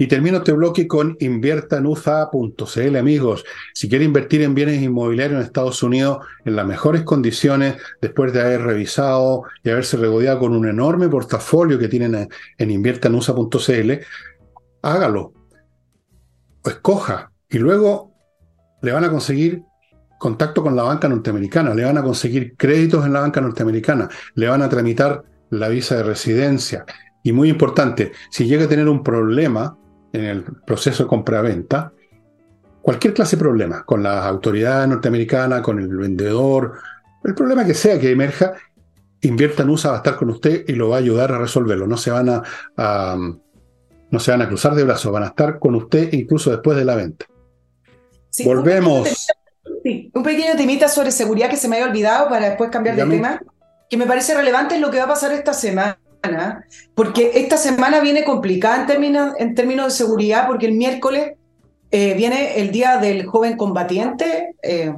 Y 0.00 0.06
termino 0.06 0.38
este 0.38 0.52
bloque 0.52 0.86
con 0.86 1.16
inviertanuza.cl, 1.18 2.96
amigos. 2.96 3.44
Si 3.74 3.88
quiere 3.88 4.04
invertir 4.04 4.42
en 4.42 4.54
bienes 4.54 4.80
inmobiliarios 4.80 5.40
en 5.40 5.44
Estados 5.44 5.82
Unidos 5.82 6.18
en 6.44 6.54
las 6.54 6.64
mejores 6.64 7.02
condiciones, 7.02 7.74
después 8.00 8.32
de 8.32 8.40
haber 8.40 8.62
revisado 8.62 9.42
y 9.64 9.70
haberse 9.70 9.96
regodeado 9.96 10.38
con 10.38 10.52
un 10.52 10.68
enorme 10.68 11.08
portafolio 11.08 11.80
que 11.80 11.88
tienen 11.88 12.28
en 12.58 12.70
inviertanusa.cl, 12.70 13.92
hágalo. 14.82 15.32
Escoja. 16.64 17.32
Y 17.50 17.58
luego 17.58 18.12
le 18.82 18.92
van 18.92 19.02
a 19.02 19.10
conseguir 19.10 19.62
contacto 20.18 20.62
con 20.62 20.76
la 20.76 20.82
banca 20.82 21.08
norteamericana, 21.08 21.74
le 21.74 21.84
van 21.84 21.98
a 21.98 22.02
conseguir 22.02 22.56
créditos 22.56 23.06
en 23.06 23.12
la 23.12 23.20
banca 23.20 23.40
norteamericana, 23.40 24.08
le 24.34 24.48
van 24.48 24.62
a 24.62 24.68
tramitar 24.68 25.22
la 25.50 25.68
visa 25.68 25.96
de 25.96 26.02
residencia. 26.02 26.84
Y 27.22 27.32
muy 27.32 27.48
importante, 27.48 28.12
si 28.30 28.46
llega 28.46 28.64
a 28.64 28.68
tener 28.68 28.88
un 28.88 29.02
problema 29.02 29.76
en 30.12 30.24
el 30.24 30.44
proceso 30.66 31.04
de 31.04 31.08
compra-venta, 31.08 31.92
cualquier 32.82 33.14
clase 33.14 33.36
de 33.36 33.40
problema, 33.40 33.84
con 33.84 34.02
las 34.02 34.24
autoridades 34.24 34.88
norteamericanas, 34.88 35.60
con 35.62 35.78
el 35.78 35.88
vendedor, 35.88 36.74
el 37.24 37.34
problema 37.34 37.64
que 37.64 37.74
sea 37.74 37.98
que 37.98 38.10
emerja, 38.10 38.54
Invierta 39.20 39.64
en 39.64 39.70
USA 39.70 39.88
va 39.88 39.94
a 39.94 39.98
estar 39.98 40.16
con 40.16 40.30
usted 40.30 40.64
y 40.68 40.72
lo 40.74 40.90
va 40.90 40.96
a 40.96 40.98
ayudar 41.00 41.32
a 41.32 41.38
resolverlo. 41.38 41.86
No 41.88 41.96
se 41.96 42.10
van 42.10 42.28
a, 42.28 43.16
no 44.10 44.20
se 44.20 44.30
van 44.30 44.42
a 44.42 44.48
cruzar 44.48 44.74
de 44.74 44.84
brazos, 44.84 45.12
van 45.12 45.24
a 45.24 45.28
estar 45.28 45.58
con 45.58 45.74
usted 45.74 46.12
incluso 46.12 46.50
después 46.50 46.78
de 46.78 46.84
la 46.84 46.94
venta. 46.94 47.26
Volvemos 48.44 49.26
un 50.18 50.24
pequeño 50.24 50.56
temita 50.56 50.88
sobre 50.88 51.10
seguridad 51.10 51.48
que 51.48 51.56
se 51.56 51.68
me 51.68 51.76
había 51.76 51.88
olvidado 51.88 52.28
para 52.28 52.48
después 52.48 52.70
cambiar 52.70 52.96
de 52.96 53.06
tema, 53.06 53.40
que 53.88 53.96
me 53.96 54.06
parece 54.06 54.34
relevante 54.34 54.74
es 54.74 54.80
lo 54.80 54.90
que 54.90 54.98
va 54.98 55.04
a 55.04 55.08
pasar 55.08 55.32
esta 55.32 55.54
semana, 55.54 55.98
porque 56.94 57.32
esta 57.34 57.56
semana 57.56 58.00
viene 58.00 58.24
complicada 58.24 58.80
en 58.80 58.86
términos, 58.86 59.34
en 59.38 59.54
términos 59.54 59.86
de 59.86 59.90
seguridad, 59.92 60.46
porque 60.46 60.66
el 60.66 60.72
miércoles 60.72 61.34
eh, 61.90 62.14
viene 62.14 62.60
el 62.60 62.70
Día 62.70 62.98
del 62.98 63.26
Joven 63.26 63.56
Combatiente, 63.56 64.56
eh, 64.62 64.92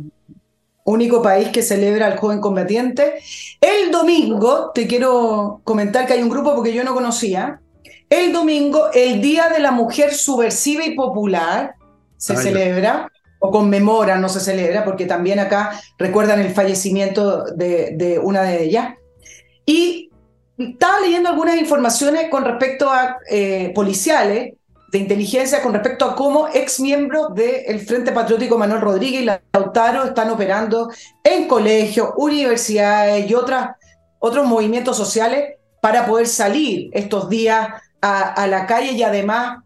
único 0.85 1.22
país 1.22 1.48
que 1.50 1.62
celebra 1.62 2.06
al 2.06 2.16
joven 2.18 2.40
combatiente. 2.40 3.14
El 3.61 3.90
domingo, 3.92 4.72
te 4.74 4.87
quiero 4.87 5.61
comentar 5.62 6.06
que 6.06 6.14
hay 6.14 6.22
un 6.22 6.30
grupo 6.30 6.54
porque 6.54 6.72
yo 6.72 6.83
no 6.83 6.94
conocía, 6.94 7.61
el 8.09 8.33
domingo, 8.33 8.90
el 8.92 9.20
Día 9.20 9.48
de 9.48 9.61
la 9.61 9.70
Mujer 9.70 10.14
Subversiva 10.14 10.85
y 10.85 10.96
Popular, 10.96 11.74
se 12.16 12.37
celebra 12.37 13.11
o 13.40 13.50
conmemora, 13.50 14.18
no 14.18 14.29
se 14.29 14.38
celebra, 14.38 14.85
porque 14.85 15.07
también 15.07 15.40
acá 15.40 15.81
recuerdan 15.98 16.40
el 16.40 16.53
fallecimiento 16.53 17.44
de, 17.44 18.20
una 18.22 18.42
de 18.42 18.62
ellas. 18.62 18.94
Y 19.66 20.11
estaba 20.57 21.00
leyendo 21.00 21.31
algunas 21.31 21.57
informaciones 21.57 22.29
con 22.31 22.44
respecto 22.44 22.90
a 22.90 23.16
eh, 23.29 23.72
policiales 23.74 24.53
de 24.90 24.98
inteligencia 24.98 25.62
con 25.62 25.72
respecto 25.72 26.05
a 26.05 26.16
cómo 26.16 26.48
ex 26.53 26.81
miembros 26.81 27.35
del 27.35 27.81
Frente 27.81 28.12
Patriótico 28.12 28.59
Manuel 28.59 28.81
Rodríguez 28.81 29.22
y 29.22 29.24
Lautaro 29.24 30.05
están 30.05 30.31
operando 30.31 30.90
en 31.22 31.46
colegios, 31.46 32.11
universidades 32.16 33.31
y 33.31 33.35
otras, 33.35 33.76
otros 34.18 34.46
movimientos 34.46 34.96
sociales 34.96 35.55
para 35.81 36.07
poder 36.07 36.26
salir 36.26 36.90
estos 36.92 37.29
días 37.29 37.68
a, 38.03 38.20
a 38.33 38.46
la 38.48 38.66
calle 38.66 38.92
y 38.92 39.03
además 39.03 39.62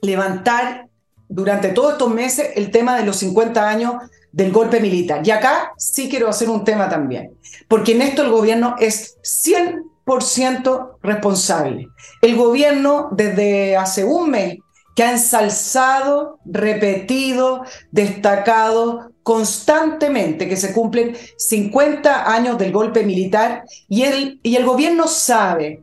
levantar 0.00 0.88
durante 1.32 1.68
todos 1.70 1.92
estos 1.92 2.12
meses 2.12 2.50
el 2.56 2.70
tema 2.70 2.96
de 2.96 3.06
los 3.06 3.16
50 3.16 3.68
años 3.68 3.94
del 4.30 4.52
golpe 4.52 4.80
militar. 4.80 5.26
Y 5.26 5.30
acá 5.30 5.72
sí 5.76 6.08
quiero 6.08 6.28
hacer 6.28 6.48
un 6.48 6.64
tema 6.64 6.88
también, 6.88 7.32
porque 7.68 7.92
en 7.92 8.02
esto 8.02 8.22
el 8.22 8.30
gobierno 8.30 8.76
es 8.78 9.16
100% 9.44 10.96
responsable. 11.02 11.88
El 12.20 12.36
gobierno 12.36 13.08
desde 13.12 13.76
hace 13.76 14.04
un 14.04 14.30
mes 14.30 14.58
que 14.94 15.02
ha 15.02 15.12
ensalzado, 15.12 16.38
repetido, 16.44 17.64
destacado 17.90 19.10
constantemente 19.22 20.48
que 20.48 20.56
se 20.56 20.72
cumplen 20.72 21.16
50 21.38 22.30
años 22.30 22.58
del 22.58 22.72
golpe 22.72 23.04
militar 23.04 23.64
y 23.88 24.02
el, 24.02 24.40
y 24.42 24.56
el 24.56 24.66
gobierno 24.66 25.06
sabe, 25.06 25.82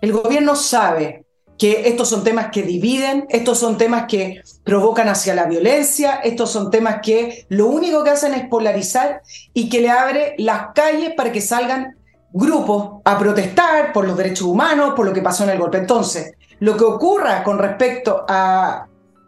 el 0.00 0.12
gobierno 0.12 0.56
sabe 0.56 1.25
que 1.58 1.88
estos 1.88 2.08
son 2.08 2.24
temas 2.24 2.50
que 2.50 2.62
dividen, 2.62 3.26
estos 3.28 3.58
son 3.58 3.78
temas 3.78 4.04
que 4.06 4.42
provocan 4.64 5.08
hacia 5.08 5.34
la 5.34 5.46
violencia, 5.46 6.16
estos 6.16 6.50
son 6.50 6.70
temas 6.70 7.00
que 7.02 7.46
lo 7.48 7.66
único 7.66 8.04
que 8.04 8.10
hacen 8.10 8.34
es 8.34 8.48
polarizar 8.48 9.22
y 9.54 9.68
que 9.68 9.80
le 9.80 9.90
abre 9.90 10.34
las 10.38 10.68
calles 10.74 11.14
para 11.16 11.32
que 11.32 11.40
salgan 11.40 11.96
grupos 12.32 13.00
a 13.04 13.18
protestar 13.18 13.92
por 13.92 14.06
los 14.06 14.16
derechos 14.16 14.46
humanos, 14.46 14.92
por 14.94 15.06
lo 15.06 15.12
que 15.12 15.22
pasó 15.22 15.44
en 15.44 15.50
el 15.50 15.58
golpe. 15.58 15.78
Entonces, 15.78 16.34
lo 16.58 16.76
que 16.76 16.84
ocurra 16.84 17.42
con 17.42 17.58
respecto 17.58 18.24
a 18.28 18.86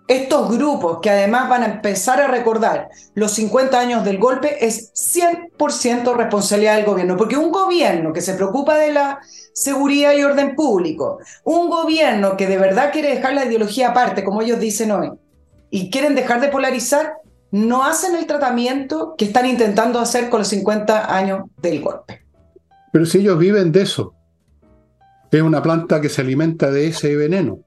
estos 0.08 0.50
grupos 0.50 1.00
que 1.02 1.10
además 1.10 1.50
van 1.50 1.62
a 1.62 1.66
empezar 1.66 2.20
a 2.20 2.28
recordar 2.28 2.88
los 3.14 3.32
50 3.32 3.78
años 3.78 4.04
del 4.06 4.18
golpe 4.18 4.64
es 4.66 4.90
100% 4.94 6.16
responsabilidad 6.16 6.76
del 6.76 6.86
gobierno, 6.86 7.18
porque 7.18 7.36
un 7.36 7.52
gobierno 7.52 8.14
que 8.14 8.22
se 8.22 8.32
preocupa 8.32 8.78
de 8.78 8.92
la 8.92 9.20
seguridad 9.52 10.14
y 10.14 10.24
orden 10.24 10.56
público, 10.56 11.18
un 11.44 11.68
gobierno 11.68 12.38
que 12.38 12.46
de 12.46 12.56
verdad 12.56 12.90
quiere 12.90 13.14
dejar 13.14 13.34
la 13.34 13.44
ideología 13.44 13.90
aparte, 13.90 14.24
como 14.24 14.40
ellos 14.40 14.58
dicen 14.58 14.92
hoy, 14.92 15.12
y 15.68 15.90
quieren 15.90 16.14
dejar 16.14 16.40
de 16.40 16.48
polarizar, 16.48 17.12
no 17.50 17.84
hacen 17.84 18.16
el 18.16 18.26
tratamiento 18.26 19.14
que 19.16 19.26
están 19.26 19.44
intentando 19.44 20.00
hacer 20.00 20.30
con 20.30 20.38
los 20.40 20.48
50 20.48 21.14
años 21.14 21.42
del 21.60 21.82
golpe. 21.82 22.24
Pero 22.92 23.04
si 23.04 23.18
ellos 23.18 23.38
viven 23.38 23.72
de 23.72 23.82
eso, 23.82 24.14
es 25.30 25.42
una 25.42 25.62
planta 25.62 26.00
que 26.00 26.08
se 26.08 26.22
alimenta 26.22 26.70
de 26.70 26.86
ese 26.86 27.14
veneno 27.14 27.60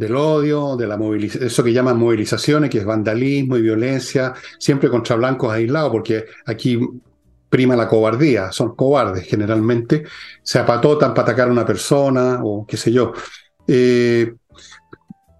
del 0.00 0.16
odio, 0.16 0.76
de 0.76 0.86
la 0.86 0.98
eso 1.22 1.62
que 1.62 1.74
llaman 1.74 1.98
movilizaciones, 1.98 2.70
que 2.70 2.78
es 2.78 2.86
vandalismo 2.86 3.58
y 3.58 3.62
violencia, 3.62 4.32
siempre 4.58 4.88
contra 4.88 5.14
blancos 5.14 5.52
aislados, 5.52 5.92
porque 5.92 6.24
aquí 6.46 6.80
prima 7.50 7.76
la 7.76 7.86
cobardía, 7.86 8.50
son 8.50 8.74
cobardes 8.74 9.26
generalmente, 9.26 10.04
se 10.42 10.58
apatotan 10.58 11.12
para 11.12 11.24
atacar 11.28 11.48
a 11.48 11.52
una 11.52 11.66
persona 11.66 12.40
o 12.42 12.66
qué 12.66 12.78
sé 12.78 12.92
yo. 12.92 13.12
Eh, 13.68 14.32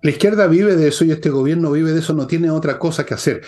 la 0.03 0.11
izquierda 0.11 0.47
vive 0.47 0.77
de 0.77 0.89
eso 0.89 1.07
y 1.07 1.11
este 1.11 1.31
gobierno 1.31 1.73
vive 1.73 1.93
de 1.93 2.01
eso, 2.01 2.13
no 2.13 2.27
tiene 2.27 2.51
otra 2.51 2.79
cosa 2.79 3.07
que 3.07 3.15
hacer. 3.15 3.41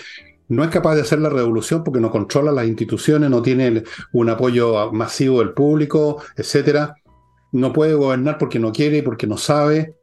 No 0.48 0.64
es 0.64 0.70
capaz 0.70 0.94
de 0.94 1.02
hacer 1.02 1.18
la 1.18 1.28
revolución 1.28 1.84
porque 1.84 2.00
no 2.00 2.10
controla 2.10 2.52
las 2.52 2.66
instituciones, 2.66 3.28
no 3.28 3.42
tiene 3.42 3.84
un 4.12 4.30
apoyo 4.30 4.90
masivo 4.92 5.40
del 5.40 5.52
público, 5.52 6.22
etc. 6.36 6.92
No 7.52 7.70
puede 7.70 7.92
gobernar 7.92 8.38
porque 8.38 8.58
no 8.58 8.72
quiere, 8.72 9.02
porque 9.02 9.26
no 9.26 9.36
sabe. 9.36 9.94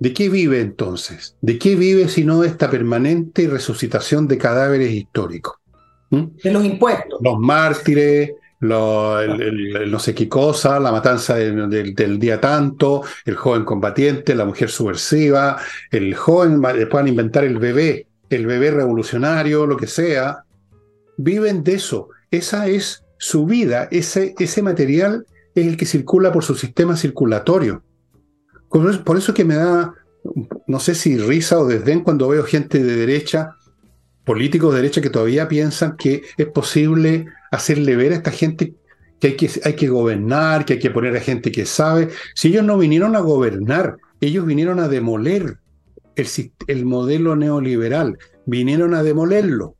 ¿De 0.00 0.12
qué 0.12 0.28
vive 0.28 0.60
entonces? 0.60 1.36
¿De 1.40 1.58
qué 1.58 1.74
vive 1.74 2.08
si 2.08 2.24
no 2.24 2.44
esta 2.44 2.70
permanente 2.70 3.48
resucitación 3.48 4.28
de 4.28 4.38
cadáveres 4.38 4.92
históricos? 4.92 5.56
¿Mm? 6.10 6.24
De 6.42 6.52
los 6.52 6.64
impuestos. 6.64 7.20
Los 7.22 7.38
mártires, 7.38 8.30
el, 8.60 9.90
no 9.90 9.98
sé 9.98 10.14
qué 10.14 10.28
cosa, 10.28 10.80
la 10.80 10.92
matanza 10.92 11.34
del, 11.36 12.18
día 12.18 12.40
tanto, 12.40 13.02
el 13.24 13.36
joven 13.36 13.64
combatiente, 13.64 14.34
la 14.34 14.44
mujer 14.44 14.70
subversiva, 14.70 15.58
el 15.90 16.14
joven, 16.14 16.60
puedan 16.90 17.08
inventar 17.08 17.44
el 17.44 17.58
bebé, 17.58 18.06
el 18.30 18.46
bebé 18.46 18.70
revolucionario, 18.70 19.66
lo 19.66 19.76
que 19.76 19.86
sea, 19.86 20.44
viven 21.16 21.62
de 21.62 21.74
eso. 21.74 22.08
Esa 22.30 22.68
es 22.68 23.04
su 23.18 23.46
vida, 23.46 23.88
ese, 23.90 24.34
ese 24.38 24.62
material 24.62 25.26
es 25.54 25.66
el 25.66 25.76
que 25.76 25.86
circula 25.86 26.32
por 26.32 26.44
su 26.44 26.54
sistema 26.54 26.96
circulatorio. 26.96 27.82
Por 28.68 29.16
eso 29.16 29.34
que 29.34 29.44
me 29.44 29.54
da, 29.54 29.94
no 30.66 30.80
sé 30.80 30.94
si 30.94 31.16
risa 31.16 31.58
o 31.58 31.66
desdén 31.66 32.00
cuando 32.00 32.28
veo 32.28 32.44
gente 32.44 32.82
de 32.82 32.96
derecha, 32.96 33.56
políticos 34.24 34.74
de 34.74 34.82
derecha 34.82 35.00
que 35.00 35.10
todavía 35.10 35.48
piensan 35.48 35.96
que 35.96 36.22
es 36.36 36.46
posible 36.46 37.26
hacerle 37.50 37.96
ver 37.96 38.12
a 38.12 38.16
esta 38.16 38.30
gente 38.30 38.74
que 39.20 39.28
hay 39.28 39.36
que, 39.36 39.50
hay 39.64 39.74
que 39.74 39.88
gobernar, 39.88 40.64
que 40.64 40.74
hay 40.74 40.78
que 40.78 40.90
poner 40.90 41.16
a 41.16 41.20
gente 41.20 41.50
que 41.50 41.66
sabe. 41.66 42.10
Si 42.34 42.48
ellos 42.48 42.64
no 42.64 42.78
vinieron 42.78 43.16
a 43.16 43.20
gobernar, 43.20 43.96
ellos 44.20 44.46
vinieron 44.46 44.80
a 44.80 44.88
demoler 44.88 45.58
el, 46.14 46.26
el 46.66 46.84
modelo 46.84 47.36
neoliberal, 47.36 48.18
vinieron 48.44 48.94
a 48.94 49.02
demolerlo. 49.02 49.76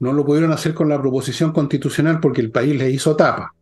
No 0.00 0.12
lo 0.12 0.24
pudieron 0.24 0.52
hacer 0.52 0.74
con 0.74 0.88
la 0.88 1.00
proposición 1.00 1.52
constitucional 1.52 2.20
porque 2.20 2.40
el 2.40 2.50
país 2.50 2.76
les 2.76 2.92
hizo 2.92 3.16
tapa. 3.16 3.54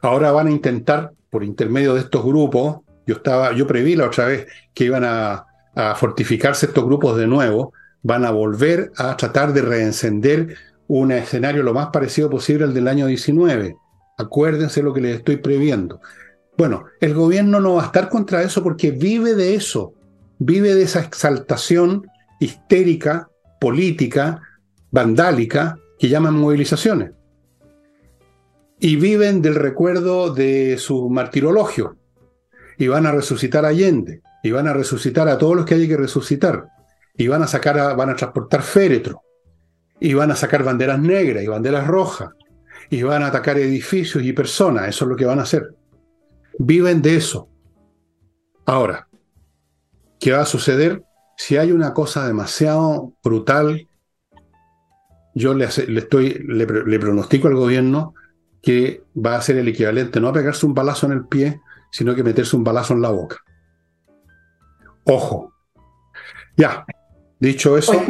Ahora 0.00 0.32
van 0.32 0.48
a 0.48 0.52
intentar, 0.52 1.12
por 1.30 1.42
intermedio 1.44 1.94
de 1.94 2.00
estos 2.00 2.24
grupos, 2.24 2.80
yo 3.06 3.16
estaba, 3.16 3.52
yo 3.52 3.66
preví 3.66 3.96
la 3.96 4.06
otra 4.06 4.26
vez 4.26 4.46
que 4.74 4.84
iban 4.84 5.04
a, 5.04 5.46
a 5.74 5.94
fortificarse 5.94 6.66
estos 6.66 6.84
grupos 6.84 7.16
de 7.16 7.26
nuevo, 7.26 7.72
van 8.02 8.24
a 8.24 8.30
volver 8.30 8.92
a 8.96 9.16
tratar 9.16 9.52
de 9.52 9.62
reencender 9.62 10.56
un 10.88 11.12
escenario 11.12 11.62
lo 11.62 11.72
más 11.72 11.88
parecido 11.88 12.28
posible 12.28 12.64
al 12.64 12.74
del 12.74 12.88
año 12.88 13.06
19. 13.06 13.76
Acuérdense 14.18 14.82
lo 14.82 14.92
que 14.92 15.00
les 15.00 15.16
estoy 15.16 15.36
previendo. 15.36 16.00
Bueno, 16.58 16.84
el 17.00 17.14
gobierno 17.14 17.60
no 17.60 17.74
va 17.74 17.82
a 17.82 17.86
estar 17.86 18.08
contra 18.08 18.42
eso 18.42 18.62
porque 18.62 18.90
vive 18.90 19.34
de 19.34 19.54
eso, 19.54 19.94
vive 20.38 20.74
de 20.74 20.82
esa 20.82 21.00
exaltación 21.00 22.06
histérica, 22.40 23.30
política, 23.60 24.42
vandálica, 24.90 25.78
que 25.98 26.08
llaman 26.08 26.34
movilizaciones. 26.34 27.12
Y 28.78 28.96
viven 28.96 29.40
del 29.40 29.54
recuerdo 29.54 30.34
de 30.34 30.76
su 30.76 31.08
martirologio. 31.08 31.96
Y 32.78 32.88
van 32.88 33.06
a 33.06 33.12
resucitar 33.12 33.64
a 33.64 33.68
Allende. 33.68 34.22
Y 34.42 34.50
van 34.50 34.68
a 34.68 34.72
resucitar 34.72 35.28
a 35.28 35.38
todos 35.38 35.56
los 35.56 35.64
que 35.64 35.74
hay 35.74 35.88
que 35.88 35.96
resucitar. 35.96 36.68
Y 37.16 37.28
van 37.28 37.42
a 37.42 37.46
sacar, 37.46 37.96
van 37.96 38.10
a 38.10 38.16
transportar 38.16 38.62
féretro 38.62 39.22
y 40.00 40.14
van 40.14 40.32
a 40.32 40.36
sacar 40.36 40.64
banderas 40.64 40.98
negras 40.98 41.44
y 41.44 41.46
banderas 41.46 41.86
rojas 41.86 42.30
y 42.90 43.04
van 43.04 43.22
a 43.22 43.28
atacar 43.28 43.56
edificios 43.56 44.24
y 44.24 44.32
personas. 44.32 44.88
Eso 44.88 45.04
es 45.04 45.08
lo 45.10 45.16
que 45.16 45.24
van 45.24 45.38
a 45.38 45.42
hacer. 45.42 45.76
Viven 46.58 47.00
de 47.00 47.16
eso. 47.16 47.48
Ahora, 48.66 49.08
¿qué 50.18 50.32
va 50.32 50.40
a 50.40 50.46
suceder? 50.46 51.04
Si 51.36 51.56
hay 51.56 51.70
una 51.70 51.94
cosa 51.94 52.26
demasiado 52.26 53.12
brutal, 53.22 53.88
yo 55.34 55.54
le, 55.54 55.66
estoy, 55.66 56.44
le, 56.48 56.66
le 56.66 56.98
pronostico 56.98 57.46
al 57.46 57.54
gobierno 57.54 58.14
que 58.60 59.04
va 59.16 59.36
a 59.36 59.42
ser 59.42 59.56
el 59.56 59.68
equivalente 59.68 60.20
no 60.20 60.28
a 60.28 60.32
pegarse 60.32 60.66
un 60.66 60.74
balazo 60.74 61.06
en 61.06 61.12
el 61.12 61.26
pie, 61.26 61.60
sino 61.92 62.14
que 62.14 62.24
meterse 62.24 62.56
un 62.56 62.64
balazo 62.64 62.94
en 62.94 63.02
la 63.02 63.10
boca. 63.10 63.36
Ojo. 65.04 65.52
Ya, 66.56 66.84
dicho 67.38 67.78
eso, 67.78 68.04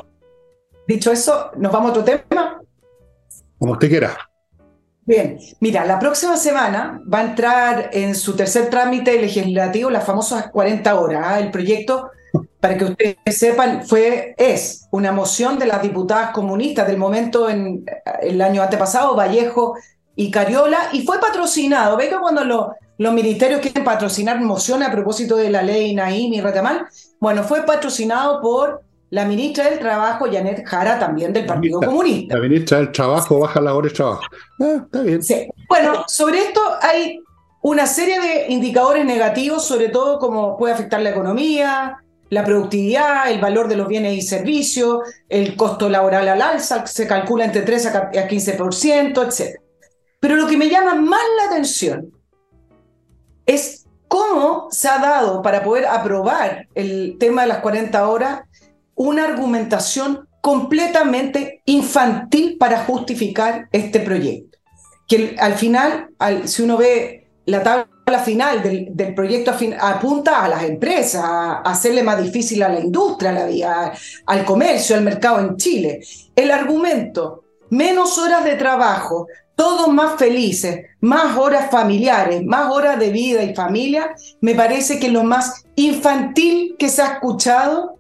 Dicho 0.86 1.12
eso, 1.12 1.50
¿nos 1.56 1.72
vamos 1.72 1.90
a 1.90 2.00
otro 2.00 2.04
tema? 2.04 2.60
Como 3.58 3.72
usted 3.72 3.88
quiera. 3.88 4.18
Bien, 5.04 5.38
mira, 5.60 5.84
la 5.84 5.98
próxima 5.98 6.36
semana 6.36 7.00
va 7.12 7.20
a 7.20 7.24
entrar 7.24 7.90
en 7.92 8.14
su 8.14 8.34
tercer 8.36 8.68
trámite 8.68 9.20
legislativo 9.20 9.90
las 9.90 10.04
famosas 10.04 10.50
40 10.50 11.00
horas. 11.00 11.22
¿ah? 11.24 11.38
El 11.40 11.50
proyecto, 11.50 12.10
para 12.60 12.76
que 12.76 12.84
ustedes 12.84 13.16
sepan, 13.26 13.86
fue, 13.86 14.34
es 14.36 14.86
una 14.90 15.12
moción 15.12 15.58
de 15.58 15.66
las 15.66 15.82
diputadas 15.82 16.30
comunistas 16.30 16.86
del 16.86 16.98
momento 16.98 17.48
en 17.48 17.84
el 18.20 18.40
año 18.40 18.62
antepasado, 18.62 19.16
Vallejo 19.16 19.76
y 20.14 20.30
Cariola, 20.30 20.88
y 20.92 21.04
fue 21.04 21.20
patrocinado. 21.20 21.96
Venga 21.96 22.20
cuando 22.20 22.74
los 22.98 23.12
ministerios 23.12 23.60
quieren 23.60 23.84
patrocinar 23.84 24.40
mociones 24.40 24.88
a 24.88 24.92
propósito 24.92 25.36
de 25.36 25.50
la 25.50 25.62
ley 25.62 25.94
Naim 25.94 26.32
y 26.32 26.40
Retamal, 26.40 26.86
bueno, 27.20 27.42
fue 27.42 27.62
patrocinado 27.62 28.40
por 28.40 28.82
la 29.10 29.26
ministra 29.26 29.68
del 29.68 29.78
Trabajo, 29.78 30.26
Janet 30.30 30.66
Jara, 30.66 30.98
también 30.98 31.32
del 31.32 31.44
Partido 31.44 31.80
Comunista. 31.80 32.36
La 32.36 32.42
ministra 32.42 32.78
del 32.78 32.92
Trabajo, 32.92 33.40
baja 33.40 33.60
la 33.60 33.74
hora 33.74 33.88
de 33.88 33.94
trabajo. 33.94 34.22
Ah, 34.58 34.80
está 34.84 35.02
bien. 35.02 35.22
Sí. 35.22 35.48
Bueno, 35.68 36.04
sobre 36.08 36.38
esto 36.38 36.60
hay 36.80 37.20
una 37.60 37.86
serie 37.86 38.20
de 38.20 38.46
indicadores 38.48 39.04
negativos, 39.04 39.66
sobre 39.66 39.90
todo 39.90 40.18
cómo 40.18 40.56
puede 40.56 40.72
afectar 40.72 41.02
la 41.02 41.10
economía, 41.10 41.98
la 42.30 42.44
productividad, 42.44 43.30
el 43.30 43.38
valor 43.38 43.68
de 43.68 43.76
los 43.76 43.86
bienes 43.86 44.16
y 44.16 44.22
servicios, 44.22 45.00
el 45.28 45.56
costo 45.56 45.90
laboral 45.90 46.28
al 46.28 46.40
alza, 46.40 46.86
se 46.86 47.06
calcula 47.06 47.44
entre 47.44 47.60
3 47.60 47.86
a 47.86 48.10
15%, 48.10 49.26
etc. 49.26 49.60
Pero 50.18 50.36
lo 50.36 50.46
que 50.46 50.56
me 50.56 50.70
llama 50.70 50.94
más 50.94 51.20
la 51.36 51.50
atención 51.50 52.10
es 53.46 53.86
cómo 54.08 54.68
se 54.70 54.88
ha 54.88 54.98
dado 54.98 55.42
para 55.42 55.62
poder 55.62 55.86
aprobar 55.86 56.68
el 56.74 57.16
tema 57.18 57.42
de 57.42 57.48
las 57.48 57.58
40 57.58 58.08
horas 58.08 58.42
una 58.94 59.24
argumentación 59.24 60.28
completamente 60.40 61.62
infantil 61.66 62.56
para 62.58 62.84
justificar 62.84 63.68
este 63.72 64.00
proyecto. 64.00 64.58
Que 65.08 65.36
al 65.38 65.54
final, 65.54 66.10
si 66.44 66.62
uno 66.62 66.76
ve 66.76 67.30
la 67.46 67.62
tabla 67.62 68.18
final 68.18 68.62
del, 68.62 69.14
proyecto, 69.14 69.52
apunta 69.80 70.44
a 70.44 70.48
las 70.48 70.64
empresas, 70.64 71.22
a 71.24 71.60
hacerle 71.60 72.02
más 72.02 72.22
difícil 72.22 72.62
a 72.62 72.68
la 72.68 72.80
industria, 72.80 73.30
a 73.30 73.48
la, 73.48 73.92
al 74.26 74.44
comercio, 74.44 74.96
al 74.96 75.02
mercado 75.02 75.40
en 75.40 75.56
Chile. 75.56 76.00
El 76.34 76.50
argumento, 76.50 77.44
menos 77.70 78.18
horas 78.18 78.44
de 78.44 78.56
trabajo, 78.56 79.26
todos 79.62 79.94
más 79.94 80.18
felices, 80.18 80.86
más 80.98 81.38
horas 81.38 81.70
familiares, 81.70 82.44
más 82.44 82.68
horas 82.68 82.98
de 82.98 83.10
vida 83.10 83.44
y 83.44 83.54
familia, 83.54 84.12
me 84.40 84.56
parece 84.56 84.98
que 84.98 85.08
lo 85.08 85.22
más 85.22 85.66
infantil 85.76 86.74
que 86.76 86.88
se 86.88 87.00
ha 87.00 87.12
escuchado 87.12 87.94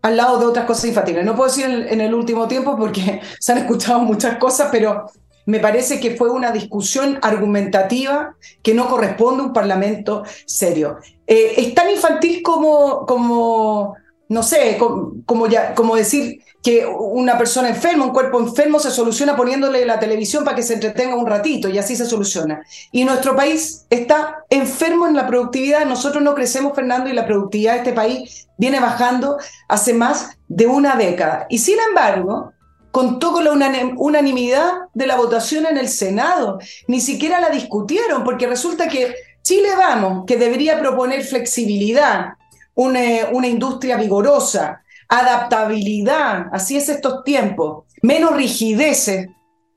al 0.00 0.16
lado 0.16 0.38
de 0.38 0.46
otras 0.46 0.64
cosas 0.64 0.86
infantiles. 0.86 1.22
No 1.22 1.36
puedo 1.36 1.50
decir 1.50 1.66
en, 1.66 2.00
el 2.00 2.14
último 2.14 2.48
tiempo 2.48 2.78
porque 2.78 3.20
se 3.38 3.52
han 3.52 3.58
escuchado 3.58 3.98
muchas 3.98 4.38
cosas, 4.38 4.70
pero 4.72 5.04
me 5.44 5.60
parece 5.60 6.00
que 6.00 6.16
fue 6.16 6.30
una 6.30 6.50
discusión 6.50 7.18
argumentativa 7.20 8.34
que 8.62 8.72
no 8.72 8.88
corresponde 8.88 9.42
a 9.42 9.46
un 9.48 9.52
parlamento 9.52 10.22
serio. 10.46 10.96
Eh, 11.26 11.52
es 11.58 11.74
tan 11.74 11.90
infantil 11.90 12.42
como, 12.42 13.04
como 13.04 13.96
no 14.28 14.42
sé, 14.42 14.78
como, 15.26 15.96
decir 15.96 16.42
que 16.62 16.86
una 16.86 17.36
persona 17.36 17.68
enferma, 17.68 18.06
un 18.06 18.12
cuerpo 18.12 18.38
enfermo 18.40 18.78
se 18.78 18.90
soluciona 18.90 19.36
poniéndole 19.36 19.84
la 19.84 19.98
televisión 19.98 20.44
para 20.44 20.56
que 20.56 20.62
se 20.62 20.74
entretenga 20.74 21.16
un 21.16 21.26
ratito 21.26 21.68
y 21.68 21.78
así 21.78 21.96
se 21.96 22.06
soluciona. 22.06 22.62
Y 22.92 23.04
nuestro 23.04 23.36
país 23.36 23.84
está 23.90 24.44
enfermo 24.48 25.06
en 25.06 25.16
la 25.16 25.26
productividad. 25.26 25.84
Nosotros 25.84 26.22
no 26.22 26.34
crecemos, 26.34 26.74
Fernando, 26.74 27.10
y 27.10 27.12
la 27.12 27.26
productividad 27.26 27.72
de 27.74 27.78
este 27.78 27.92
país 27.92 28.48
viene 28.56 28.80
bajando 28.80 29.38
hace 29.68 29.92
más 29.92 30.30
de 30.48 30.66
una 30.66 30.96
década. 30.96 31.46
Y 31.50 31.58
sin 31.58 31.78
embargo, 31.88 32.52
contó 32.92 33.32
con 33.32 33.44
la 33.44 33.52
unanimidad 33.96 34.72
de 34.94 35.06
la 35.06 35.16
votación 35.16 35.66
en 35.66 35.78
el 35.78 35.88
Senado. 35.88 36.58
Ni 36.86 37.00
siquiera 37.00 37.40
la 37.40 37.50
discutieron, 37.50 38.22
porque 38.22 38.46
resulta 38.46 38.88
que 38.88 39.14
Chile 39.42 39.70
Vamos, 39.76 40.24
que 40.26 40.36
debería 40.36 40.78
proponer 40.78 41.24
flexibilidad, 41.24 42.34
una, 42.74 43.00
una 43.32 43.46
industria 43.46 43.96
vigorosa, 43.96 44.82
adaptabilidad, 45.08 46.46
así 46.52 46.76
es 46.76 46.88
estos 46.88 47.22
tiempos, 47.24 47.84
menos 48.02 48.34
rigideces. 48.36 49.28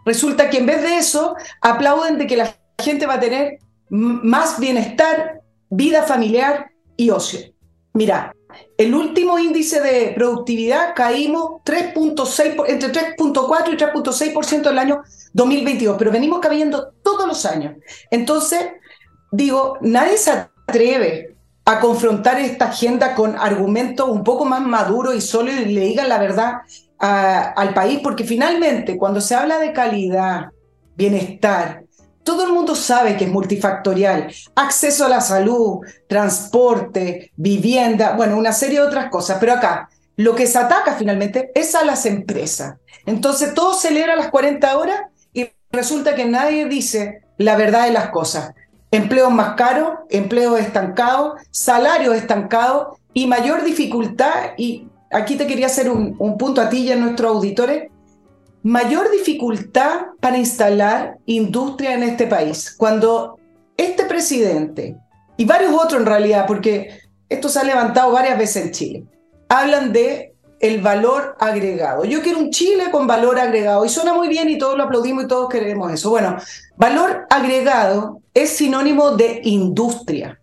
Resulta 0.06 0.50
que 0.50 0.60
en 0.60 0.66
vez 0.66 0.82
de 0.82 0.98
eso 0.98 1.36
aplauden 1.62 2.18
de 2.18 2.28
que 2.28 2.38
la 2.38 2.56
gente 2.82 3.06
va 3.06 3.16
a 3.16 3.20
tener 3.20 3.60
más 3.90 4.60
bienestar, 4.60 5.42
vida 5.70 6.04
familiar 6.04 6.72
y 6.96 7.10
ocio. 7.10 7.40
Mira, 7.94 8.34
el 8.78 8.94
último 8.94 9.40
índice 9.40 9.82
de 9.82 10.14
productividad 10.16 10.94
caímos 10.96 11.62
3.6 11.66 12.64
entre 12.68 12.92
3.4 13.18 13.74
y 13.74 13.78
3.6% 13.78 14.70
el 14.70 14.80
año 14.80 15.02
2022, 15.34 15.96
pero 15.98 16.12
venimos 16.12 16.40
cayendo 16.40 16.94
todos 17.04 17.28
los 17.28 17.46
años. 17.46 17.76
Entonces, 18.12 18.66
digo, 19.32 19.78
nadie 19.82 20.18
se 20.18 20.32
atreve 20.32 21.35
a 21.66 21.80
confrontar 21.80 22.40
esta 22.40 22.66
agenda 22.66 23.16
con 23.16 23.36
argumentos 23.38 24.08
un 24.08 24.24
poco 24.24 24.46
más 24.46 24.62
maduros 24.62 25.16
y 25.16 25.22
sólidos 25.22 25.62
y 25.62 25.74
le 25.74 25.82
digan 25.82 26.08
la 26.08 26.20
verdad 26.20 26.54
al 27.00 27.74
país, 27.74 28.00
porque 28.02 28.24
finalmente 28.24 28.98
cuando 28.98 29.20
se 29.20 29.36
habla 29.36 29.60
de 29.60 29.74
calidad, 29.74 30.46
bienestar, 30.96 31.84
todo 32.24 32.46
el 32.46 32.54
mundo 32.54 32.76
sabe 32.76 33.18
que 33.18 33.26
es 33.26 33.32
multifactorial. 33.32 34.34
Acceso 34.56 35.06
a 35.06 35.10
la 35.10 35.22
salud, 35.22 35.80
transporte, 36.08 37.32
vivienda, 37.36 38.16
bueno, 38.16 38.38
una 38.38 38.52
serie 38.52 38.80
de 38.80 38.88
otras 38.88 39.10
cosas. 39.10 39.38
Pero 39.40 39.54
acá, 39.54 39.90
lo 40.16 40.34
que 40.34 40.48
se 40.48 40.58
ataca 40.58 40.94
finalmente 40.94 41.52
es 41.54 41.76
a 41.76 41.86
las 41.86 42.08
empresas. 42.08 42.78
Entonces, 43.06 43.54
todo 43.54 43.76
celebra 43.76 44.16
las 44.16 44.30
40 44.30 44.76
horas 44.78 45.02
y 45.34 45.48
resulta 45.72 46.16
que 46.16 46.26
nadie 46.26 46.66
dice 46.66 47.22
la 47.38 47.56
verdad 47.58 47.86
de 47.86 47.92
las 47.92 48.10
cosas. 48.10 48.56
Empleos 48.96 49.32
más 49.32 49.56
caros, 49.56 49.90
empleos 50.10 50.58
estancados, 50.58 51.42
salarios 51.52 52.16
estancados 52.16 52.98
y 53.14 53.28
mayor 53.28 53.66
dificultad, 53.66 54.54
y 54.58 54.88
aquí 55.12 55.36
te 55.36 55.48
quería 55.48 55.66
hacer 55.66 55.90
un, 55.90 56.16
un 56.18 56.38
punto 56.38 56.62
a 56.62 56.70
ti 56.70 56.78
y 56.78 56.92
a 56.94 56.96
nuestros 56.96 57.36
auditores, 57.36 57.92
mayor 58.64 59.12
dificultad 59.12 59.98
para 60.22 60.38
instalar 60.38 61.18
industria 61.26 61.94
en 61.94 62.04
este 62.04 62.26
país. 62.26 62.74
Cuando 62.78 63.38
este 63.76 64.06
presidente 64.06 64.98
y 65.36 65.44
varios 65.44 65.74
otros 65.74 66.00
en 66.00 66.06
realidad, 66.06 66.46
porque 66.48 67.02
esto 67.28 67.50
se 67.50 67.60
ha 67.60 67.64
levantado 67.66 68.14
varias 68.14 68.38
veces 68.38 68.66
en 68.66 68.72
Chile, 68.72 69.06
hablan 69.50 69.92
de 69.92 70.35
el 70.68 70.82
valor 70.82 71.36
agregado. 71.40 72.06
Yo 72.06 72.22
quiero 72.22 72.40
un 72.40 72.50
Chile 72.50 72.86
con 72.92 73.06
valor 73.06 73.40
agregado 73.40 73.86
y 73.86 73.90
suena 73.90 74.14
muy 74.14 74.28
bien 74.28 74.50
y 74.50 74.58
todos 74.58 74.78
lo 74.78 74.84
aplaudimos 74.84 75.26
y 75.26 75.28
todos 75.28 75.50
queremos 75.50 75.92
eso. 75.92 76.10
Bueno, 76.10 76.38
valor 76.76 77.26
agregado 77.30 78.22
es 78.34 78.50
sinónimo 78.50 79.12
de 79.12 79.42
industria, 79.44 80.40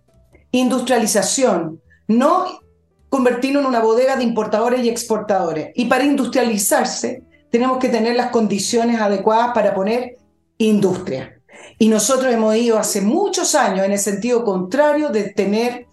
industrialización, 0.52 1.80
no 2.08 2.60
convertirnos 3.08 3.62
en 3.62 3.68
una 3.68 3.80
bodega 3.80 4.16
de 4.16 4.24
importadores 4.24 4.84
y 4.84 4.88
exportadores. 4.88 5.70
Y 5.74 5.86
para 5.86 6.04
industrializarse 6.04 7.24
tenemos 7.50 7.78
que 7.78 7.88
tener 7.88 8.16
las 8.16 8.30
condiciones 8.30 9.00
adecuadas 9.00 9.52
para 9.52 9.74
poner 9.74 10.16
industria. 10.58 11.38
Y 11.78 11.88
nosotros 11.88 12.32
hemos 12.32 12.54
ido 12.56 12.78
hace 12.78 13.00
muchos 13.00 13.54
años 13.54 13.84
en 13.84 13.92
el 13.92 13.98
sentido 13.98 14.44
contrario 14.44 15.08
de 15.08 15.24
tener 15.30 15.86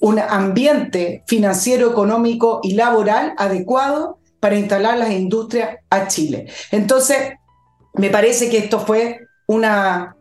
un 0.00 0.18
ambiente 0.18 1.24
financiero, 1.26 1.90
económico 1.90 2.60
y 2.62 2.74
laboral 2.74 3.34
adecuado 3.38 4.18
para 4.40 4.56
instalar 4.56 4.98
las 4.98 5.10
industrias 5.10 5.78
a 5.90 6.06
Chile. 6.08 6.50
Entonces, 6.70 7.34
me 7.94 8.10
parece 8.10 8.50
que 8.50 8.58
esto 8.58 8.80
fue 8.80 9.20
una 9.46 10.16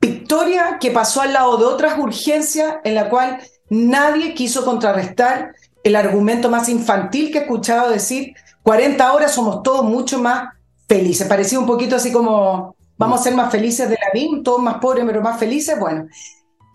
victoria 0.00 0.78
que 0.80 0.90
pasó 0.90 1.22
al 1.22 1.32
lado 1.32 1.56
de 1.56 1.64
otras 1.64 1.98
urgencias 1.98 2.76
en 2.84 2.94
la 2.94 3.08
cual 3.08 3.38
nadie 3.70 4.34
quiso 4.34 4.64
contrarrestar 4.64 5.52
el 5.82 5.96
argumento 5.96 6.50
más 6.50 6.68
infantil 6.68 7.30
que 7.30 7.38
he 7.38 7.42
escuchado 7.42 7.90
decir, 7.90 8.34
40 8.62 9.12
horas 9.12 9.34
somos 9.34 9.62
todos 9.62 9.84
mucho 9.84 10.18
más 10.18 10.48
felices. 10.88 11.26
Parecía 11.28 11.58
un 11.58 11.66
poquito 11.66 11.96
así 11.96 12.12
como, 12.12 12.74
vamos 12.98 13.20
a 13.20 13.24
ser 13.24 13.34
más 13.34 13.50
felices 13.50 13.88
de 13.88 13.96
la 13.96 14.10
vida, 14.12 14.42
todos 14.42 14.60
más 14.60 14.78
pobres 14.78 15.04
pero 15.06 15.22
más 15.22 15.38
felices. 15.38 15.78
Bueno, 15.78 16.08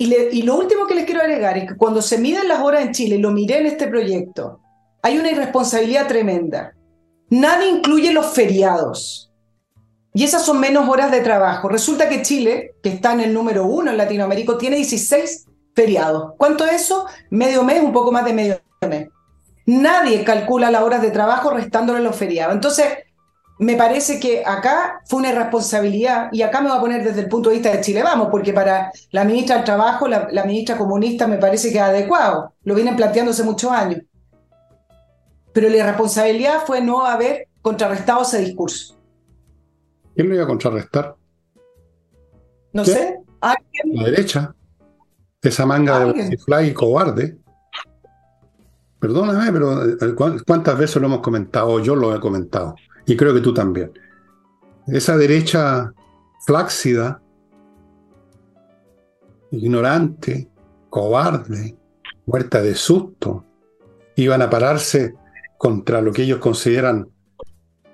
y, 0.04 0.42
lo 0.42 0.56
último 0.56 0.88
que 0.88 0.96
les 0.96 1.06
quiero 1.06 1.22
agregar 1.22 1.58
es 1.60 1.68
que 1.68 1.76
cuando 1.76 2.02
se 2.02 2.18
miden 2.18 2.48
las 2.48 2.62
horas 2.62 2.82
en 2.82 2.92
Chile, 2.92 3.20
lo 3.20 3.30
miré 3.30 3.60
en 3.60 3.68
este 3.68 3.88
proyecto, 3.88 4.60
hay 5.04 5.20
una 5.20 5.30
irresponsabilidad 5.30 6.08
tremenda. 6.08 6.74
Nadie 7.30 7.70
incluye 7.70 8.12
los 8.12 8.26
feriados. 8.28 9.32
Y 10.14 10.24
esas 10.24 10.44
son 10.44 10.60
menos 10.60 10.90
horas 10.90 11.12
de 11.12 11.22
trabajo. 11.22 11.70
Resulta 11.70 12.10
que 12.10 12.24
Chile, 12.24 12.74
que 12.82 12.90
está 12.90 13.14
en 13.14 13.20
el 13.20 13.34
número 13.34 13.66
uno 13.66 13.92
en 13.92 13.98
Latinoamérica, 13.98 14.58
tiene 14.58 14.78
16 14.78 15.46
feriados. 15.76 16.34
¿Cuánto 16.36 16.66
es 16.66 16.82
eso? 16.82 17.06
Medio 17.30 17.64
mes, 17.64 17.84
un 17.84 17.94
poco 17.94 18.12
más 18.12 18.26
de 18.26 18.34
medio 18.34 18.60
mes. 18.90 19.08
Nadie 19.68 20.24
calcula 20.24 20.72
las 20.72 20.82
horas 20.82 21.04
de 21.04 21.12
trabajo 21.12 21.52
restándole 21.52 22.02
los 22.02 22.16
feriados. 22.16 22.56
Entonces, 22.56 22.88
me 23.62 23.76
parece 23.76 24.20
que 24.20 24.44
acá 24.44 25.02
fue 25.06 25.20
una 25.20 25.30
irresponsabilidad, 25.30 26.30
y 26.32 26.42
acá 26.42 26.62
me 26.62 26.70
voy 26.70 26.80
a 26.80 26.82
poner 26.82 27.04
desde 27.04 27.22
el 27.22 27.30
punto 27.30 27.50
de 27.50 27.58
vista 27.58 27.72
de 27.72 27.82
Chile 27.82 28.02
Vamos, 28.02 28.30
porque 28.32 28.54
para 28.54 28.92
la 29.12 29.24
ministra 29.24 29.58
del 29.58 29.66
Trabajo, 29.66 30.08
la, 30.08 30.44
ministra 30.48 30.76
comunista, 30.76 31.28
me 31.28 31.38
parece 31.38 31.72
que 31.72 31.78
es 31.78 31.84
adecuado, 31.84 32.56
lo 32.64 32.74
vienen 32.74 32.96
planteándose 32.96 33.44
muchos 33.44 33.72
años. 33.72 34.02
Pero 35.54 35.70
la 35.70 35.78
irresponsabilidad 35.78 36.66
fue 36.66 36.82
no 36.82 37.06
haber 37.06 37.50
contrarrestado 37.62 38.24
ese 38.24 38.40
discurso. 38.40 38.98
¿Quién 40.16 40.30
lo 40.30 40.34
iba 40.34 40.44
a 40.44 40.48
contrarrestar? 40.48 41.16
No 42.74 42.84
sé. 42.84 43.20
La 43.94 44.04
derecha. 44.06 44.56
Esa 45.40 45.68
manga 45.68 46.06
de 46.06 46.36
fly 46.36 46.74
cobarde. 46.74 47.38
Perdóname, 49.00 49.52
pero 49.52 49.86
eh, 49.86 50.16
¿cuántas 50.48 50.78
veces 50.80 50.96
lo 51.00 51.08
hemos 51.08 51.20
comentado? 51.20 51.80
Yo 51.80 51.96
lo 51.96 52.16
he 52.16 52.20
comentado 52.20 52.76
y 53.06 53.16
creo 53.16 53.34
que 53.34 53.42
tú 53.42 53.54
también. 53.54 53.92
Esa 54.88 55.18
derecha 55.18 55.94
flácida, 56.46 57.22
ignorante, 59.52 60.50
cobarde, 60.90 61.76
muerta 62.26 62.62
de 62.62 62.76
susto, 62.76 63.46
iban 64.16 64.42
a 64.42 64.50
pararse 64.50 65.14
contra 65.58 66.02
lo 66.02 66.12
que 66.12 66.24
ellos 66.24 66.40
consideran 66.40 67.08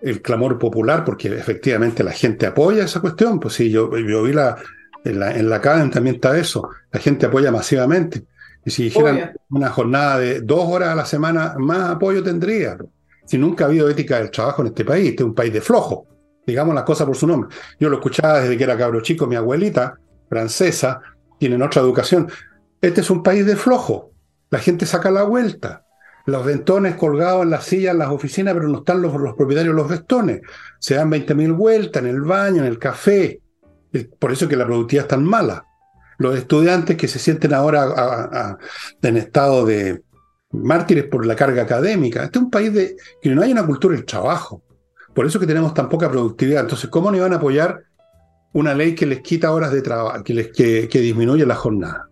el 0.01 0.22
clamor 0.22 0.58
popular, 0.60 1.03
porque 1.03 1.28
efectivamente 1.28 2.03
la 2.03 2.12
gente 2.12 2.45
apoya 2.45 2.86
esa 2.86 3.01
cuestión. 3.01 3.39
Pues 3.39 3.55
sí, 3.55 3.70
yo, 3.70 3.95
yo 3.97 4.24
vi 4.24 4.34
la, 4.34 4.58
en 5.03 5.20
la, 5.20 5.36
en 5.36 5.49
la 5.49 5.62
también 5.62 6.16
está 6.16 6.38
eso, 6.38 6.70
la 6.91 6.99
gente 6.99 7.26
apoya 7.26 7.51
masivamente. 7.51 8.24
Y 8.64 8.72
si 8.72 8.84
dijeran 8.84 9.34
una 9.49 9.70
jornada 9.70 10.20
de 10.20 10.41
dos 10.41 10.66
horas 10.66 10.89
a 10.89 10.95
la 10.95 11.05
semana, 11.05 11.55
más 11.58 11.91
apoyo 11.91 12.22
tendría 12.22 12.78
si 13.28 13.38
nunca 13.38 13.66
ha 13.66 13.68
habido 13.68 13.90
ética 13.90 14.18
del 14.18 14.32
trabajo 14.32 14.62
en 14.62 14.70
este 14.70 14.86
país, 14.86 15.10
este 15.10 15.22
es 15.22 15.28
un 15.28 15.36
país 15.36 15.54
de 15.54 15.62
flojo, 15.62 16.08
digamos 16.46 16.74
las 16.74 16.86
cosas 16.86 17.06
por 17.06 17.18
su 17.18 17.28
nombre. 17.28 17.54
Yo 17.80 17.90
lo 17.90 17.98
escuchaba 17.98 18.40
desde 18.40 18.58
que 18.58 18.64
era 18.64 18.78
cabro 18.78 19.02
chico, 19.02 19.28
mi 19.28 19.36
abuelita, 19.36 20.00
francesa, 20.30 21.02
tiene 21.38 21.62
otra 21.64 21.82
educación. 21.82 22.32
Este 22.82 23.02
es 23.02 23.10
un 23.10 23.22
país 23.22 23.46
de 23.46 23.56
flojo, 23.56 24.12
la 24.50 24.60
gente 24.60 24.86
saca 24.86 25.12
la 25.12 25.24
vuelta. 25.24 25.84
Los 26.26 26.46
ventones 26.46 26.96
colgados 26.96 27.44
en 27.44 27.52
las 27.52 27.66
sillas 27.66 27.94
en 27.94 28.00
las 28.00 28.10
oficinas, 28.10 28.54
pero 28.54 28.68
no 28.68 28.80
están 28.80 29.02
los, 29.02 29.14
propietarios 29.14 29.76
de 29.76 29.82
los 29.82 29.90
vestones. 29.90 30.42
Se 30.80 30.96
dan 30.96 31.10
20.000 31.10 31.56
vueltas 31.56 32.04
en 32.04 32.10
el 32.10 32.22
baño, 32.22 32.62
en 32.62 32.68
el 32.68 32.80
café. 32.80 33.42
Por 34.20 34.32
eso 34.32 34.48
que 34.48 34.58
la 34.58 34.66
productividad 34.66 35.06
es 35.06 35.10
tan 35.10 35.24
mala. 35.24 35.66
Los 36.18 36.36
estudiantes 36.36 36.98
que 36.98 37.08
se 37.08 37.20
sienten 37.20 37.54
ahora 37.54 38.58
en 39.02 39.18
estado 39.18 39.66
de, 39.66 40.04
mártires 40.64 41.05
por 41.05 41.26
la 41.26 41.36
carga 41.36 41.64
académica. 41.64 42.24
Este 42.24 42.39
es 42.39 42.43
un 42.43 42.51
país 42.51 42.74
de, 42.74 42.95
que 43.22 43.30
no 43.30 43.41
hay 43.41 43.51
una 43.51 43.66
cultura 43.66 43.95
del 43.95 44.05
trabajo. 44.05 44.64
Por 45.14 45.26
eso 45.26 45.39
que 45.39 45.47
tenemos 45.47 45.74
tan 45.74 45.89
poca 45.89 46.10
productividad. 46.12 46.62
Entonces, 46.62 46.89
¿cómo 46.89 47.10
no 47.10 47.18
iban 47.18 47.34
a 47.34 47.38
apoyar 47.38 47.84
una 48.53 48.74
ley 48.74 48.95
que 48.95 49.05
les 49.05 49.22
quita 49.22 49.51
horas 49.51 49.72
de 49.72 49.82
trabajo, 49.82 50.24
que, 50.24 50.34
les, 50.34 50.51
que, 50.51 50.88
disminuye 50.99 51.45
la 51.45 51.55
jornada? 51.55 52.10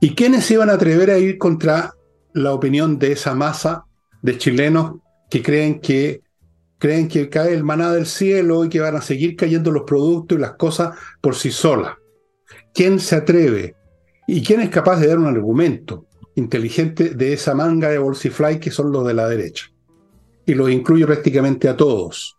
¿Y 0.00 0.14
quiénes 0.14 0.50
iban 0.50 0.70
a 0.70 0.74
atrever 0.74 1.10
a 1.10 1.18
ir 1.18 1.38
contra 1.38 1.94
la 2.32 2.52
opinión 2.52 2.98
de 2.98 3.12
esa 3.12 3.34
masa 3.34 3.84
de 4.20 4.36
chilenos 4.36 4.96
que 5.30 5.42
creen 5.42 5.80
que 5.80 6.22
creen 6.78 7.06
que 7.06 7.28
cae 7.28 7.54
el 7.54 7.62
maná 7.62 7.92
del 7.92 8.06
cielo 8.06 8.64
y 8.64 8.68
que 8.68 8.80
van 8.80 8.96
a 8.96 9.00
seguir 9.00 9.36
cayendo 9.36 9.70
los 9.70 9.84
productos 9.84 10.36
y 10.36 10.40
las 10.40 10.54
cosas 10.54 10.98
por 11.20 11.36
sí 11.36 11.52
solas? 11.52 11.94
¿Quién 12.74 12.98
se 12.98 13.14
atreve? 13.14 13.76
¿Y 14.26 14.42
quién 14.42 14.60
es 14.60 14.70
capaz 14.70 14.98
de 14.98 15.06
dar 15.06 15.18
un 15.18 15.26
argumento? 15.26 16.06
Inteligente 16.34 17.10
de 17.10 17.32
esa 17.32 17.54
manga 17.54 17.88
de 17.88 17.98
bolsifly 17.98 18.58
que 18.58 18.70
son 18.70 18.92
los 18.92 19.06
de 19.06 19.14
la 19.14 19.28
derecha. 19.28 19.66
Y 20.46 20.54
los 20.54 20.70
incluyo 20.70 21.06
prácticamente 21.06 21.68
a 21.68 21.76
todos. 21.76 22.38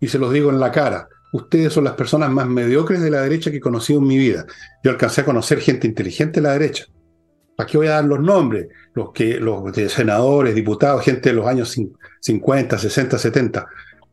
Y 0.00 0.08
se 0.08 0.18
los 0.18 0.32
digo 0.32 0.50
en 0.50 0.60
la 0.60 0.72
cara. 0.72 1.08
Ustedes 1.32 1.72
son 1.72 1.84
las 1.84 1.94
personas 1.94 2.30
más 2.30 2.48
mediocres 2.48 3.02
de 3.02 3.10
la 3.10 3.20
derecha 3.20 3.50
que 3.50 3.58
he 3.58 3.60
conocido 3.60 4.00
en 4.00 4.06
mi 4.06 4.16
vida. 4.16 4.46
Yo 4.82 4.90
alcancé 4.90 5.20
a 5.20 5.24
conocer 5.24 5.60
gente 5.60 5.86
inteligente 5.86 6.40
de 6.40 6.42
la 6.42 6.52
derecha. 6.52 6.86
¿Para 7.56 7.68
qué 7.68 7.78
voy 7.78 7.86
a 7.86 7.92
dar 7.92 8.04
los 8.04 8.20
nombres? 8.20 8.68
Los, 8.94 9.12
que, 9.12 9.38
los 9.40 9.62
senadores, 9.90 10.54
diputados, 10.54 11.02
gente 11.02 11.30
de 11.30 11.34
los 11.34 11.46
años 11.46 11.76
50, 12.20 12.78
60, 12.78 13.18
70. 13.18 13.66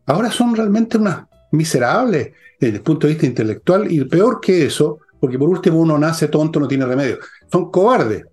Ahora 0.05 0.32
son 0.32 0.55
realmente 0.55 0.97
unas 0.97 1.24
miserables 1.51 2.32
desde 2.59 2.78
el 2.78 2.82
punto 2.82 3.07
de 3.07 3.13
vista 3.13 3.26
intelectual 3.26 3.91
y 3.91 4.03
peor 4.05 4.39
que 4.41 4.65
eso, 4.65 4.99
porque 5.19 5.38
por 5.38 5.49
último 5.49 5.80
uno 5.80 5.97
nace 5.97 6.28
tonto, 6.28 6.59
no 6.59 6.67
tiene 6.67 6.86
remedio. 6.86 7.19
Son 7.51 7.69
cobardes. 7.69 8.26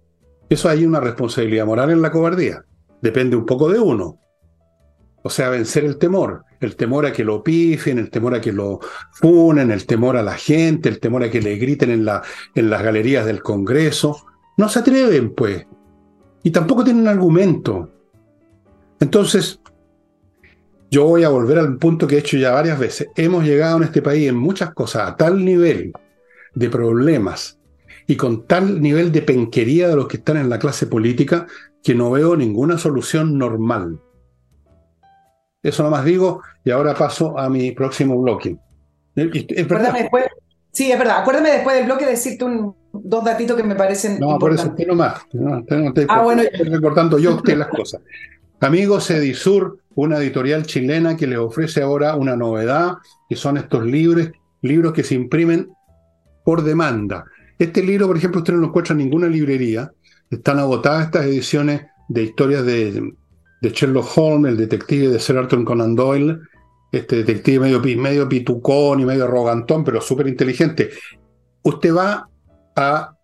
Eso 0.51 0.69
hay 0.69 0.85
una 0.85 0.99
responsabilidad 0.99 1.65
moral 1.65 1.91
en 1.91 2.03
la 2.03 2.11
cobardía. 2.11 2.65
Depende 3.01 3.37
un 3.37 3.47
poco 3.47 3.71
de 3.71 3.79
uno. 3.79 4.19
O 5.23 5.31
sea, 5.31 5.49
vencer 5.49 5.85
el 5.85 5.97
temor. 5.97 6.45
El 6.59 6.75
temor 6.75 7.07
a 7.07 7.13
que 7.13 7.23
lo 7.23 7.45
pifien, 7.45 8.01
el 8.01 8.11
temor 8.11 8.35
a 8.35 8.41
que 8.41 8.53
lo 8.53 8.81
funen, 9.13 9.71
el 9.71 9.87
temor 9.87 10.17
a 10.17 10.25
la 10.25 10.35
gente, 10.35 10.89
el 10.89 10.99
temor 10.99 11.23
a 11.23 11.31
que 11.31 11.41
le 11.41 11.55
griten 11.55 11.91
en, 11.91 12.05
la, 12.05 12.23
en 12.57 12.69
las 12.69 12.83
galerías 12.83 13.25
del 13.27 13.43
Congreso. 13.43 14.27
No 14.57 14.69
se 14.69 14.81
atreven, 14.81 15.35
pues. 15.37 15.67
Y 16.43 16.51
tampoco 16.51 16.83
tienen 16.83 17.07
argumento. 17.07 17.93
Entonces, 18.99 19.61
yo 20.91 21.05
voy 21.05 21.23
a 21.23 21.29
volver 21.29 21.61
al 21.61 21.77
punto 21.77 22.09
que 22.09 22.17
he 22.17 22.19
hecho 22.19 22.37
ya 22.37 22.51
varias 22.51 22.79
veces. 22.79 23.09
Hemos 23.15 23.45
llegado 23.45 23.77
en 23.77 23.85
este 23.85 24.03
país 24.03 24.29
en 24.29 24.37
muchas 24.37 24.75
cosas 24.75 25.09
a 25.09 25.17
tal 25.17 25.45
nivel 25.45 25.93
de 26.55 26.69
problemas 26.69 27.60
y 28.11 28.17
con 28.17 28.45
tal 28.45 28.83
nivel 28.83 29.13
de 29.13 29.23
penquería 29.23 29.87
de 29.87 29.95
los 29.95 30.09
que 30.09 30.17
están 30.17 30.37
en 30.37 30.51
la 30.51 30.59
clase 30.59 30.89
política 30.89 31.47
que 31.81 31.95
no 31.95 32.11
veo 32.11 32.35
ninguna 32.35 32.77
solución 32.77 33.39
normal. 33.39 34.01
Eso 35.63 35.85
nomás 35.85 36.05
digo 36.05 36.43
y 36.65 36.73
ahora 36.73 36.93
paso 36.95 37.39
a 37.39 37.49
mi 37.49 37.71
próximo 37.71 38.21
bloque. 38.21 38.59
Acuérdame 39.17 40.01
después, 40.01 40.25
sí, 40.73 40.91
es 40.91 40.99
verdad. 40.99 41.21
Acuérdame 41.21 41.51
después 41.51 41.77
del 41.77 41.85
bloque 41.85 42.05
decirte 42.05 42.45
un, 42.45 42.75
dos 42.93 43.25
datitos 43.25 43.57
que 43.57 43.63
me 43.63 43.77
parecen. 43.77 44.19
No, 44.19 44.41
por 44.41 44.55
eso 44.55 44.75
no 44.89 44.95
más. 44.97 45.23
No, 45.33 45.65
ah, 46.09 46.23
bueno. 46.23 46.43
Estoy 46.43 46.69
recortando 46.69 47.17
yo 47.17 47.37
usted 47.37 47.57
las 47.57 47.69
cosas. 47.77 48.01
Amigos 48.59 49.09
Edisur, 49.13 49.79
una 49.95 50.19
editorial 50.19 50.67
chilena 50.67 51.17
que 51.17 51.29
les 51.29 51.39
ofrece 51.39 51.81
ahora 51.81 52.17
una 52.17 52.35
novedad, 52.35 52.95
que 53.29 53.37
son 53.37 53.57
estos 53.57 53.87
libros 53.87 54.33
libros 54.63 54.95
que 54.95 55.05
se 55.05 55.15
imprimen 55.15 55.71
por 56.45 56.65
demanda. 56.65 57.25
Este 57.61 57.83
libro, 57.83 58.07
por 58.07 58.17
ejemplo, 58.17 58.41
usted 58.41 58.55
no 58.55 58.61
lo 58.61 58.69
encuentra 58.69 58.95
en 58.95 59.01
ninguna 59.01 59.27
librería. 59.27 59.93
Están 60.31 60.59
agotadas 60.59 61.05
estas 61.05 61.27
ediciones 61.27 61.83
de 62.09 62.23
historias 62.23 62.65
de, 62.65 63.13
Sherlock 63.61 64.17
Holmes, 64.17 64.53
el 64.53 64.57
detective 64.57 65.09
de 65.09 65.21
Sir 65.21 65.37
Arthur 65.37 65.63
Conan 65.65 65.95
Doyle, 65.95 66.39
este 66.91 67.17
detective 67.17 67.61
medio, 67.61 67.83
medio 68.01 68.27
pitucón 68.27 69.01
y 69.01 69.05
medio 69.05 69.25
arrogantón, 69.25 69.85
pero 69.85 70.01
súper 70.01 70.27
inteligente. 70.29 70.89
Usted 71.63 71.95
va 71.95 72.27
a 72.77 73.15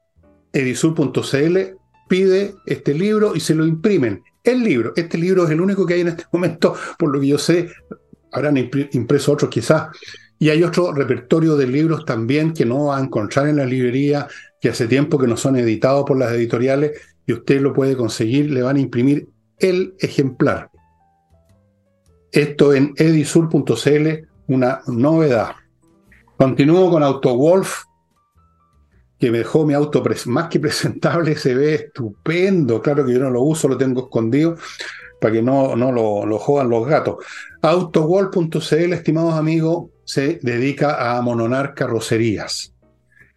edisur.cl, 0.52 1.58
pide 2.06 2.54
este 2.66 2.92
libro 2.92 3.34
y 3.34 3.40
se 3.40 3.54
lo 3.54 3.64
imprimen. 3.64 4.22
El 4.44 4.62
libro, 4.62 4.92
este 4.96 5.16
libro 5.16 5.44
es 5.44 5.50
el 5.50 5.62
único 5.62 5.86
que 5.86 5.94
hay 5.94 6.02
en 6.02 6.08
este 6.08 6.24
momento, 6.30 6.74
por 6.98 7.10
lo 7.10 7.18
que 7.18 7.28
yo 7.28 7.38
sé, 7.38 7.70
habrán 8.32 8.58
impreso 8.58 9.32
otros 9.32 9.48
quizás. 9.48 9.88
Y 10.38 10.50
hay 10.50 10.62
otro 10.62 10.92
repertorio 10.92 11.56
de 11.56 11.66
libros 11.66 12.04
también 12.04 12.52
que 12.52 12.66
no 12.66 12.86
va 12.86 12.98
a 12.98 13.02
encontrar 13.02 13.48
en 13.48 13.56
la 13.56 13.64
librería, 13.64 14.28
que 14.60 14.68
hace 14.68 14.86
tiempo 14.86 15.18
que 15.18 15.26
no 15.26 15.36
son 15.36 15.56
editados 15.56 16.04
por 16.04 16.18
las 16.18 16.32
editoriales 16.32 16.92
y 17.26 17.32
usted 17.32 17.60
lo 17.60 17.72
puede 17.72 17.96
conseguir, 17.96 18.50
le 18.50 18.62
van 18.62 18.76
a 18.76 18.80
imprimir 18.80 19.28
el 19.58 19.94
ejemplar. 19.98 20.70
Esto 22.30 22.74
en 22.74 22.92
edisur.cl, 22.96 24.08
una 24.48 24.80
novedad. 24.86 25.52
Continúo 26.36 26.90
con 26.90 27.02
AutoWolf, 27.02 27.84
que 29.18 29.30
me 29.30 29.38
dejó 29.38 29.64
mi 29.64 29.72
auto 29.72 30.04
más 30.26 30.48
que 30.48 30.60
presentable, 30.60 31.34
se 31.36 31.54
ve 31.54 31.74
estupendo. 31.74 32.82
Claro 32.82 33.06
que 33.06 33.14
yo 33.14 33.20
no 33.20 33.30
lo 33.30 33.42
uso, 33.42 33.68
lo 33.68 33.78
tengo 33.78 34.02
escondido 34.02 34.56
para 35.20 35.32
que 35.32 35.42
no, 35.42 35.74
no 35.74 35.90
lo, 35.92 36.26
lo 36.26 36.38
jodan 36.38 36.68
los 36.68 36.86
gatos. 36.86 37.24
AutoWolf.cl, 37.62 38.92
estimados 38.92 39.34
amigos, 39.34 39.86
se 40.06 40.38
dedica 40.42 40.94
a 40.94 41.18
amononar 41.18 41.74
carrocerías. 41.74 42.72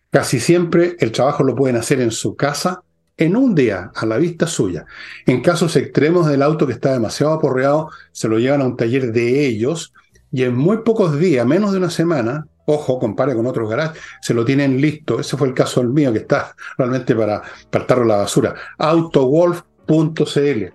Casi 0.09 0.39
siempre 0.39 0.95
el 0.99 1.11
trabajo 1.11 1.43
lo 1.43 1.55
pueden 1.55 1.75
hacer 1.75 1.99
en 1.99 2.11
su 2.11 2.35
casa 2.35 2.81
en 3.17 3.35
un 3.35 3.53
día, 3.53 3.91
a 3.93 4.05
la 4.05 4.17
vista 4.17 4.47
suya. 4.47 4.85
En 5.25 5.41
casos 5.41 5.75
extremos 5.75 6.27
del 6.27 6.41
auto 6.41 6.65
que 6.65 6.73
está 6.73 6.93
demasiado 6.93 7.33
aporreado, 7.33 7.89
se 8.13 8.29
lo 8.29 8.39
llevan 8.39 8.61
a 8.61 8.65
un 8.65 8.77
taller 8.77 9.11
de 9.11 9.45
ellos 9.45 9.93
y 10.31 10.43
en 10.43 10.55
muy 10.55 10.77
pocos 10.83 11.19
días, 11.19 11.45
menos 11.45 11.73
de 11.73 11.79
una 11.79 11.89
semana, 11.89 12.47
ojo, 12.65 12.97
compare 12.97 13.35
con 13.35 13.45
otros 13.45 13.69
garajes, 13.69 14.01
se 14.21 14.33
lo 14.33 14.45
tienen 14.45 14.79
listo. 14.79 15.19
Ese 15.19 15.35
fue 15.35 15.49
el 15.49 15.53
caso 15.53 15.81
del 15.81 15.89
mío, 15.89 16.13
que 16.13 16.19
está 16.19 16.55
realmente 16.77 17.13
para, 17.13 17.41
para 17.69 18.05
la 18.05 18.17
basura. 18.17 18.55
Autowolf.cl. 18.77 20.65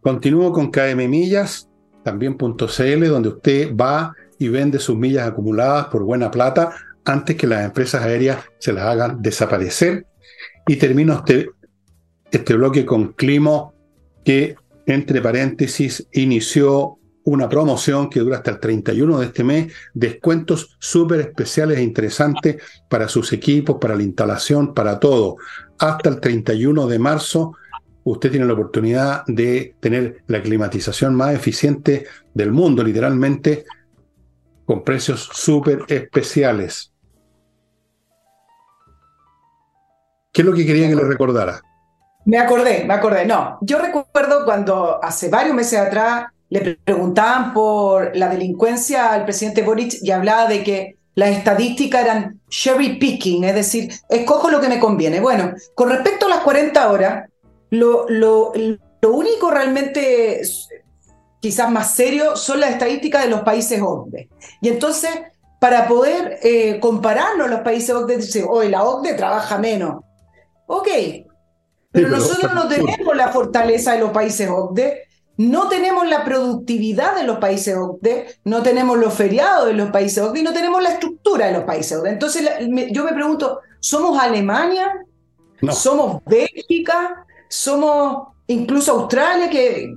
Continúo 0.00 0.52
con 0.52 0.70
KM 0.70 1.08
Millas, 1.08 1.68
también.cl, 2.02 3.06
donde 3.06 3.28
usted 3.28 3.76
va 3.76 4.14
y 4.42 4.48
vende 4.48 4.78
sus 4.78 4.96
millas 4.96 5.28
acumuladas 5.28 5.86
por 5.86 6.02
buena 6.02 6.30
plata 6.30 6.74
antes 7.04 7.36
que 7.36 7.46
las 7.46 7.64
empresas 7.64 8.02
aéreas 8.02 8.38
se 8.58 8.72
las 8.72 8.84
hagan 8.84 9.22
desaparecer 9.22 10.06
y 10.66 10.76
termino 10.76 11.14
este, 11.14 11.50
este 12.30 12.54
bloque 12.54 12.84
con 12.84 13.12
Climo, 13.12 13.74
que 14.24 14.54
entre 14.86 15.20
paréntesis 15.20 16.06
inició 16.12 16.98
una 17.24 17.48
promoción 17.48 18.10
que 18.10 18.20
dura 18.20 18.38
hasta 18.38 18.50
el 18.50 18.58
31 18.58 19.20
de 19.20 19.26
este 19.26 19.44
mes, 19.44 19.72
descuentos 19.94 20.76
súper 20.80 21.20
especiales 21.20 21.78
e 21.78 21.82
interesantes 21.82 22.56
para 22.88 23.08
sus 23.08 23.32
equipos, 23.32 23.76
para 23.80 23.94
la 23.94 24.02
instalación, 24.02 24.74
para 24.74 24.98
todo. 24.98 25.36
Hasta 25.78 26.08
el 26.08 26.20
31 26.20 26.86
de 26.88 26.98
marzo, 26.98 27.54
usted 28.04 28.30
tiene 28.30 28.46
la 28.46 28.54
oportunidad 28.54 29.24
de 29.26 29.76
tener 29.78 30.22
la 30.26 30.42
climatización 30.42 31.14
más 31.14 31.34
eficiente 31.34 32.06
del 32.34 32.50
mundo, 32.50 32.82
literalmente, 32.82 33.64
con 34.72 34.84
precios 34.84 35.28
súper 35.34 35.84
especiales. 35.88 36.94
¿Qué 40.32 40.40
es 40.40 40.46
lo 40.46 40.54
que 40.54 40.64
quería 40.64 40.88
que 40.88 40.96
le 40.96 41.04
recordara? 41.04 41.60
Me 42.24 42.38
acordé, 42.38 42.84
me 42.86 42.94
acordé. 42.94 43.26
No, 43.26 43.58
yo 43.60 43.78
recuerdo 43.78 44.46
cuando 44.46 44.98
hace 45.04 45.28
varios 45.28 45.54
meses 45.54 45.78
atrás 45.78 46.28
le 46.48 46.76
preguntaban 46.76 47.52
por 47.52 48.16
la 48.16 48.30
delincuencia 48.30 49.12
al 49.12 49.24
presidente 49.24 49.60
Boric 49.60 49.96
y 50.00 50.10
hablaba 50.10 50.48
de 50.48 50.64
que 50.64 50.96
las 51.16 51.36
estadísticas 51.36 52.00
eran 52.00 52.40
cherry 52.48 52.98
picking, 52.98 53.44
es 53.44 53.54
decir, 53.54 53.92
escojo 54.08 54.48
lo 54.48 54.58
que 54.58 54.70
me 54.70 54.80
conviene. 54.80 55.20
Bueno, 55.20 55.52
con 55.74 55.90
respecto 55.90 56.24
a 56.24 56.30
las 56.30 56.40
40 56.40 56.90
horas, 56.90 57.28
lo, 57.68 58.08
lo, 58.08 58.54
lo 59.02 59.12
único 59.12 59.50
realmente 59.50 60.40
quizás 61.42 61.70
más 61.72 61.94
serio 61.94 62.36
son 62.36 62.60
las 62.60 62.70
estadísticas 62.70 63.24
de 63.24 63.30
los 63.30 63.40
países 63.40 63.82
OCDE. 63.82 64.28
Y 64.60 64.68
entonces, 64.68 65.10
para 65.60 65.88
poder 65.88 66.38
eh, 66.42 66.78
compararnos 66.80 67.50
los 67.50 67.60
países 67.60 67.90
OCDE, 67.90 68.18
dice, 68.18 68.46
hoy 68.48 68.68
la 68.68 68.84
OCDE 68.84 69.14
trabaja 69.14 69.58
menos. 69.58 70.04
Ok, 70.66 70.88
pero, 71.90 72.08
nosotros 72.08 72.54
no 72.54 72.68
tenemos 72.68 73.16
la 73.16 73.28
fortaleza 73.28 73.92
de 73.92 73.98
los 73.98 74.12
países 74.12 74.48
OCDE, 74.48 75.02
no 75.36 75.68
tenemos 75.68 76.08
la 76.08 76.24
productividad 76.24 77.16
de 77.16 77.24
los 77.24 77.38
países 77.38 77.76
OCDE, 77.76 78.36
no 78.44 78.62
tenemos 78.62 78.96
los 78.96 79.12
feriados 79.12 79.66
de 79.66 79.74
los 79.74 79.90
países 79.90 80.22
OCDE 80.22 80.40
y 80.40 80.44
no 80.44 80.52
tenemos 80.52 80.80
la 80.80 80.90
estructura 80.90 81.46
de 81.46 81.54
los 81.54 81.64
países 81.64 81.98
OCDE. 81.98 82.10
Entonces 82.10 82.48
yo 82.92 83.04
me 83.04 83.12
pregunto, 83.12 83.58
¿somos 83.80 84.16
Alemania? 84.16 85.04
¿Somos 85.72 86.22
Bélgica? 86.24 87.26
¿Somos 87.48 88.28
incluso 88.46 88.92
Australia? 88.92 89.50
Que, 89.50 89.92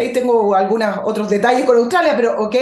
ahí 0.00 0.12
tengo 0.12 0.54
algunos 0.54 1.00
otros 1.04 1.28
detalles 1.28 1.64
con 1.64 1.76
Australia, 1.76 2.14
pero 2.16 2.42
ok. 2.42 2.56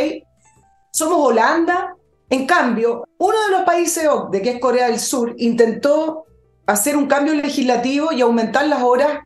¿Somos 0.91 1.18
Holanda? 1.18 1.95
En 2.28 2.47
cambio, 2.47 3.05
uno 3.18 3.37
de 3.45 3.51
los 3.53 3.62
países 3.62 4.07
OCDE, 4.09 4.43
que 4.43 4.51
es 4.51 4.61
Corea 4.61 4.89
del 4.89 4.99
Sur, 4.99 5.34
intentó 5.39 6.24
hacer 6.66 6.97
un 6.97 7.07
cambio 7.07 7.34
legislativo 7.34 8.12
y 8.12 8.20
aumentar 8.20 8.66
las 8.66 8.82
horas 8.82 9.20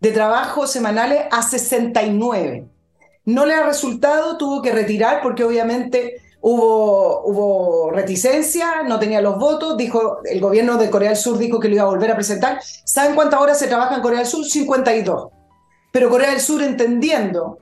de 0.00 0.12
trabajo 0.12 0.66
semanales 0.66 1.24
a 1.30 1.42
69. 1.42 2.66
No 3.24 3.46
le 3.46 3.54
ha 3.54 3.64
resultado, 3.64 4.36
tuvo 4.36 4.60
que 4.60 4.72
retirar 4.72 5.22
porque 5.22 5.44
obviamente 5.44 6.20
hubo, 6.42 7.22
hubo 7.24 7.90
reticencia, 7.90 8.82
no 8.82 8.98
tenía 8.98 9.22
los 9.22 9.38
votos, 9.38 9.78
dijo, 9.78 10.18
el 10.24 10.40
gobierno 10.40 10.76
de 10.76 10.90
Corea 10.90 11.08
del 11.08 11.18
Sur 11.18 11.38
dijo 11.38 11.58
que 11.58 11.68
lo 11.68 11.76
iba 11.76 11.84
a 11.84 11.88
volver 11.88 12.10
a 12.10 12.16
presentar. 12.16 12.60
¿Saben 12.84 13.14
cuántas 13.14 13.40
horas 13.40 13.58
se 13.58 13.66
trabaja 13.66 13.96
en 13.96 14.02
Corea 14.02 14.18
del 14.18 14.28
Sur? 14.28 14.44
52. 14.44 15.33
Pero 15.94 16.10
Corea 16.10 16.30
del 16.30 16.40
Sur 16.40 16.60
entendiendo, 16.60 17.56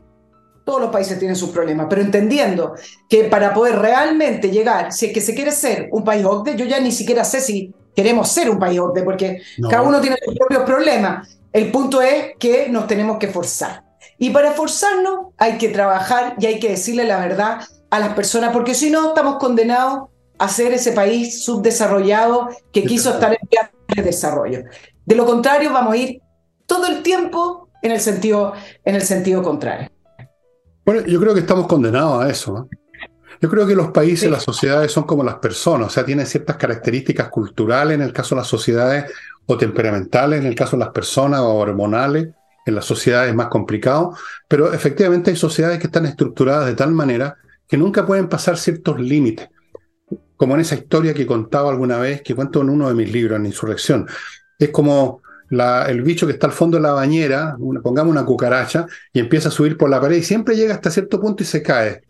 todos 0.65 0.81
los 0.81 0.91
países 0.91 1.19
tienen 1.19 1.37
sus 1.37 1.51
problemas, 1.51 1.87
pero 1.91 2.01
entendiendo 2.01 2.73
que 3.07 3.25
para 3.25 3.53
poder 3.53 3.79
realmente 3.79 4.51
llegar, 4.51 4.91
si 4.91 5.05
es 5.05 5.13
que 5.13 5.21
se 5.21 5.35
quiere 5.35 5.53
ser 5.53 5.91
un 5.93 6.03
país 6.03 6.25
OCDE, 6.25 6.57
yo 6.57 6.65
ya 6.65 6.81
ni 6.81 6.93
siquiera 6.93 7.25
sé 7.25 7.43
si 7.43 7.75
queremos 7.95 8.31
ser 8.31 8.49
un 8.49 8.59
país 8.59 8.81
OCDE, 8.81 9.03
porque 9.03 9.43
cada 9.69 9.83
uno 9.83 10.01
tiene 10.01 10.17
sus 10.25 10.35
propios 10.35 10.63
problemas. 10.63 11.29
El 11.53 11.71
punto 11.71 12.01
es 12.01 12.33
que 12.39 12.71
nos 12.71 12.87
tenemos 12.87 13.19
que 13.19 13.29
forzar. 13.29 13.85
Y 14.17 14.31
para 14.31 14.53
forzarnos 14.53 15.35
hay 15.37 15.59
que 15.59 15.69
trabajar 15.69 16.35
y 16.39 16.47
hay 16.47 16.59
que 16.59 16.71
decirle 16.71 17.05
la 17.05 17.21
verdad 17.21 17.61
a 17.91 17.99
las 17.99 18.15
personas, 18.15 18.51
porque 18.55 18.75
si 18.75 18.89
no 18.89 19.09
estamos 19.09 19.37
condenados 19.37 20.09
a 20.39 20.49
ser 20.49 20.73
ese 20.73 20.93
país 20.93 21.45
subdesarrollado 21.45 22.49
que 22.73 22.85
quiso 22.85 23.11
estar 23.11 23.31
en 23.31 23.47
vías 23.51 23.69
de 23.95 24.03
desarrollo. 24.03 24.63
De 25.05 25.17
lo 25.17 25.27
contrario, 25.27 25.71
vamos 25.71 25.93
a 25.93 25.97
ir 25.99 26.23
todo 26.65 26.87
el 26.87 27.03
tiempo 27.03 27.69
en 27.83 27.91
el 27.91 28.01
sentido, 28.01 28.55
en 28.85 28.95
el 28.95 29.03
sentido 29.03 29.43
contrario. 29.43 29.91
Bueno, 30.85 31.03
yo 31.07 31.21
creo 31.21 31.35
que 31.35 31.41
estamos 31.41 31.67
condenados 31.67 32.25
a 32.25 32.31
eso. 32.31 32.69
Yo 33.41 33.51
creo 33.51 33.67
que 33.67 33.75
los 33.75 33.91
países, 33.91 34.31
las 34.31 34.45
sociedades 34.45 34.93
son 34.93 35.03
como 35.05 35.25
las 35.25 35.37
personas, 35.37 35.89
o 35.89 35.91
sea, 35.91 36.05
tienen 36.05 36.27
ciertas 36.27 36.57
características 36.57 37.29
culturales 37.29 37.97
en 37.97 38.03
el 38.03 38.13
caso 38.13 38.35
de 38.35 38.41
las 38.41 38.49
sociedades 38.49 39.13
o 39.47 39.57
temperamentales 39.57 40.41
en 40.41 40.47
el 40.47 40.55
caso 40.55 40.77
de 40.77 40.85
las 40.85 40.93
personas 40.93 41.41
o 41.41 41.55
hormonales. 41.55 42.29
En 42.65 42.77
las 42.77 42.85
sociedades 42.85 43.31
es 43.31 43.35
más 43.35 43.49
complicado, 43.49 44.17
pero 44.47 44.73
efectivamente 44.73 45.33
hay 45.33 45.37
sociedades 45.37 45.81
que 45.81 45.87
están 45.87 46.07
estructuradas 46.07 46.67
de 46.67 46.75
tal 46.75 46.93
manera 46.93 47.37
que 47.67 47.77
nunca 47.77 48.07
pueden 48.07 48.29
pasar 48.29 48.57
ciertos 48.57 49.01
límites. 49.01 49.49
Como 50.37 50.55
en 50.55 50.61
esa 50.61 50.77
historia 50.77 51.13
que 51.13 51.27
contaba 51.27 51.71
alguna 51.71 51.99
vez, 51.99 52.23
que 52.23 52.37
cuento 52.37 52.61
en 52.61 52.71
uno 52.71 52.87
de 52.87 52.95
mis 52.95 53.11
libros, 53.11 53.41
en 53.41 53.47
Insurrección. 53.47 54.07
Es 54.59 54.71
como 54.71 55.22
el 55.53 56.03
bicho 56.03 56.27
que 56.27 56.33
está 56.33 56.47
al 56.47 56.53
fondo 56.53 56.79
de 56.79 56.83
la 56.83 56.93
bañera, 56.93 57.57
pongamos 57.83 58.11
una 58.11 58.25
cucaracha, 58.25 58.87
y 59.13 59.21
empieza 59.21 59.49
a 59.49 59.53
subir 59.53 59.77
por 59.77 59.91
la 59.91 60.01
pared 60.01 60.17
y 60.17 60.23
siempre 60.23 60.57
llega 60.57 60.75
hasta 60.75 60.91
cierto 60.91 61.21
punto 61.21 61.43
y 61.43 61.47
se 61.47 61.63
cae. 61.63 62.03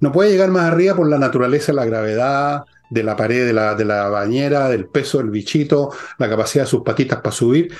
No 0.00 0.12
puede 0.12 0.30
llegar 0.30 0.50
más 0.50 0.64
arriba 0.70 0.94
por 0.94 1.08
la 1.08 1.18
naturaleza, 1.18 1.72
la 1.72 1.86
gravedad 1.86 2.64
de 2.90 3.02
la 3.02 3.16
pared 3.16 3.46
de 3.46 3.52
la, 3.52 3.74
de 3.74 3.84
la 3.84 4.08
bañera, 4.08 4.68
del 4.68 4.86
peso 4.86 5.18
del 5.18 5.30
bichito, 5.30 5.90
la 6.18 6.28
capacidad 6.28 6.64
de 6.64 6.70
sus 6.70 6.82
patitas 6.82 7.20
para 7.20 7.34
subir. 7.34 7.72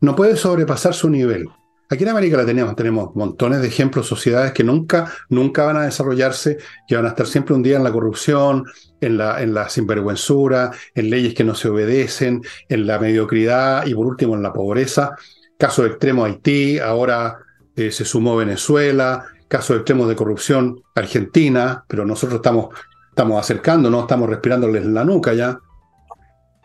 No 0.00 0.14
puede 0.14 0.36
sobrepasar 0.36 0.94
su 0.94 1.10
nivel. 1.10 1.48
Aquí 1.90 2.02
en 2.02 2.08
América 2.08 2.36
la 2.36 2.46
tenemos, 2.46 2.74
tenemos 2.74 3.14
montones 3.14 3.60
de 3.60 3.68
ejemplos, 3.68 4.06
sociedades 4.06 4.52
que 4.52 4.64
nunca, 4.64 5.12
nunca 5.28 5.64
van 5.64 5.76
a 5.76 5.84
desarrollarse, 5.84 6.58
que 6.88 6.96
van 6.96 7.04
a 7.04 7.10
estar 7.10 7.26
siempre 7.26 7.54
un 7.54 7.62
día 7.62 7.76
en 7.76 7.84
la 7.84 7.92
corrupción, 7.92 8.64
en 9.00 9.18
la, 9.18 9.42
en 9.42 9.52
la 9.52 9.68
sinvergüenzura, 9.68 10.72
en 10.94 11.10
leyes 11.10 11.34
que 11.34 11.44
no 11.44 11.54
se 11.54 11.68
obedecen, 11.68 12.42
en 12.68 12.86
la 12.86 12.98
mediocridad 12.98 13.86
y 13.86 13.94
por 13.94 14.06
último 14.06 14.34
en 14.34 14.42
la 14.42 14.52
pobreza. 14.52 15.16
Caso 15.58 15.84
extremo 15.84 16.24
Haití, 16.24 16.78
ahora 16.78 17.38
eh, 17.76 17.90
se 17.90 18.04
sumó 18.04 18.36
Venezuela, 18.36 19.24
casos 19.48 19.76
extremos 19.76 20.08
de 20.08 20.16
corrupción 20.16 20.82
Argentina, 20.94 21.84
pero 21.86 22.04
nosotros 22.04 22.36
estamos 22.36 22.68
estamos 23.14 23.40
acercando, 23.40 23.88
no 23.90 24.00
estamos 24.00 24.28
respirándoles 24.28 24.84
la 24.86 25.04
nuca 25.04 25.32
ya. 25.34 25.56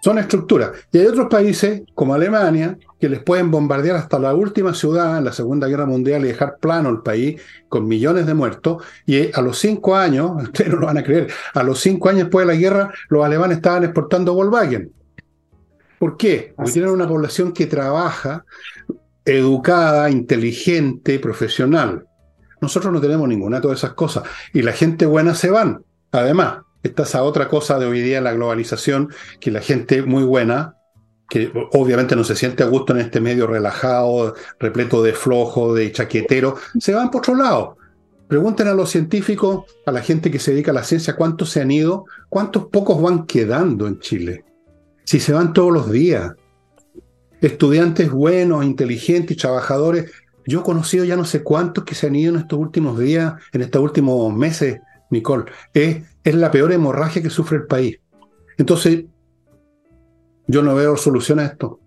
Son 0.02 0.18
estructuras. 0.18 0.72
Y 0.92 1.00
hay 1.00 1.08
otros 1.08 1.28
países, 1.28 1.82
como 1.94 2.14
Alemania, 2.14 2.78
que 3.00 3.10
les 3.10 3.22
pueden 3.22 3.52
bombardear 3.52 3.98
hasta 3.98 4.18
la 4.18 4.34
última 4.34 4.74
ciudad 4.74 5.18
en 5.18 5.26
la 5.26 5.34
Segunda 5.34 5.68
Guerra 5.68 5.86
Mundial 5.86 6.24
y 6.24 6.30
dejar 6.30 6.58
plano 6.58 6.90
el 6.90 7.02
país 7.02 7.42
con 7.68 7.88
millones 7.88 8.26
de 8.26 8.34
muertos. 8.34 8.84
Y 9.06 9.36
a 9.36 9.42
los 9.42 9.60
cinco 9.60 9.96
años, 9.96 10.32
ustedes 10.44 10.72
no 10.72 10.78
lo 10.78 10.88
van 10.88 10.98
a 10.98 11.04
creer, 11.04 11.32
a 11.54 11.64
los 11.64 11.80
cinco 11.80 12.10
años 12.10 12.24
después 12.24 12.48
de 12.48 12.54
la 12.54 12.60
guerra, 12.60 12.94
los 13.10 13.26
alemanes 13.26 13.58
estaban 13.58 13.84
exportando 13.84 14.34
Volkswagen. 14.34 14.92
¿Por 16.00 16.16
qué? 16.16 16.54
Porque 16.56 16.72
tienen 16.72 16.92
una 16.92 17.08
población 17.08 17.52
que 17.52 17.68
trabaja, 17.68 18.46
educada, 19.26 20.10
inteligente, 20.10 21.20
profesional. 21.20 22.06
Nosotros 22.62 22.94
no 22.94 23.02
tenemos 23.02 23.28
ninguna 23.28 23.58
de 23.58 23.64
todas 23.64 23.80
esas 23.80 23.94
cosas. 23.94 24.24
Y 24.54 24.62
la 24.62 24.72
gente 24.72 25.06
buena 25.06 25.36
se 25.36 25.50
van. 25.50 25.84
Además, 26.12 26.60
Esta 26.82 27.04
esa 27.04 27.24
otra 27.24 27.50
cosa 27.50 27.78
de 27.78 27.86
hoy 27.86 28.02
día, 28.02 28.22
la 28.22 28.34
globalización, 28.34 29.10
que 29.40 29.52
la 29.52 29.62
gente 29.62 30.02
muy 30.02 30.24
buena, 30.24 30.76
que 31.30 31.52
obviamente 31.74 32.16
no 32.16 32.24
se 32.24 32.36
siente 32.36 32.64
a 32.64 32.68
gusto 32.68 32.94
en 32.94 33.02
este 33.02 33.20
medio 33.20 33.48
relajado, 33.48 34.34
repleto 34.60 35.04
de 35.04 35.14
flojo, 35.14 35.74
de 35.74 35.92
chaquetero, 35.92 36.56
se 36.80 36.94
van 36.94 37.12
por 37.12 37.20
otro 37.20 37.36
lado. 37.36 37.78
Pregunten 38.28 38.68
a 38.68 38.74
los 38.74 38.90
científicos, 38.92 39.66
a 39.86 39.92
la 39.92 40.02
gente 40.02 40.32
que 40.32 40.40
se 40.40 40.52
dedica 40.52 40.72
a 40.72 40.76
la 40.76 40.84
ciencia, 40.84 41.16
cuántos 41.16 41.50
se 41.50 41.62
han 41.62 41.72
ido, 41.72 42.06
cuántos 42.30 42.68
pocos 42.68 43.02
van 43.02 43.26
quedando 43.26 43.88
en 43.88 44.00
Chile. 44.00 44.46
Si 45.04 45.20
se 45.20 45.34
van 45.34 45.54
todos 45.54 45.74
los 45.74 45.92
días. 45.92 46.34
Estudiantes 47.42 48.12
buenos, 48.12 48.66
inteligentes, 48.66 49.38
trabajadores. 49.38 50.12
Yo 50.46 50.60
he 50.62 50.64
conocido 50.64 51.06
ya 51.06 51.16
no 51.16 51.26
sé 51.26 51.44
cuántos 51.44 51.84
que 51.84 51.96
se 51.96 52.08
han 52.08 52.16
ido 52.16 52.34
en 52.34 52.42
estos 52.42 52.60
últimos 52.60 53.00
días, 53.00 53.34
en 53.52 53.62
estos 53.62 53.82
últimos 53.82 54.34
meses, 54.34 54.80
Nicole. 55.10 55.46
Es, 55.74 56.04
es 56.24 56.36
la 56.36 56.52
peor 56.52 56.72
hemorragia 56.72 57.22
que 57.22 57.30
sufre 57.30 57.58
el 57.58 57.66
país. 57.66 58.00
Entonces, 58.58 59.06
yo 60.48 60.62
no 60.64 60.76
veo 60.76 60.98
solución 60.98 61.40
a 61.40 61.46
esto. 61.46 61.80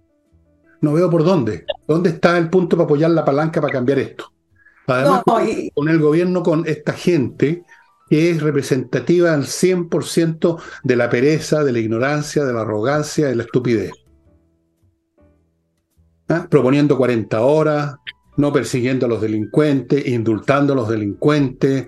No 0.81 0.93
veo 0.93 1.09
por 1.11 1.25
dónde. 1.25 1.65
¿Dónde 1.87 2.11
está 2.11 2.37
el 2.39 2.51
punto 2.51 2.77
para 2.77 2.85
apoyar 2.85 3.11
la 3.11 3.25
palanca 3.25 3.61
para 3.61 3.73
cambiar 3.73 3.99
esto? 4.01 4.33
Además, 4.87 5.23
No, 5.27 5.45
y- 5.45 5.71
con 5.71 5.89
el 5.89 5.99
gobierno, 6.01 6.43
con 6.43 6.67
esta 6.67 6.93
gente 6.93 7.65
que 8.09 8.31
es 8.31 8.43
representativa 8.43 9.33
al 9.33 9.47
100% 9.47 10.59
de 10.83 10.97
la 10.97 11.09
pereza, 11.09 11.65
de 11.65 11.73
la 11.73 11.79
ignorancia, 11.79 12.45
de 12.45 12.53
la 12.53 12.61
arrogancia, 12.63 13.29
de 13.29 13.37
la 13.37 13.45
estupidez. 13.45 13.93
¿Ah? 16.29 16.47
Proponiendo 16.51 16.97
40 16.97 17.41
horas, 17.43 17.97
no 18.37 18.53
persiguiendo 18.53 19.07
a 19.07 19.09
los 19.09 19.21
delincuentes, 19.21 20.07
indultando 20.07 20.73
a 20.73 20.77
los 20.77 20.89
delincuentes, 20.89 21.87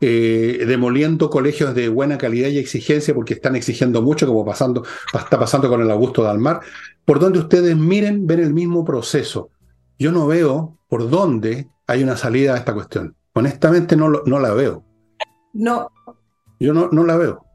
eh, 0.00 0.64
demoliendo 0.66 1.30
colegios 1.30 1.74
de 1.74 1.88
buena 1.88 2.18
calidad 2.18 2.48
y 2.48 2.58
exigencia 2.58 3.14
porque 3.14 3.34
están 3.34 3.56
exigiendo 3.56 4.02
mucho, 4.02 4.26
como 4.26 4.44
pasando, 4.44 4.84
está 5.12 5.38
pasando 5.38 5.68
con 5.68 5.82
el 5.82 5.90
Augusto 5.90 6.22
Dalmar. 6.22 6.60
Por 7.04 7.18
donde 7.18 7.38
ustedes 7.38 7.76
miren, 7.76 8.26
ven 8.26 8.40
el 8.40 8.52
mismo 8.52 8.84
proceso. 8.84 9.50
Yo 9.98 10.12
no 10.12 10.26
veo 10.26 10.76
por 10.88 11.08
dónde 11.08 11.68
hay 11.86 12.02
una 12.02 12.16
salida 12.16 12.54
a 12.54 12.58
esta 12.58 12.74
cuestión. 12.74 13.14
Honestamente 13.32 13.96
no, 13.96 14.08
no 14.08 14.38
la 14.38 14.52
veo. 14.52 14.84
No, 15.52 15.90
Yo 16.60 16.74
no, 16.74 16.88
no 16.90 17.04
la 17.04 17.16
veo. 17.16 17.46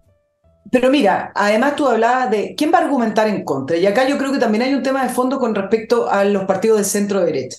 Pero 0.72 0.90
mira, 0.90 1.32
además 1.36 1.76
tú 1.76 1.88
hablabas 1.88 2.32
de 2.32 2.56
quién 2.56 2.72
va 2.74 2.80
a 2.80 2.84
argumentar 2.84 3.28
en 3.28 3.44
contra. 3.44 3.78
Y 3.78 3.86
acá 3.86 4.08
yo 4.08 4.18
creo 4.18 4.32
que 4.32 4.40
también 4.40 4.64
hay 4.64 4.74
un 4.74 4.84
tema 4.84 5.04
de 5.04 5.10
fondo 5.10 5.40
con 5.40 5.54
respecto 5.54 6.10
a 6.10 6.24
los 6.24 6.46
partidos 6.46 6.78
de 6.78 6.84
centro 6.86 7.22
derecha. 7.22 7.58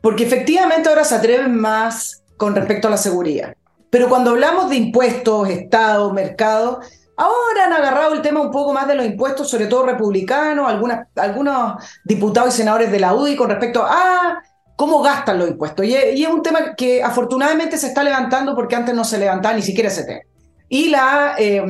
Porque 0.00 0.24
efectivamente 0.24 0.88
ahora 0.88 1.04
se 1.04 1.16
atreven 1.16 1.56
más 1.56 2.22
con 2.36 2.54
respecto 2.54 2.88
a 2.88 2.92
la 2.92 2.96
seguridad. 2.96 3.54
Pero 3.90 4.08
cuando 4.08 4.30
hablamos 4.30 4.68
de 4.70 4.76
impuestos, 4.76 5.48
Estado, 5.48 6.12
mercado, 6.12 6.80
ahora 7.16 7.66
han 7.66 7.72
agarrado 7.72 8.14
el 8.14 8.22
tema 8.22 8.40
un 8.40 8.50
poco 8.50 8.72
más 8.72 8.86
de 8.86 8.94
los 8.94 9.06
impuestos, 9.06 9.48
sobre 9.48 9.66
todo 9.66 9.86
republicanos, 9.86 10.68
algunos 11.16 11.84
diputados 12.04 12.54
y 12.54 12.58
senadores 12.58 12.92
de 12.92 13.00
la 13.00 13.14
UDI 13.14 13.36
con 13.36 13.50
respecto 13.50 13.84
a 13.84 14.42
cómo 14.76 15.02
gastan 15.02 15.38
los 15.38 15.48
impuestos. 15.48 15.84
Y 15.86 15.94
es, 15.94 16.28
un 16.28 16.42
tema 16.42 16.74
que 16.76 17.02
afortunadamente 17.02 17.76
se 17.78 17.88
está 17.88 18.02
levantando 18.02 18.54
porque 18.54 18.76
antes 18.76 18.94
no 18.94 19.04
se 19.04 19.18
levantaba 19.18 19.54
ni 19.54 19.62
siquiera 19.62 19.88
ese 19.88 20.04
tema 20.04 20.20
y 20.68 20.90
la 20.90 21.34
eh, 21.38 21.62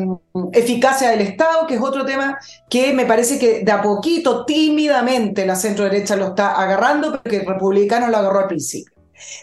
eficacia 0.53 1.11
del 1.11 1.21
Estado, 1.21 1.66
que 1.66 1.75
es 1.75 1.81
otro 1.81 2.05
tema 2.05 2.39
que 2.69 2.93
me 2.93 3.07
parece 3.07 3.39
que 3.39 3.64
de 3.64 3.73
a 3.73 3.81
poquito, 3.81 4.45
tímidamente, 4.45 5.47
la 5.47 5.55
centro 5.55 5.85
derecha 5.85 6.16
lo 6.16 6.29
está 6.29 6.61
agarrando, 6.61 7.12
porque 7.12 7.37
el 7.37 7.47
republicano 7.47 8.09
lo 8.09 8.16
agarró 8.16 8.41
al 8.41 8.49
principio. 8.49 8.93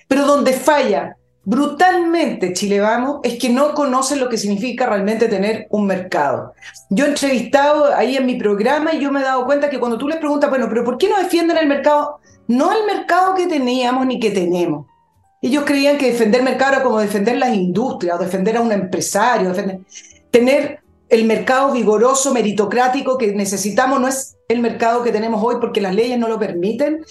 Pero 0.07 0.25
donde 0.25 0.53
falla 0.53 1.15
brutalmente 1.45 2.53
Chile 2.53 2.79
Vamos 2.79 3.19
es 3.23 3.37
que 3.39 3.49
no 3.49 3.73
conocen 3.73 4.19
lo 4.19 4.27
que 4.27 4.37
significa 4.37 4.87
realmente 4.87 5.27
tener 5.27 5.67
un 5.69 5.85
mercado. 5.85 6.53
Yo 6.89 7.05
he 7.05 7.09
entrevistado 7.09 7.93
ahí 7.93 8.17
en 8.17 8.25
mi 8.25 8.35
programa 8.35 8.93
y 8.93 8.99
yo 8.99 9.11
me 9.11 9.21
he 9.21 9.23
dado 9.23 9.45
cuenta 9.45 9.69
que 9.69 9.79
cuando 9.79 9.97
tú 9.97 10.07
les 10.07 10.17
preguntas, 10.17 10.49
bueno, 10.49 10.67
pero 10.67 10.83
¿por 10.83 10.97
qué 10.97 11.07
no 11.07 11.17
defienden 11.17 11.57
el 11.57 11.67
mercado? 11.67 12.19
No 12.47 12.71
el 12.73 12.85
mercado 12.85 13.35
que 13.35 13.47
teníamos 13.47 14.05
ni 14.05 14.19
que 14.19 14.31
tenemos. 14.31 14.87
Ellos 15.41 15.63
creían 15.65 15.97
que 15.97 16.11
defender 16.11 16.41
mercado 16.41 16.73
era 16.73 16.83
como 16.83 16.99
defender 16.99 17.37
las 17.37 17.53
industrias 17.53 18.19
o 18.19 18.23
defender 18.23 18.57
a 18.57 18.61
un 18.61 18.71
empresario, 18.71 19.53
defender- 19.53 19.85
tener 20.31 20.79
el 21.07 21.25
mercado 21.25 21.71
vigoroso, 21.71 22.33
meritocrático 22.33 23.17
que 23.17 23.33
necesitamos 23.33 24.01
no 24.01 24.07
es 24.07 24.37
el 24.47 24.59
mercado 24.59 25.03
que 25.03 25.11
tenemos 25.11 25.43
hoy 25.43 25.57
porque 25.61 25.81
las 25.81 25.93
leyes 25.93 26.17
no 26.17 26.27
lo 26.27 26.39
permiten 26.39 27.05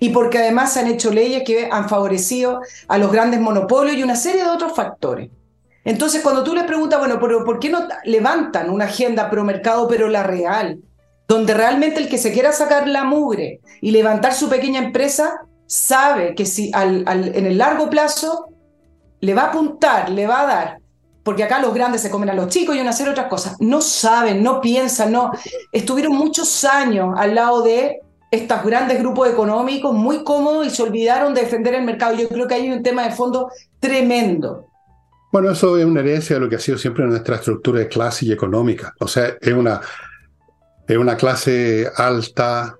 y 0.00 0.08
porque 0.08 0.38
además 0.38 0.72
se 0.72 0.80
han 0.80 0.88
hecho 0.88 1.12
leyes 1.12 1.44
que 1.44 1.68
han 1.70 1.88
favorecido 1.88 2.60
a 2.88 2.98
los 2.98 3.12
grandes 3.12 3.38
monopolios 3.40 3.96
y 3.96 4.02
una 4.02 4.16
serie 4.16 4.42
de 4.42 4.50
otros 4.50 4.74
factores. 4.74 5.30
Entonces, 5.84 6.22
cuando 6.22 6.42
tú 6.42 6.54
les 6.54 6.64
preguntas, 6.64 6.98
bueno, 6.98 7.18
pero 7.20 7.44
¿por 7.44 7.58
qué 7.58 7.68
no 7.70 7.86
levantan 8.04 8.70
una 8.70 8.86
agenda 8.86 9.30
pro 9.30 9.44
mercado, 9.44 9.86
pero 9.86 10.08
la 10.08 10.22
real? 10.22 10.78
Donde 11.28 11.54
realmente 11.54 12.00
el 12.00 12.08
que 12.08 12.18
se 12.18 12.32
quiera 12.32 12.52
sacar 12.52 12.88
la 12.88 13.04
mugre 13.04 13.60
y 13.80 13.92
levantar 13.92 14.34
su 14.34 14.48
pequeña 14.48 14.80
empresa 14.82 15.42
sabe 15.66 16.34
que 16.34 16.44
si 16.44 16.70
al- 16.74 17.04
en 17.06 17.46
el 17.46 17.56
largo 17.56 17.88
plazo 17.88 18.48
le 19.20 19.34
va 19.34 19.42
a 19.42 19.46
apuntar, 19.46 20.10
le 20.10 20.26
va 20.26 20.40
a 20.40 20.46
dar, 20.46 20.78
porque 21.22 21.44
acá 21.44 21.60
los 21.60 21.72
grandes 21.74 22.00
se 22.00 22.10
comen 22.10 22.30
a 22.30 22.34
los 22.34 22.48
chicos 22.48 22.74
y 22.74 22.80
una 22.80 22.92
serie 22.92 23.12
de 23.12 23.20
otras 23.20 23.28
cosas, 23.28 23.56
no 23.60 23.80
saben, 23.80 24.42
no 24.42 24.60
piensan, 24.60 25.12
no. 25.12 25.30
Estuvieron 25.70 26.14
muchos 26.16 26.64
años 26.64 27.14
al 27.16 27.34
lado 27.34 27.62
de 27.62 28.00
estos 28.30 28.64
grandes 28.64 29.00
grupos 29.00 29.28
económicos 29.28 29.92
muy 29.92 30.22
cómodos 30.22 30.66
y 30.66 30.70
se 30.70 30.82
olvidaron 30.82 31.34
de 31.34 31.42
defender 31.42 31.74
el 31.74 31.84
mercado. 31.84 32.16
Yo 32.16 32.28
creo 32.28 32.46
que 32.46 32.54
hay 32.54 32.70
un 32.70 32.82
tema 32.82 33.04
de 33.04 33.10
fondo 33.10 33.50
tremendo. 33.80 34.66
Bueno, 35.32 35.50
eso 35.50 35.78
es 35.78 35.84
una 35.84 36.00
herencia 36.00 36.36
de 36.36 36.40
lo 36.40 36.48
que 36.48 36.56
ha 36.56 36.60
sido 36.60 36.78
siempre 36.78 37.06
nuestra 37.06 37.36
estructura 37.36 37.80
de 37.80 37.88
clase 37.88 38.26
y 38.26 38.32
económica. 38.32 38.94
O 38.98 39.06
sea, 39.06 39.36
es 39.40 39.52
una, 39.52 39.80
es 40.86 40.96
una 40.96 41.16
clase 41.16 41.88
alta, 41.96 42.76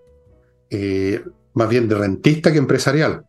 eh, 0.69 1.23
más 1.55 1.69
bien 1.69 1.89
de 1.89 1.95
rentista 1.95 2.51
que 2.53 2.59
empresarial. 2.59 3.25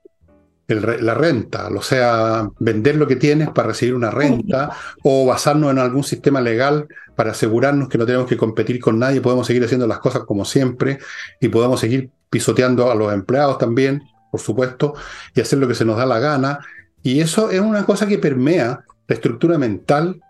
El 0.74 1.05
la 1.05 1.13
renta, 1.13 1.67
o 1.67 1.82
sea, 1.82 2.49
vender 2.59 2.95
lo 2.95 3.07
que 3.07 3.15
tienes 3.15 3.49
para 3.49 3.69
recibir 3.69 3.93
una 3.93 4.09
renta 4.09 4.72
o 5.03 5.26
basarnos 5.26 5.72
en 5.72 5.80
algún 5.80 6.03
sistema 6.03 6.41
legal 6.41 6.88
para 7.15 7.32
asegurarnos 7.32 7.89
que 7.89 7.97
no 7.97 8.05
tenemos 8.05 8.28
que 8.28 8.38
competir 8.38 8.80
con 8.80 8.97
nadie, 8.97 9.22
podemos 9.22 9.47
seguir 9.47 9.63
haciendo 9.63 9.88
las 9.88 9.99
cosas 9.99 10.24
como 10.24 10.45
siempre 10.45 10.99
y 11.39 11.49
podemos 11.49 11.80
seguir 11.80 12.09
pisoteando 12.30 12.89
a 12.89 12.95
los 12.95 13.13
empleados 13.13 13.57
también, 13.57 14.01
por 14.32 14.39
supuesto, 14.39 14.93
y 15.36 15.41
hacer 15.41 15.59
lo 15.59 15.67
que 15.67 15.76
se 15.76 15.86
nos 15.86 15.97
da 15.97 16.05
la 16.05 16.19
gana. 16.19 16.59
Y 17.03 17.19
eso 17.19 17.51
es 17.51 17.59
una 17.59 17.86
cosa 17.86 18.07
que 18.07 18.17
permea 18.17 18.84
la 19.07 19.15
estructura 19.15 19.57
mental 19.57 20.22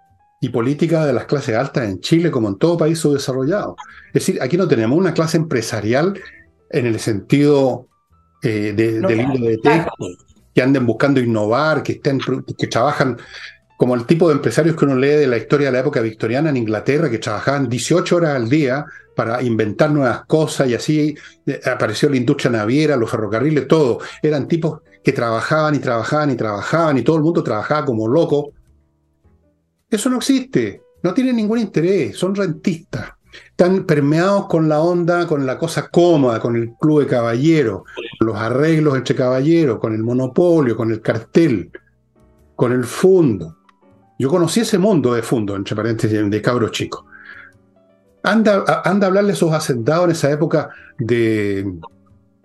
y 0.41 0.49
política 0.49 1.05
de 1.05 1.13
las 1.13 1.25
clases 1.25 1.55
altas 1.55 1.87
en 1.87 1.99
Chile 1.99 2.31
como 2.31 2.49
en 2.49 2.57
todo 2.57 2.77
país 2.77 2.97
subdesarrollado. 2.97 3.75
Es 4.07 4.25
decir, 4.25 4.41
aquí 4.41 4.57
no 4.57 4.67
tenemos 4.67 4.97
una 4.97 5.13
clase 5.13 5.37
empresarial 5.37 6.19
en 6.71 6.87
el 6.87 6.99
sentido 6.99 7.87
eh, 8.41 8.73
de, 8.75 8.93
No, 8.93 9.07
del 9.07 9.17
libro 9.19 9.45
de 9.45 9.57
texto, 9.59 9.93
que 10.53 10.61
anden 10.61 10.85
buscando 10.85 11.19
innovar, 11.19 11.83
que, 11.83 11.93
estén, 11.93 12.19
que 12.57 12.67
trabajan 12.67 13.17
como 13.77 13.95
el 13.95 14.05
tipo 14.05 14.27
de 14.27 14.35
empresarios 14.35 14.75
que 14.75 14.85
uno 14.85 14.95
lee 14.95 15.07
de 15.07 15.25
la 15.25 15.37
historia 15.37 15.67
de 15.67 15.73
la 15.73 15.79
época 15.79 16.01
victoriana 16.01 16.51
en 16.51 16.57
Inglaterra, 16.57 17.09
que 17.09 17.17
trabajaban 17.17 17.67
18 17.67 18.15
horas 18.15 18.35
al 18.35 18.47
día 18.47 18.85
para 19.15 19.41
inventar 19.41 19.91
nuevas 19.91 20.25
cosas 20.25 20.69
y 20.69 20.75
así 20.75 21.15
eh, 21.45 21.61
apareció 21.65 22.07
la 22.09 22.17
industria 22.17 22.51
naviera, 22.51 22.95
los 22.95 23.09
ferrocarriles, 23.09 23.67
todo. 23.67 23.99
Eran 24.21 24.47
tipos 24.47 24.81
que 25.03 25.13
trabajaban 25.13 25.73
y 25.73 25.79
trabajaban 25.79 26.29
y 26.29 26.35
trabajaban 26.35 26.97
y 26.97 27.01
todo 27.01 27.15
el 27.15 27.23
mundo 27.23 27.43
trabajaba 27.43 27.85
como 27.85 28.07
loco. 28.07 28.51
Eso 29.89 30.09
no 30.09 30.17
existe, 30.17 30.81
no 31.01 31.13
tienen 31.13 31.35
ningún 31.37 31.57
interés, 31.57 32.15
son 32.17 32.35
rentistas. 32.35 33.13
Están 33.49 33.85
permeados 33.85 34.47
con 34.47 34.67
la 34.67 34.79
onda, 34.79 35.27
con 35.27 35.45
la 35.45 35.57
cosa 35.57 35.89
cómoda, 35.89 36.39
con 36.39 36.55
el 36.55 36.73
club 36.79 37.01
de 37.01 37.07
caballeros, 37.07 37.83
con 38.19 38.27
los 38.27 38.35
arreglos 38.37 38.95
entre 38.95 39.15
caballeros, 39.15 39.79
con 39.79 39.93
el 39.93 40.03
monopolio, 40.03 40.75
con 40.75 40.91
el 40.91 41.01
cartel, 41.01 41.71
con 42.55 42.71
el 42.71 42.83
fondo. 42.83 43.57
Yo 44.17 44.29
conocí 44.29 44.59
ese 44.59 44.77
mundo 44.77 45.13
de 45.13 45.21
fondo, 45.21 45.55
entre 45.55 45.75
paréntesis, 45.75 46.29
de 46.29 46.41
cabros 46.41 46.71
chicos. 46.71 47.05
Anda, 48.23 48.81
anda 48.83 49.07
a 49.07 49.09
hablarle 49.09 49.31
a 49.31 49.33
esos 49.33 49.51
hacendados 49.51 50.05
en 50.05 50.11
esa 50.11 50.29
época 50.29 50.69
de, 50.99 51.65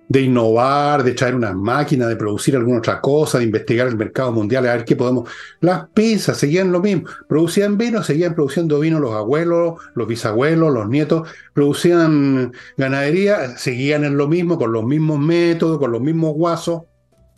de 0.08 0.22
innovar, 0.22 1.02
de 1.02 1.12
traer 1.12 1.34
una 1.34 1.52
máquina, 1.52 2.06
de 2.06 2.16
producir 2.16 2.54
alguna 2.54 2.78
otra 2.78 3.00
cosa, 3.00 3.38
de 3.38 3.44
investigar 3.44 3.88
el 3.88 3.96
mercado 3.96 4.30
mundial, 4.32 4.66
a 4.66 4.76
ver 4.76 4.84
qué 4.84 4.94
podemos. 4.94 5.28
Las 5.60 5.88
pizzas 5.88 6.36
seguían 6.36 6.70
lo 6.70 6.80
mismo. 6.80 7.08
Producían 7.28 7.76
vino, 7.76 8.02
seguían 8.02 8.34
produciendo 8.34 8.78
vino 8.78 9.00
los 9.00 9.14
abuelos, 9.14 9.80
los 9.94 10.06
bisabuelos, 10.06 10.72
los 10.72 10.88
nietos. 10.88 11.28
Producían 11.52 12.52
ganadería, 12.76 13.56
seguían 13.56 14.04
en 14.04 14.16
lo 14.16 14.28
mismo, 14.28 14.58
con 14.58 14.72
los 14.72 14.84
mismos 14.84 15.18
métodos, 15.18 15.78
con 15.78 15.90
los 15.90 16.00
mismos 16.00 16.34
guasos. 16.34 16.82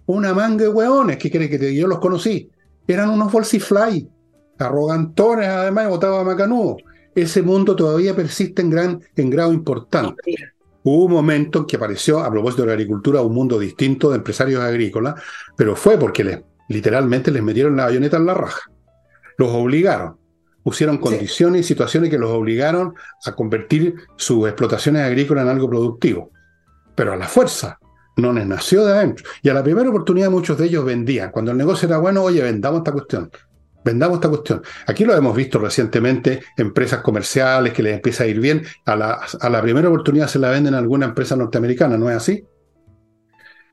Una 0.07 0.35
manga 0.35 0.65
de 0.65 0.71
hueones, 0.71 1.17
¿qué 1.19 1.31
crees 1.31 1.51
que 1.51 1.59
te, 1.59 1.75
yo 1.75 1.87
los 1.87 1.99
conocí? 1.99 2.51
Eran 2.87 3.11
unos 3.11 3.31
bolsifly, 3.31 4.09
arrogantones, 4.59 5.49
además, 5.49 5.89
votaban 5.89 6.27
macanudo. 6.27 6.77
Ese 7.15 7.43
mundo 7.43 7.75
todavía 7.75 8.15
persiste 8.15 8.63
en, 8.63 8.71
gran, 8.71 9.01
en 9.17 9.31
grado 9.31 9.53
importante. 9.53 10.35
Hubo 10.83 11.05
un 11.05 11.13
momento 11.13 11.61
en 11.61 11.67
que 11.67 11.77
apareció, 11.77 12.21
a 12.21 12.31
propósito 12.31 12.63
de 12.63 12.69
la 12.69 12.73
agricultura, 12.75 13.21
un 13.21 13.35
mundo 13.35 13.59
distinto 13.59 14.11
de 14.11 14.17
empresarios 14.17 14.63
agrícolas, 14.63 15.21
pero 15.57 15.75
fue 15.77 15.99
porque 15.99 16.25
les, 16.25 16.41
literalmente 16.69 17.31
les 17.31 17.43
metieron 17.43 17.77
la 17.77 17.85
bayoneta 17.85 18.17
en 18.17 18.27
la 18.27 18.35
raja. 18.35 18.61
Los 19.37 19.51
obligaron. 19.51 20.17
Pusieron 20.63 20.99
condiciones 20.99 21.63
y 21.63 21.65
situaciones 21.65 22.11
que 22.11 22.19
los 22.19 22.31
obligaron 22.31 22.95
a 23.25 23.35
convertir 23.35 23.95
sus 24.17 24.47
explotaciones 24.47 25.03
agrícolas 25.03 25.45
en 25.45 25.51
algo 25.51 25.69
productivo. 25.69 26.31
Pero 26.95 27.13
a 27.13 27.17
la 27.17 27.27
fuerza, 27.27 27.79
no 28.17 28.33
les 28.33 28.47
nació 28.47 28.85
de 28.85 28.93
adentro. 28.93 29.25
Y 29.43 29.49
a 29.49 29.55
la 29.55 29.63
primera 29.63 29.89
oportunidad 29.89 30.31
muchos 30.31 30.59
de 30.59 30.67
ellos 30.67 30.85
vendían. 30.85 31.31
Cuando 31.31 31.53
el 31.53 31.57
negocio 31.57 31.87
era 31.87 31.99
bueno, 31.99 32.23
oye, 32.23 32.43
vendamos 32.43 32.79
esta 32.79 32.93
cuestión. 32.93 33.31
Vendamos 33.89 34.17
esta 34.17 34.29
cuestión. 34.29 34.63
Aquí 34.87 35.07
lo 35.07 35.17
hemos 35.17 35.35
visto 35.35 35.59
recientemente, 35.59 36.41
empresas 36.59 37.01
comerciales 37.01 37.73
que 37.73 37.83
les 37.83 37.95
empieza 37.95 38.25
a 38.25 38.27
ir 38.27 38.39
bien, 38.39 38.63
a 38.85 38.95
la, 38.95 39.63
primera 39.63 39.89
oportunidad 39.89 40.29
se 40.29 40.39
la 40.39 40.51
venden 40.51 40.75
a 40.75 40.79
alguna 40.79 41.07
empresa 41.07 41.37
norteamericana, 41.37 41.97
¿no 41.97 42.11
es 42.11 42.17
así? 42.17 42.45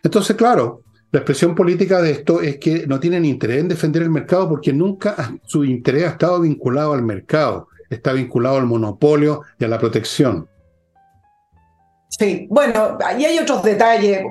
Entonces, 0.02 0.38
claro, 0.38 0.84
la 1.12 1.20
expresión 1.20 1.54
política 1.54 2.02
de 2.02 2.12
esto 2.12 2.40
es 2.40 2.60
que 2.60 2.88
no 2.88 2.98
tienen 2.98 3.26
interés 3.26 3.60
en 3.60 3.68
defender 3.68 4.04
el 4.04 4.10
mercado 4.10 4.48
porque 4.48 4.72
nunca 4.72 5.34
su 5.44 5.66
interés 5.66 6.06
ha 6.06 6.12
estado 6.12 6.40
vinculado 6.40 6.94
al 6.94 7.04
mercado, 7.04 7.68
está 7.90 8.14
vinculado 8.14 8.56
al 8.56 8.68
monopolio 8.68 9.42
y 9.60 9.66
a 9.66 9.68
la 9.68 9.78
protección. 9.78 10.48
Sí, 12.08 12.48
bueno, 12.50 12.98
ahí 13.06 13.26
hay 13.26 13.38
otros 13.38 13.62
detalles. 13.64 14.22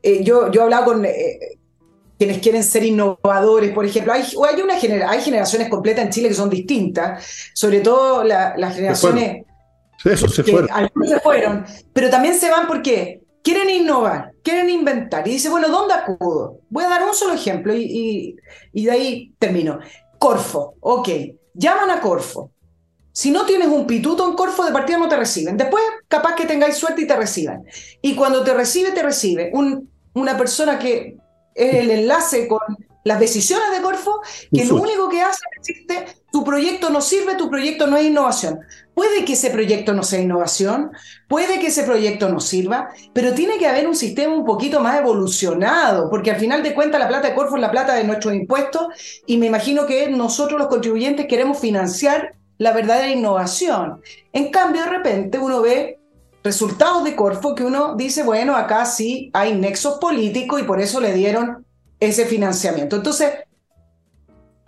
Eh, 0.00 0.22
yo, 0.22 0.48
yo 0.52 0.60
he 0.60 0.64
hablado 0.64 0.84
con 0.84 1.04
eh, 1.04 1.58
quienes 2.18 2.38
quieren 2.38 2.62
ser 2.62 2.84
innovadores, 2.84 3.72
por 3.72 3.84
ejemplo. 3.84 4.12
Hay, 4.12 4.22
hay, 4.22 4.62
una 4.62 4.74
hay 5.08 5.20
generaciones 5.20 5.68
completas 5.68 6.04
en 6.04 6.10
Chile 6.10 6.28
que 6.28 6.34
son 6.34 6.50
distintas, 6.50 7.50
sobre 7.54 7.80
todo 7.80 8.24
las 8.24 8.74
generaciones... 8.74 9.44
Eso 10.04 10.28
se 10.28 10.42
fueron. 10.44 10.68
Algunos 10.70 11.08
se 11.08 11.20
fueron, 11.20 11.64
pero 11.92 12.10
también 12.10 12.34
se 12.34 12.50
van 12.50 12.66
porque 12.66 13.22
quieren 13.42 13.70
innovar, 13.70 14.32
quieren 14.42 14.68
inventar. 14.68 15.26
Y 15.26 15.32
dice, 15.32 15.48
bueno, 15.48 15.68
¿dónde 15.68 15.94
acudo? 15.94 16.58
Voy 16.68 16.84
a 16.84 16.88
dar 16.88 17.04
un 17.04 17.14
solo 17.14 17.32
ejemplo 17.32 17.74
y, 17.74 18.36
y 18.72 18.84
de 18.84 18.90
ahí 18.90 19.32
termino. 19.38 19.78
Corfo, 20.18 20.74
ok. 20.80 21.08
Llaman 21.54 21.90
a 21.90 22.00
Corfo. 22.00 22.50
Si 23.12 23.30
no 23.30 23.46
tienes 23.46 23.68
un 23.68 23.86
pituto 23.86 24.28
en 24.28 24.34
Corfo, 24.34 24.64
de 24.64 24.72
partida 24.72 24.98
no 24.98 25.08
te 25.08 25.16
reciben. 25.16 25.56
Después, 25.56 25.82
capaz 26.08 26.34
que 26.34 26.46
tengáis 26.46 26.76
suerte 26.76 27.02
y 27.02 27.06
te 27.06 27.14
reciban. 27.14 27.62
Y 28.02 28.16
cuando 28.16 28.42
te 28.42 28.52
recibe, 28.52 28.90
te 28.90 29.02
recibe 29.02 29.50
un, 29.54 29.88
una 30.14 30.36
persona 30.36 30.78
que 30.78 31.16
es 31.54 31.74
el 31.74 31.90
enlace 31.90 32.48
con 32.48 32.60
las 33.04 33.20
decisiones 33.20 33.70
de 33.70 33.82
Corfo, 33.82 34.20
que 34.50 34.64
lo 34.64 34.76
único 34.76 35.08
que 35.08 35.20
hace 35.20 35.40
es 35.60 35.66
decirte, 35.66 36.22
tu 36.32 36.42
proyecto 36.42 36.90
no 36.90 37.00
sirve, 37.00 37.34
tu 37.34 37.50
proyecto 37.50 37.86
no 37.86 37.96
es 37.98 38.06
innovación. 38.06 38.60
Puede 38.94 39.24
que 39.24 39.34
ese 39.34 39.50
proyecto 39.50 39.92
no 39.92 40.02
sea 40.02 40.20
innovación, 40.20 40.90
puede 41.28 41.60
que 41.60 41.66
ese 41.66 41.82
proyecto 41.82 42.28
no 42.30 42.40
sirva, 42.40 42.88
pero 43.12 43.34
tiene 43.34 43.58
que 43.58 43.66
haber 43.66 43.86
un 43.86 43.94
sistema 43.94 44.34
un 44.34 44.44
poquito 44.44 44.80
más 44.80 44.98
evolucionado, 44.98 46.08
porque 46.08 46.30
al 46.30 46.40
final 46.40 46.62
de 46.62 46.74
cuentas 46.74 46.98
la 46.98 47.08
plata 47.08 47.28
de 47.28 47.34
Corfo 47.34 47.56
es 47.56 47.60
la 47.60 47.70
plata 47.70 47.94
de 47.94 48.04
nuestros 48.04 48.34
impuestos 48.34 48.86
y 49.26 49.36
me 49.36 49.46
imagino 49.46 49.84
que 49.86 50.08
nosotros 50.08 50.58
los 50.58 50.68
contribuyentes 50.68 51.26
queremos 51.26 51.58
financiar 51.58 52.34
la 52.58 52.72
verdadera 52.72 53.10
innovación. 53.10 54.00
En 54.32 54.50
cambio, 54.50 54.82
de 54.82 54.90
repente 54.90 55.38
uno 55.38 55.60
ve 55.60 55.98
resultados 56.44 57.02
de 57.02 57.16
Corfo 57.16 57.54
que 57.54 57.64
uno 57.64 57.96
dice, 57.96 58.22
bueno, 58.22 58.54
acá 58.54 58.84
sí 58.84 59.30
hay 59.32 59.54
nexos 59.54 59.98
políticos 59.98 60.60
y 60.60 60.64
por 60.64 60.80
eso 60.80 61.00
le 61.00 61.14
dieron 61.14 61.64
ese 61.98 62.26
financiamiento. 62.26 62.96
Entonces, 62.96 63.32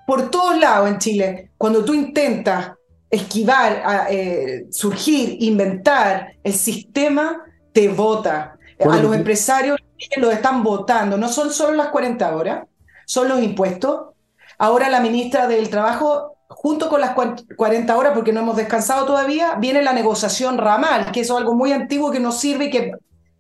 por 0.07 0.31
todos 0.31 0.59
lados 0.59 0.89
en 0.89 0.99
Chile, 0.99 1.51
cuando 1.59 1.85
tú 1.85 1.93
intentas 1.93 2.73
esquivar, 3.11 3.83
a, 3.85 4.11
eh, 4.11 4.67
surgir, 4.71 5.37
inventar, 5.41 6.33
el 6.43 6.55
sistema 6.55 7.45
te 7.73 7.89
vota. 7.89 8.55
a 8.79 8.97
los 8.99 9.15
empresarios 9.15 9.79
los 10.19 10.33
están 10.33 10.63
votando, 10.63 11.17
no 11.17 11.29
son 11.29 11.51
solo 11.51 11.75
las 11.75 11.89
40 11.89 12.37
horas, 12.37 12.67
son 13.07 13.29
los 13.29 13.43
impuestos. 13.43 14.15
Ahora 14.59 14.89
la 14.89 15.01
ministra 15.01 15.47
del 15.47 15.69
Trabajo 15.71 16.36
junto 16.67 16.89
con 16.89 17.01
las 17.01 17.15
40 17.15 17.97
horas, 17.97 18.11
porque 18.13 18.33
no 18.33 18.41
hemos 18.41 18.57
descansado 18.57 19.07
todavía, 19.07 19.55
viene 19.55 19.83
la 19.83 19.93
negociación 19.93 20.59
ramal, 20.59 21.13
que 21.13 21.21
es 21.21 21.31
algo 21.31 21.55
muy 21.55 21.71
antiguo 21.71 22.11
que 22.11 22.19
no 22.19 22.33
sirve 22.33 22.65
y 22.65 22.71
que 22.71 22.91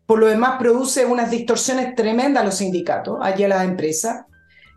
por 0.07 0.21
lo 0.21 0.29
demás 0.29 0.61
produce 0.61 1.05
unas 1.05 1.29
distorsiones 1.29 1.97
tremendas 1.97 2.45
a 2.45 2.47
los 2.47 2.55
sindicatos, 2.55 3.19
allí 3.21 3.43
a 3.43 3.49
las 3.49 3.65
empresas. 3.65 4.27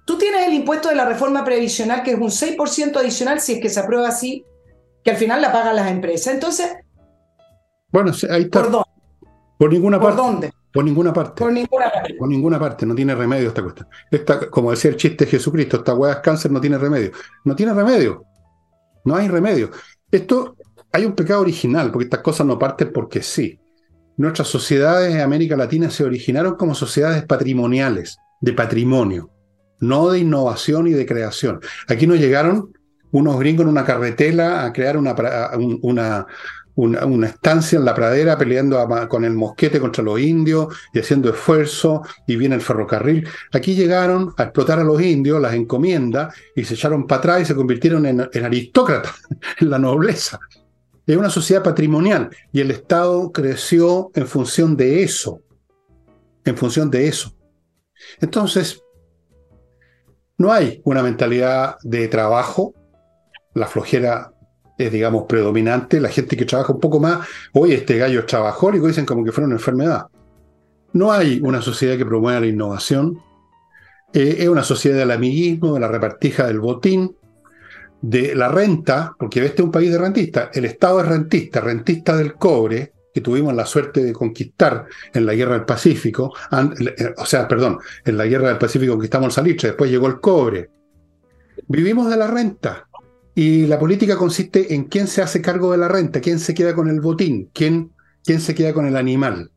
Tú 0.03 0.17
tienes 0.17 0.47
el 0.47 0.55
impuesto 0.55 0.89
de 0.89 0.95
la 0.95 1.05
reforma 1.05 1.45
previsional, 1.45 2.01
que 2.01 2.13
es 2.13 2.17
un 2.17 2.31
6% 2.31 2.97
adicional 2.97 3.39
si 3.39 3.53
es 3.53 3.61
que 3.61 3.69
se 3.69 3.81
aprueba 3.81 4.07
así, 4.07 4.43
que 5.03 5.11
al 5.11 5.17
final 5.17 5.43
la 5.43 5.53
pagan 5.53 5.75
las 5.75 5.91
empresas. 5.91 6.33
Entonces, 6.33 6.75
bueno, 7.91 8.11
ahí 8.31 8.41
está. 8.41 8.63
¿Por 8.63 8.71
dónde? 8.71 8.89
Por 9.59 9.71
ninguna 9.71 9.99
parte. 9.99 10.17
¿Por 10.17 10.25
dónde? 10.25 10.53
Por 10.73 10.83
ninguna 10.83 11.13
parte. 11.13 11.43
Por 11.43 11.53
ninguna 11.53 11.91
parte. 11.91 12.13
Por 12.15 12.29
ninguna 12.29 12.59
parte. 12.59 12.85
No 12.87 12.95
tiene 12.95 13.13
remedio 13.13 13.49
esta 13.49 13.61
cuestión. 13.61 13.87
Esta, 14.09 14.49
como 14.49 14.71
decía 14.71 14.89
el 14.89 14.97
chiste 14.97 15.25
de 15.25 15.29
Jesucristo, 15.29 15.77
esta 15.77 15.93
hueá 15.93 16.13
es 16.13 16.19
cáncer, 16.21 16.49
no 16.49 16.59
tiene 16.59 16.79
remedio. 16.79 17.11
No 17.45 17.55
tiene 17.55 17.75
remedio. 17.75 18.25
No 19.05 19.15
hay 19.15 19.27
remedio. 19.27 19.71
Esto, 20.11 20.55
hay 20.91 21.05
un 21.05 21.13
pecado 21.13 21.41
original, 21.41 21.91
porque 21.91 22.05
estas 22.05 22.21
cosas 22.21 22.47
no 22.47 22.59
parten 22.59 22.91
porque 22.93 23.21
sí. 23.21 23.59
Nuestras 24.17 24.47
sociedades 24.47 25.15
en 25.15 25.21
América 25.21 25.55
Latina 25.55 25.89
se 25.89 26.03
originaron 26.03 26.55
como 26.55 26.75
sociedades 26.75 27.23
patrimoniales, 27.25 28.17
de 28.41 28.53
patrimonio, 28.53 29.29
no 29.79 30.09
de 30.09 30.19
innovación 30.19 30.87
y 30.87 30.91
de 30.91 31.05
creación. 31.05 31.59
Aquí 31.87 32.05
nos 32.05 32.19
llegaron 32.19 32.73
unos 33.11 33.39
gringos 33.39 33.63
en 33.63 33.69
una 33.69 33.85
carretela 33.85 34.65
a 34.65 34.73
crear 34.73 34.97
una, 34.97 35.15
una, 35.81 36.27
una, 36.79 37.27
estancia 37.27 37.77
en 37.77 37.85
la 37.85 37.93
pradera 37.93 38.37
peleando 38.37 38.87
con 39.09 39.25
el 39.25 39.33
mosquete 39.33 39.79
contra 39.79 40.03
los 40.03 40.19
indios 40.19 40.73
y 40.93 40.99
haciendo 40.99 41.29
esfuerzo, 41.29 42.03
y 42.25 42.35
viene 42.37 42.55
el 42.55 42.61
ferrocarril. 42.61 43.27
Aquí 43.51 43.75
llegaron 43.75 44.33
a 44.37 44.43
explotar 44.43 44.79
a 44.79 44.83
los 44.83 45.01
indios, 45.01 45.41
las 45.41 45.53
encomiendas, 45.53 46.33
y 46.55 46.63
se 46.63 46.75
echaron 46.75 47.05
para 47.05 47.19
atrás 47.19 47.41
y 47.41 47.45
se 47.45 47.55
convirtieron 47.55 48.05
en, 48.05 48.21
aristócratas, 48.21 49.13
en 49.59 49.69
la 49.69 49.79
nobleza. 49.79 50.39
Es 51.05 51.17
una 51.17 51.29
sociedad 51.29 51.63
patrimonial 51.63 52.29
y 52.53 52.61
el 52.61 52.71
Estado 52.71 53.31
creció 53.31 54.11
en 54.13 54.27
función 54.27 54.77
de 54.77 55.03
eso, 55.03 55.41
en 56.45 56.55
función 56.55 56.89
de 56.89 57.07
eso. 57.07 57.35
Entonces, 58.21 58.81
no 60.37 60.53
hay 60.53 60.81
una 60.85 61.03
mentalidad 61.03 61.75
de 61.83 62.07
trabajo, 62.07 62.73
la 63.53 63.67
flojera 63.67 64.31
es, 64.79 64.91
digamos, 64.91 65.25
predominante. 65.27 65.99
La 65.99 66.09
gente 66.09 66.37
que 66.37 66.45
trabaja 66.45 66.73
un 66.73 66.79
poco 66.79 66.99
más, 66.99 67.27
hoy 67.53 67.73
este 67.73 67.97
gallo 67.97 68.21
es 68.21 68.25
trabajólico, 68.25 68.87
dicen 68.87 69.05
como 69.05 69.23
que 69.23 69.31
fuera 69.31 69.45
una 69.45 69.57
enfermedad. 69.57 70.07
No 70.93 71.11
hay 71.11 71.39
una 71.43 71.61
sociedad 71.61 71.97
que 71.97 72.05
promueva 72.05 72.39
la 72.39 72.47
innovación. 72.47 73.19
Eh, 74.13 74.37
es 74.39 74.47
una 74.47 74.63
sociedad 74.63 74.97
del 74.97 75.11
amiguismo, 75.11 75.73
de 75.73 75.81
la 75.81 75.89
repartija 75.89 76.47
del 76.47 76.61
botín, 76.61 77.15
de 78.01 78.33
la 78.33 78.47
renta, 78.47 79.13
porque 79.19 79.45
este 79.45 79.61
es 79.61 79.65
un 79.65 79.71
país 79.71 79.91
de 79.91 79.97
rentistas. 79.97 80.49
El 80.53 80.63
Estado 80.65 81.01
es 81.01 81.07
rentista, 81.07 81.59
rentista 81.59 82.15
del 82.15 82.35
cobre, 82.35 82.93
que 83.13 83.21
tuvimos 83.21 83.53
la 83.53 83.65
suerte 83.65 84.01
de 84.01 84.13
conquistar 84.13 84.85
en 85.13 85.25
la 85.25 85.33
Guerra 85.33 85.53
del 85.55 85.65
Pacífico, 85.65 86.33
eh, 86.51 87.13
o 87.17 87.25
sea, 87.25 87.47
perdón, 87.47 87.79
en 88.05 88.17
la 88.17 88.25
Guerra 88.25 88.47
del 88.47 88.57
Pacífico 88.57 88.93
conquistamos 88.93 89.27
el 89.27 89.31
salitre, 89.33 89.69
después 89.69 89.91
llegó 89.91 90.07
el 90.07 90.21
cobre. 90.21 90.69
Vivimos 91.67 92.09
de 92.09 92.15
la 92.15 92.27
renta, 92.27 92.87
y 93.41 93.67
la 93.67 93.79
política 93.79 94.17
consiste 94.17 94.73
en 94.75 94.83
quién 94.83 95.07
se 95.07 95.21
hace 95.21 95.41
cargo 95.41 95.71
de 95.71 95.77
la 95.77 95.87
renta, 95.87 96.19
quién 96.19 96.39
se 96.39 96.53
queda 96.53 96.75
con 96.75 96.89
el 96.89 96.99
botín, 96.99 97.49
quién, 97.53 97.93
quién 98.25 98.41
se 98.41 98.53
queda 98.53 98.73
con 98.73 98.85
el 98.85 98.97
animal. 98.97 99.49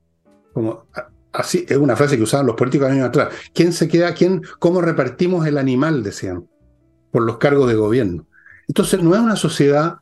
Como, 0.53 0.87
así 1.33 1.67
es 1.69 1.77
una 1.79 1.97
frase 1.97 2.17
que 2.17 2.23
usaban 2.23 2.47
los 2.47 2.55
políticos 2.55 2.89
años 2.89 3.09
atrás. 3.09 3.35
¿Quién 3.53 3.73
se 3.73 3.89
queda, 3.89 4.15
quién, 4.15 4.41
cómo 4.61 4.81
repartimos 4.83 5.49
el 5.49 5.59
animal, 5.59 6.05
decían, 6.05 6.47
por 7.11 7.25
los 7.25 7.39
cargos 7.39 7.67
de 7.67 7.75
gobierno? 7.75 8.29
Entonces 8.69 9.03
no 9.03 9.17
es 9.17 9.21
una 9.21 9.35
sociedad 9.35 9.97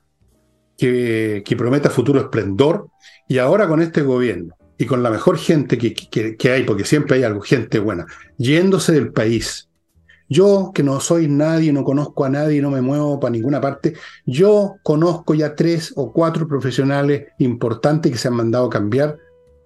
que, 0.77 1.43
que 1.43 1.57
prometa 1.57 1.89
futuro 1.89 2.21
esplendor 2.21 2.89
y 3.29 3.39
ahora 3.39 3.67
con 3.67 3.81
este 3.81 4.03
gobierno 4.03 4.57
y 4.77 4.85
con 4.85 5.03
la 5.03 5.09
mejor 5.09 5.39
gente 5.39 5.79
que, 5.79 5.95
que, 5.95 6.37
que 6.37 6.51
hay, 6.51 6.65
porque 6.65 6.85
siempre 6.85 7.17
hay 7.17 7.23
algo, 7.23 7.41
gente 7.41 7.79
buena, 7.79 8.05
yéndose 8.37 8.93
del 8.93 9.11
país, 9.11 9.70
yo, 10.31 10.71
que 10.73 10.83
no 10.83 11.01
soy 11.01 11.29
nadie, 11.29 11.73
no 11.73 11.85
conozco 11.85 12.25
a 12.25 12.31
nadie, 12.31 12.63
no 12.63 12.71
me 12.71 12.81
muevo 12.81 13.19
para 13.21 13.33
ninguna 13.33 13.61
parte, 13.61 13.95
yo 14.25 14.77
conozco 14.85 15.35
ya 15.35 15.55
tres 15.55 15.93
o 15.97 16.13
cuatro 16.13 16.47
profesionales 16.47 17.27
importantes 17.39 18.13
que 18.13 18.17
se 18.17 18.29
han 18.29 18.35
mandado 18.35 18.67
a 18.67 18.71
cambiar 18.71 19.19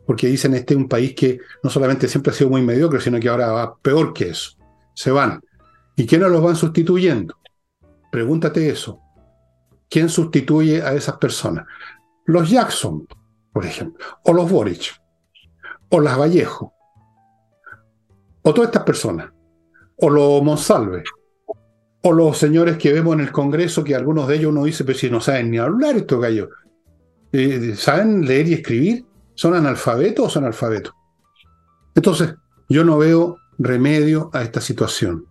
porque 0.06 0.26
dicen 0.26 0.54
este 0.54 0.74
es 0.74 0.78
un 0.78 0.88
país 0.88 1.14
que 1.14 1.38
no 1.62 1.70
solamente 1.70 2.08
siempre 2.08 2.32
ha 2.32 2.34
sido 2.34 2.50
muy 2.50 2.62
mediocre, 2.62 3.00
sino 3.00 3.20
que 3.20 3.28
ahora 3.28 3.52
va 3.52 3.76
peor 3.76 4.12
que 4.12 4.30
eso. 4.30 4.52
Se 4.94 5.10
van. 5.10 5.40
¿Y 5.96 6.06
quiénes 6.06 6.30
los 6.30 6.42
van 6.42 6.56
sustituyendo? 6.56 7.36
Pregúntate 8.10 8.68
eso. 8.68 9.00
¿Quién 9.88 10.08
sustituye 10.08 10.82
a 10.82 10.94
esas 10.94 11.16
personas? 11.18 11.66
Los 12.26 12.50
Jackson, 12.50 13.06
por 13.52 13.64
ejemplo, 13.64 14.04
o 14.24 14.32
los 14.32 14.50
Boric, 14.50 15.00
o 15.90 16.00
las 16.00 16.18
Vallejo, 16.18 16.72
o 18.42 18.52
todas 18.52 18.68
estas 18.68 18.82
personas, 18.82 19.30
o 19.96 20.10
los 20.10 20.42
Monsalve, 20.42 21.04
o 22.02 22.12
los 22.12 22.36
señores 22.36 22.76
que 22.76 22.92
vemos 22.92 23.14
en 23.14 23.20
el 23.20 23.32
Congreso, 23.32 23.82
que 23.82 23.94
algunos 23.94 24.28
de 24.28 24.36
ellos 24.36 24.52
uno 24.52 24.64
dice, 24.64 24.84
pero 24.84 24.98
si 24.98 25.10
no 25.10 25.20
saben 25.20 25.50
ni 25.50 25.58
hablar 25.58 25.96
estos 25.96 26.20
gallos, 26.20 26.48
eh, 27.32 27.74
¿saben 27.76 28.26
leer 28.26 28.48
y 28.48 28.54
escribir? 28.54 29.04
¿Son 29.34 29.54
analfabetos 29.54 30.26
o 30.26 30.30
son 30.30 30.44
alfabetos? 30.44 30.92
Entonces, 31.94 32.34
yo 32.68 32.84
no 32.84 32.98
veo 32.98 33.38
remedio 33.58 34.30
a 34.32 34.42
esta 34.42 34.60
situación, 34.60 35.26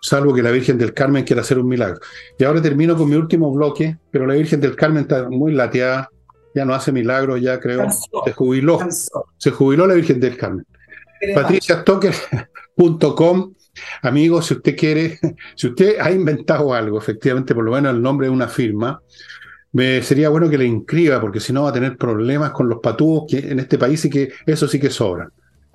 salvo 0.00 0.32
que 0.32 0.42
la 0.42 0.50
Virgen 0.50 0.78
del 0.78 0.94
Carmen 0.94 1.24
quiera 1.24 1.42
hacer 1.42 1.58
un 1.58 1.68
milagro. 1.68 1.98
Y 2.38 2.44
ahora 2.44 2.62
termino 2.62 2.96
con 2.96 3.08
mi 3.08 3.16
último 3.16 3.52
bloque, 3.52 3.98
pero 4.10 4.26
la 4.26 4.34
Virgen 4.34 4.60
del 4.60 4.76
Carmen 4.76 5.02
está 5.02 5.28
muy 5.28 5.52
lateada, 5.52 6.08
ya 6.54 6.64
no 6.64 6.74
hace 6.74 6.92
milagros, 6.92 7.40
ya 7.40 7.58
creo, 7.60 7.86
se 8.24 8.32
jubiló, 8.32 8.78
se 9.36 9.50
jubiló 9.50 9.86
la 9.86 9.94
Virgen 9.94 10.20
del 10.20 10.36
Carmen. 10.36 10.64
patriciastocker.com 11.34 13.54
Amigos, 14.02 14.46
si 14.46 14.54
usted 14.54 14.76
quiere, 14.76 15.18
si 15.54 15.68
usted 15.68 15.96
ha 16.00 16.10
inventado 16.10 16.72
algo, 16.74 16.98
efectivamente, 16.98 17.54
por 17.54 17.64
lo 17.64 17.72
menos 17.72 17.94
el 17.94 18.02
nombre 18.02 18.26
de 18.26 18.32
una 18.32 18.48
firma, 18.48 19.00
me 19.72 20.02
sería 20.02 20.28
bueno 20.28 20.48
que 20.48 20.58
le 20.58 20.64
inscriba, 20.64 21.20
porque 21.20 21.40
si 21.40 21.52
no 21.52 21.64
va 21.64 21.70
a 21.70 21.72
tener 21.72 21.96
problemas 21.96 22.52
con 22.52 22.68
los 22.68 22.80
patúos 22.80 23.24
que 23.28 23.38
en 23.38 23.60
este 23.60 23.76
país 23.76 24.04
y 24.04 24.10
que 24.10 24.32
eso 24.46 24.66
sí 24.66 24.80
que 24.80 24.90
sobran. 24.90 25.30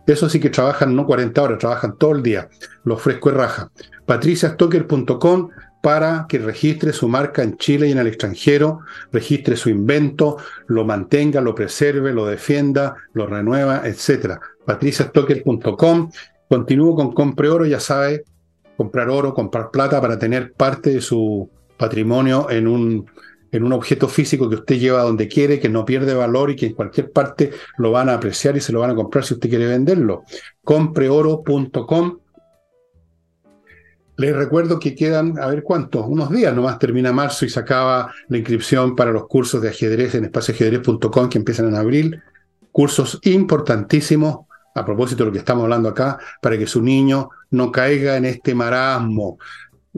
Eso 0.07 0.27
sí 0.27 0.39
que 0.39 0.49
trabajan 0.49 0.95
no 0.95 1.05
40 1.05 1.41
horas, 1.41 1.59
trabajan 1.59 1.97
todo 1.97 2.15
el 2.15 2.23
día. 2.23 2.49
Lo 2.83 2.95
ofrezco 2.95 3.29
en 3.29 3.35
raja. 3.35 3.71
patriciastocker.com 4.05 5.49
para 5.81 6.25
que 6.29 6.37
registre 6.37 6.93
su 6.93 7.07
marca 7.07 7.41
en 7.41 7.57
Chile 7.57 7.87
y 7.87 7.91
en 7.91 7.97
el 7.97 8.07
extranjero, 8.07 8.81
registre 9.11 9.55
su 9.55 9.69
invento, 9.69 10.37
lo 10.67 10.85
mantenga, 10.85 11.41
lo 11.41 11.55
preserve, 11.55 12.13
lo 12.13 12.27
defienda, 12.27 12.95
lo 13.13 13.25
renueva, 13.25 13.81
etc. 13.85 14.39
patriciastocker.com. 14.65 16.11
Continúo 16.51 16.97
con 16.97 17.13
compre 17.13 17.47
oro, 17.47 17.65
ya 17.65 17.79
sabe, 17.79 18.25
comprar 18.75 19.09
oro, 19.09 19.33
comprar 19.33 19.71
plata 19.71 20.01
para 20.01 20.19
tener 20.19 20.51
parte 20.51 20.89
de 20.89 20.99
su 20.99 21.49
patrimonio 21.77 22.49
en 22.49 22.67
un 22.67 23.05
en 23.53 23.63
un 23.63 23.71
objeto 23.71 24.09
físico 24.09 24.49
que 24.49 24.55
usted 24.55 24.77
lleva 24.77 25.03
donde 25.03 25.29
quiere, 25.29 25.61
que 25.61 25.69
no 25.69 25.85
pierde 25.85 26.13
valor 26.13 26.51
y 26.51 26.57
que 26.57 26.65
en 26.65 26.73
cualquier 26.73 27.09
parte 27.11 27.51
lo 27.77 27.91
van 27.91 28.09
a 28.09 28.15
apreciar 28.15 28.57
y 28.57 28.59
se 28.59 28.73
lo 28.73 28.81
van 28.81 28.89
a 28.89 28.95
comprar 28.95 29.23
si 29.23 29.33
usted 29.33 29.47
quiere 29.47 29.65
venderlo. 29.65 30.23
Compreoro.com. 30.61 32.19
Les 34.17 34.35
recuerdo 34.35 34.77
que 34.77 34.93
quedan, 34.93 35.39
a 35.39 35.47
ver 35.47 35.63
cuántos, 35.63 36.05
unos 36.05 36.31
días 36.31 36.53
nomás 36.53 36.79
termina 36.79 37.13
marzo 37.13 37.45
y 37.45 37.49
se 37.49 37.61
acaba 37.61 38.13
la 38.27 38.37
inscripción 38.37 38.97
para 38.97 39.11
los 39.11 39.25
cursos 39.27 39.61
de 39.61 39.69
ajedrez 39.69 40.15
en 40.15 40.25
espacioajedrez.com 40.25 41.29
que 41.29 41.37
empiezan 41.37 41.69
en 41.69 41.75
abril. 41.75 42.21
Cursos 42.73 43.19
importantísimos, 43.23 44.50
a 44.73 44.85
propósito 44.85 45.23
de 45.23 45.27
lo 45.27 45.31
que 45.33 45.39
estamos 45.39 45.63
hablando 45.63 45.89
acá, 45.89 46.17
para 46.41 46.57
que 46.57 46.67
su 46.67 46.81
niño 46.81 47.29
no 47.51 47.71
caiga 47.71 48.17
en 48.17 48.25
este 48.25 48.55
marasmo, 48.55 49.37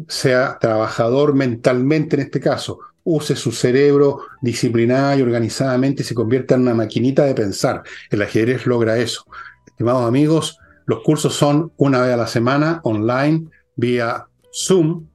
sea 0.07 0.57
trabajador 0.59 1.35
mentalmente 1.35 2.15
en 2.15 2.23
este 2.23 2.39
caso, 2.39 2.79
use 3.03 3.35
su 3.35 3.51
cerebro 3.51 4.19
disciplinada 4.41 5.15
y 5.15 5.21
organizadamente 5.21 6.03
y 6.03 6.05
se 6.05 6.15
convierta 6.15 6.55
en 6.55 6.61
una 6.61 6.73
maquinita 6.73 7.25
de 7.25 7.35
pensar. 7.35 7.83
El 8.09 8.21
ajedrez 8.21 8.65
logra 8.65 8.97
eso. 8.97 9.25
Estimados 9.67 10.07
amigos, 10.07 10.57
los 10.85 11.01
cursos 11.01 11.33
son 11.33 11.71
una 11.77 12.01
vez 12.01 12.13
a 12.13 12.17
la 12.17 12.27
semana, 12.27 12.79
online, 12.83 13.45
vía 13.75 14.27
Zoom. 14.53 15.07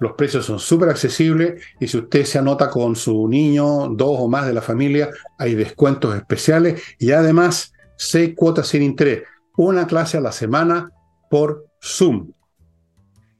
Los 0.00 0.12
precios 0.12 0.46
son 0.46 0.58
súper 0.58 0.88
accesibles 0.88 1.62
y 1.78 1.86
si 1.86 1.98
usted 1.98 2.24
se 2.24 2.38
anota 2.38 2.70
con 2.70 2.96
su 2.96 3.28
niño, 3.28 3.88
dos 3.88 4.16
o 4.18 4.28
más 4.28 4.46
de 4.46 4.54
la 4.54 4.62
familia, 4.62 5.10
hay 5.38 5.54
descuentos 5.54 6.16
especiales 6.16 6.82
y 6.98 7.12
además 7.12 7.72
seis 8.00 8.34
cuotas 8.34 8.68
sin 8.68 8.82
interés. 8.82 9.24
Una 9.56 9.86
clase 9.86 10.16
a 10.16 10.20
la 10.20 10.32
semana 10.32 10.90
por 11.28 11.66
Zoom. 11.82 12.32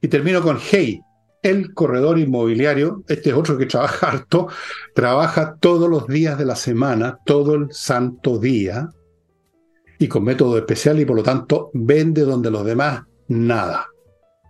Y 0.01 0.07
termino 0.07 0.41
con 0.41 0.59
Hey, 0.59 1.01
el 1.41 1.73
corredor 1.73 2.19
inmobiliario, 2.19 3.03
este 3.07 3.31
es 3.31 3.35
otro 3.35 3.57
que 3.57 3.65
trabaja 3.65 4.07
harto, 4.07 4.47
trabaja 4.93 5.55
todos 5.59 5.89
los 5.89 6.07
días 6.07 6.37
de 6.37 6.45
la 6.45 6.55
semana, 6.55 7.17
todo 7.25 7.55
el 7.55 7.67
santo 7.71 8.37
día, 8.37 8.89
y 9.97 10.07
con 10.07 10.23
método 10.23 10.57
especial 10.57 10.99
y 10.99 11.05
por 11.05 11.15
lo 11.15 11.23
tanto 11.23 11.71
vende 11.73 12.21
donde 12.21 12.51
los 12.51 12.63
demás 12.63 13.03
nada. 13.27 13.87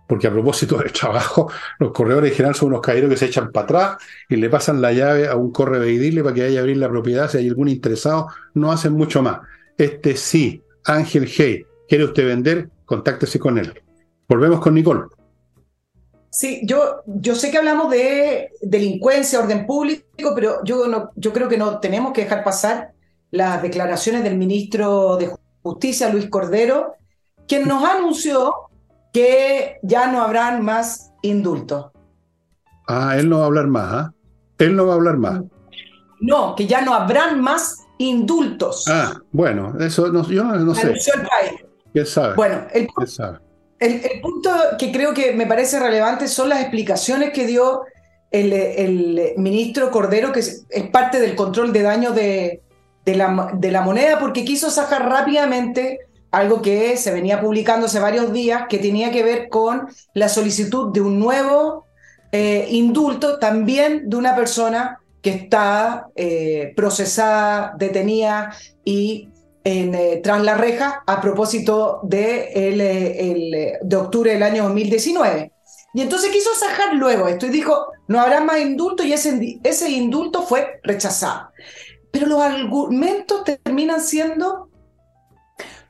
Porque 0.06 0.26
a 0.26 0.32
propósito 0.32 0.76
del 0.76 0.92
trabajo, 0.92 1.50
los 1.78 1.92
corredores 1.92 2.32
en 2.32 2.36
general 2.36 2.54
son 2.54 2.68
unos 2.68 2.82
caídos 2.82 3.08
que 3.08 3.16
se 3.16 3.26
echan 3.26 3.50
para 3.50 3.64
atrás 3.64 3.96
y 4.28 4.36
le 4.36 4.50
pasan 4.50 4.82
la 4.82 4.92
llave 4.92 5.28
a 5.28 5.36
un 5.36 5.52
correveidile 5.52 6.22
para 6.22 6.34
que 6.34 6.42
vaya 6.42 6.58
a 6.58 6.60
abrir 6.60 6.76
la 6.76 6.90
propiedad. 6.90 7.30
Si 7.30 7.38
hay 7.38 7.48
algún 7.48 7.68
interesado, 7.68 8.28
no 8.52 8.72
hacen 8.72 8.92
mucho 8.92 9.22
más. 9.22 9.40
Este 9.82 10.16
sí, 10.16 10.62
Ángel 10.84 11.26
Hey, 11.28 11.66
¿quiere 11.88 12.04
usted 12.04 12.24
vender? 12.24 12.70
Contáctese 12.84 13.40
con 13.40 13.58
él. 13.58 13.82
Volvemos 14.28 14.60
con 14.60 14.74
Nicole. 14.74 15.08
Sí, 16.30 16.60
yo, 16.62 17.02
yo 17.06 17.34
sé 17.34 17.50
que 17.50 17.58
hablamos 17.58 17.90
de 17.90 18.52
delincuencia, 18.60 19.40
orden 19.40 19.66
público, 19.66 20.36
pero 20.36 20.62
yo, 20.62 20.86
no, 20.86 21.10
yo 21.16 21.32
creo 21.32 21.48
que 21.48 21.58
no 21.58 21.80
tenemos 21.80 22.12
que 22.12 22.22
dejar 22.22 22.44
pasar 22.44 22.92
las 23.32 23.60
declaraciones 23.60 24.22
del 24.22 24.38
ministro 24.38 25.16
de 25.16 25.34
Justicia, 25.64 26.10
Luis 26.10 26.28
Cordero, 26.28 26.94
quien 27.48 27.66
nos 27.66 27.82
anunció 27.82 28.54
que 29.12 29.80
ya 29.82 30.12
no 30.12 30.22
habrán 30.22 30.64
más 30.64 31.10
indultos. 31.22 31.90
Ah, 32.86 33.16
él 33.18 33.28
no 33.28 33.38
va 33.38 33.42
a 33.42 33.46
hablar 33.46 33.66
más, 33.66 33.92
¿ah? 33.92 34.14
Él 34.58 34.76
no 34.76 34.86
va 34.86 34.92
a 34.92 34.96
hablar 34.96 35.16
más. 35.16 35.40
No, 36.20 36.54
que 36.54 36.68
ya 36.68 36.82
no 36.82 36.94
habrán 36.94 37.40
más 37.40 37.81
indultos. 37.98 38.84
Ah, 38.88 39.14
bueno, 39.30 39.74
eso 39.80 40.08
no, 40.08 40.28
yo 40.28 40.44
no, 40.44 40.74
sé. 40.74 40.94
¿Quién 41.92 42.06
sabe? 42.06 42.34
Bueno, 42.34 42.66
el, 42.72 42.86
¿Quién 42.88 43.06
sabe? 43.06 43.38
El, 43.78 44.20
punto 44.20 44.50
que 44.78 44.92
creo 44.92 45.12
que 45.12 45.32
me 45.32 45.46
parece 45.46 45.80
relevante 45.80 46.28
son 46.28 46.48
las 46.48 46.60
explicaciones 46.60 47.32
que 47.32 47.46
dio 47.46 47.82
el, 48.30 49.32
ministro 49.36 49.90
Cordero, 49.90 50.32
que 50.32 50.40
es, 50.40 50.64
parte 50.92 51.20
del 51.20 51.34
control 51.34 51.72
de 51.72 51.82
daño 51.82 52.12
de, 52.12 52.62
la, 53.04 53.50
de, 53.54 53.70
la, 53.70 53.82
moneda, 53.82 54.18
porque 54.18 54.44
quiso 54.44 54.70
sacar 54.70 55.08
rápidamente 55.08 55.98
algo 56.30 56.62
que 56.62 56.96
se 56.96 57.12
venía 57.12 57.40
publicando 57.40 57.86
hace 57.86 58.00
varios 58.00 58.32
días, 58.32 58.64
que 58.68 58.78
tenía 58.78 59.10
que 59.10 59.22
ver 59.22 59.48
con 59.48 59.88
la 60.14 60.28
solicitud 60.28 60.92
de 60.92 61.00
un 61.00 61.18
nuevo 61.18 61.84
eh, 62.30 62.66
indulto, 62.70 63.38
también 63.38 64.08
de 64.08 64.16
una 64.16 64.34
persona 64.34 65.01
que 65.22 65.30
está 65.30 66.08
eh, 66.16 66.72
procesada, 66.74 67.74
detenida 67.78 68.54
y 68.84 69.28
eh, 69.64 70.20
tras 70.22 70.42
la 70.42 70.56
reja 70.56 71.04
a 71.06 71.20
propósito 71.20 72.00
de, 72.02 72.52
el, 72.52 72.80
eh, 72.80 73.78
de 73.80 73.96
octubre 73.96 74.32
del 74.32 74.42
año 74.42 74.64
2019. 74.64 75.52
Y 75.94 76.00
entonces 76.00 76.30
quiso 76.30 76.50
sacar 76.54 76.94
luego 76.94 77.28
esto 77.28 77.46
y 77.46 77.50
dijo, 77.50 77.86
no 78.08 78.20
habrá 78.20 78.40
más 78.40 78.60
indulto 78.60 79.04
y 79.04 79.12
ese, 79.12 79.60
ese 79.62 79.90
indulto 79.90 80.42
fue 80.42 80.80
rechazado. 80.82 81.50
Pero 82.10 82.26
los 82.26 82.40
argumentos 82.40 83.44
terminan 83.44 84.00
siendo 84.00 84.68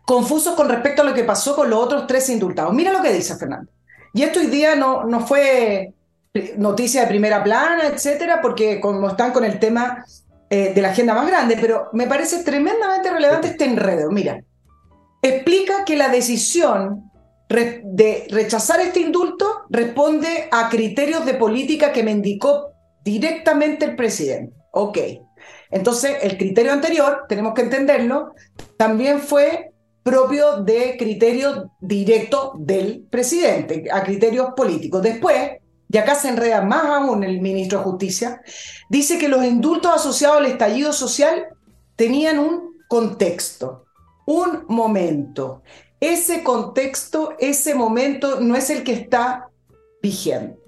confusos 0.04 0.54
con 0.54 0.68
respecto 0.68 1.00
a 1.00 1.04
lo 1.06 1.14
que 1.14 1.24
pasó 1.24 1.56
con 1.56 1.70
los 1.70 1.78
otros 1.78 2.06
tres 2.06 2.28
indultados. 2.28 2.74
Mira 2.74 2.92
lo 2.92 3.00
que 3.00 3.12
dice 3.12 3.36
Fernando. 3.36 3.70
Y 4.12 4.22
esto 4.22 4.40
hoy 4.40 4.46
día 4.46 4.76
no, 4.76 5.04
no 5.04 5.26
fue 5.26 5.94
noticia 6.56 7.02
de 7.02 7.08
primera 7.08 7.44
plana, 7.44 7.86
etcétera, 7.86 8.40
porque 8.40 8.80
como 8.80 9.08
están 9.08 9.32
con 9.32 9.44
el 9.44 9.58
tema 9.58 10.04
eh, 10.48 10.72
de 10.74 10.82
la 10.82 10.90
agenda 10.90 11.14
más 11.14 11.26
grande, 11.26 11.58
pero 11.60 11.88
me 11.92 12.06
parece 12.06 12.42
tremendamente 12.42 13.10
relevante 13.10 13.48
este 13.48 13.66
enredo. 13.66 14.10
Mira, 14.10 14.42
explica 15.20 15.84
que 15.84 15.96
la 15.96 16.08
decisión 16.08 17.10
de 17.48 18.26
rechazar 18.30 18.80
este 18.80 19.00
indulto 19.00 19.64
responde 19.68 20.48
a 20.50 20.70
criterios 20.70 21.26
de 21.26 21.34
política 21.34 21.92
que 21.92 22.02
me 22.02 22.12
indicó 22.12 22.72
directamente 23.04 23.84
el 23.84 23.94
presidente. 23.94 24.54
Ok. 24.72 24.98
Entonces, 25.70 26.16
el 26.22 26.38
criterio 26.38 26.72
anterior, 26.72 27.24
tenemos 27.28 27.52
que 27.52 27.62
entenderlo, 27.62 28.32
también 28.78 29.20
fue 29.20 29.72
propio 30.02 30.62
de 30.62 30.96
criterios 30.98 31.66
directos 31.80 32.52
del 32.58 33.06
presidente, 33.10 33.84
a 33.92 34.02
criterios 34.02 34.48
políticos. 34.56 35.02
Después, 35.02 35.61
y 35.92 35.98
acá 35.98 36.14
se 36.14 36.30
enreda 36.30 36.62
más 36.62 36.86
aún 36.86 37.22
el 37.22 37.40
ministro 37.42 37.78
de 37.78 37.84
Justicia, 37.84 38.42
dice 38.88 39.18
que 39.18 39.28
los 39.28 39.44
indultos 39.44 39.92
asociados 39.94 40.38
al 40.38 40.46
estallido 40.46 40.92
social 40.94 41.48
tenían 41.96 42.38
un 42.38 42.78
contexto, 42.88 43.84
un 44.26 44.64
momento. 44.68 45.62
Ese 46.00 46.42
contexto, 46.42 47.34
ese 47.38 47.74
momento 47.74 48.40
no 48.40 48.56
es 48.56 48.70
el 48.70 48.84
que 48.84 48.94
está 48.94 49.50
vigente. 50.02 50.58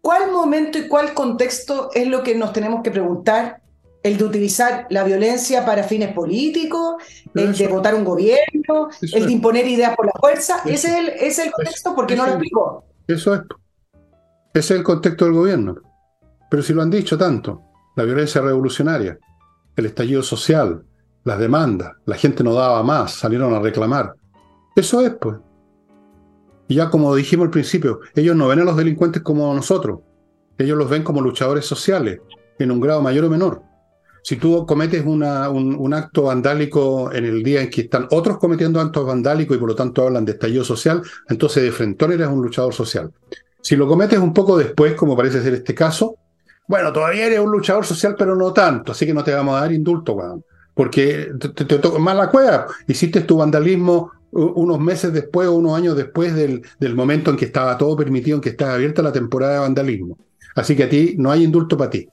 ¿Cuál 0.00 0.32
momento 0.32 0.78
y 0.78 0.88
cuál 0.88 1.14
contexto 1.14 1.90
es 1.94 2.08
lo 2.08 2.24
que 2.24 2.34
nos 2.34 2.52
tenemos 2.52 2.82
que 2.82 2.90
preguntar 2.90 3.62
el 4.02 4.18
de 4.18 4.24
utilizar 4.24 4.86
la 4.90 5.04
violencia 5.04 5.64
para 5.64 5.84
fines 5.84 6.12
políticos, 6.12 6.96
el 7.34 7.56
de 7.56 7.68
votar 7.68 7.94
un 7.94 8.04
gobierno, 8.04 8.88
el 9.00 9.26
de 9.26 9.32
imponer 9.32 9.66
ideas 9.68 9.94
por 9.94 10.06
la 10.06 10.12
fuerza. 10.18 10.62
ese, 10.64 10.72
es 10.72 10.84
el, 10.96 11.08
es 11.08 11.38
el 11.38 11.52
contexto 11.52 11.94
porque 11.94 12.16
no 12.16 12.26
lo 12.26 12.32
explicó. 12.32 12.84
Eso 13.06 13.34
es. 13.34 13.40
Ese 14.54 14.74
es 14.74 14.78
el 14.78 14.84
contexto 14.84 15.24
del 15.24 15.34
gobierno. 15.34 15.76
Pero 16.50 16.62
si 16.62 16.72
lo 16.72 16.82
han 16.82 16.90
dicho 16.90 17.18
tanto, 17.18 17.62
la 17.96 18.04
violencia 18.04 18.40
revolucionaria, 18.40 19.18
el 19.76 19.86
estallido 19.86 20.22
social, 20.22 20.84
las 21.24 21.38
demandas, 21.38 21.92
la 22.06 22.16
gente 22.16 22.42
no 22.42 22.54
daba 22.54 22.82
más, 22.82 23.12
salieron 23.12 23.52
a 23.54 23.60
reclamar. 23.60 24.14
Eso 24.74 25.00
es, 25.00 25.10
pues. 25.20 25.36
Y 26.68 26.76
ya 26.76 26.90
como 26.90 27.14
dijimos 27.14 27.46
al 27.46 27.50
principio, 27.50 28.00
ellos 28.14 28.36
no 28.36 28.48
ven 28.48 28.60
a 28.60 28.64
los 28.64 28.76
delincuentes 28.76 29.22
como 29.22 29.54
nosotros. 29.54 30.00
Ellos 30.56 30.76
los 30.76 30.90
ven 30.90 31.02
como 31.02 31.20
luchadores 31.20 31.64
sociales, 31.66 32.20
en 32.58 32.70
un 32.70 32.80
grado 32.80 33.02
mayor 33.02 33.24
o 33.24 33.30
menor. 33.30 33.62
Si 34.22 34.36
tú 34.36 34.66
cometes 34.66 35.04
una, 35.06 35.48
un, 35.48 35.94
acto 35.94 36.24
vandálico 36.24 37.12
en 37.12 37.24
el 37.24 37.42
día 37.42 37.62
en 37.62 37.70
que 37.70 37.82
están 37.82 38.08
otros 38.10 38.38
cometiendo 38.38 38.80
actos 38.80 39.06
vandálicos 39.06 39.56
y 39.56 39.60
por 39.60 39.70
lo 39.70 39.74
tanto 39.74 40.06
hablan 40.06 40.24
de 40.24 40.32
estallido 40.32 40.64
social, 40.64 41.02
entonces 41.28 41.62
de 41.62 41.72
frente 41.72 42.04
eres 42.04 42.28
un 42.28 42.42
luchador 42.42 42.74
social. 42.74 43.10
Si 43.60 43.76
lo 43.76 43.86
cometes 43.86 44.18
un 44.18 44.32
poco 44.32 44.56
después, 44.56 44.94
como 44.94 45.16
parece 45.16 45.42
ser 45.42 45.54
este 45.54 45.74
caso, 45.74 46.16
bueno, 46.66 46.92
todavía 46.92 47.26
eres 47.26 47.40
un 47.40 47.50
luchador 47.50 47.86
social, 47.86 48.14
pero 48.16 48.36
no 48.36 48.52
tanto, 48.52 48.92
así 48.92 49.06
que 49.06 49.14
no 49.14 49.24
te 49.24 49.32
vamos 49.32 49.56
a 49.56 49.62
dar 49.62 49.72
indulto, 49.72 50.12
weón. 50.12 50.44
Porque 50.74 51.30
te, 51.40 51.64
te, 51.64 51.98
más 51.98 52.14
la 52.14 52.30
cueva. 52.30 52.66
Hiciste 52.86 53.22
tu 53.22 53.38
vandalismo 53.38 54.12
unos 54.30 54.78
meses 54.78 55.12
después 55.12 55.48
o 55.48 55.54
unos 55.54 55.76
años 55.76 55.96
después 55.96 56.34
del, 56.34 56.62
del, 56.78 56.94
momento 56.94 57.30
en 57.30 57.36
que 57.36 57.46
estaba 57.46 57.76
todo 57.76 57.96
permitido, 57.96 58.36
en 58.36 58.42
que 58.42 58.50
estaba 58.50 58.74
abierta 58.74 59.02
la 59.02 59.10
temporada 59.10 59.54
de 59.54 59.58
vandalismo. 59.60 60.18
Así 60.54 60.76
que 60.76 60.84
a 60.84 60.88
ti 60.88 61.14
no 61.18 61.30
hay 61.32 61.42
indulto 61.44 61.76
para 61.76 61.90
ti. 61.90 62.06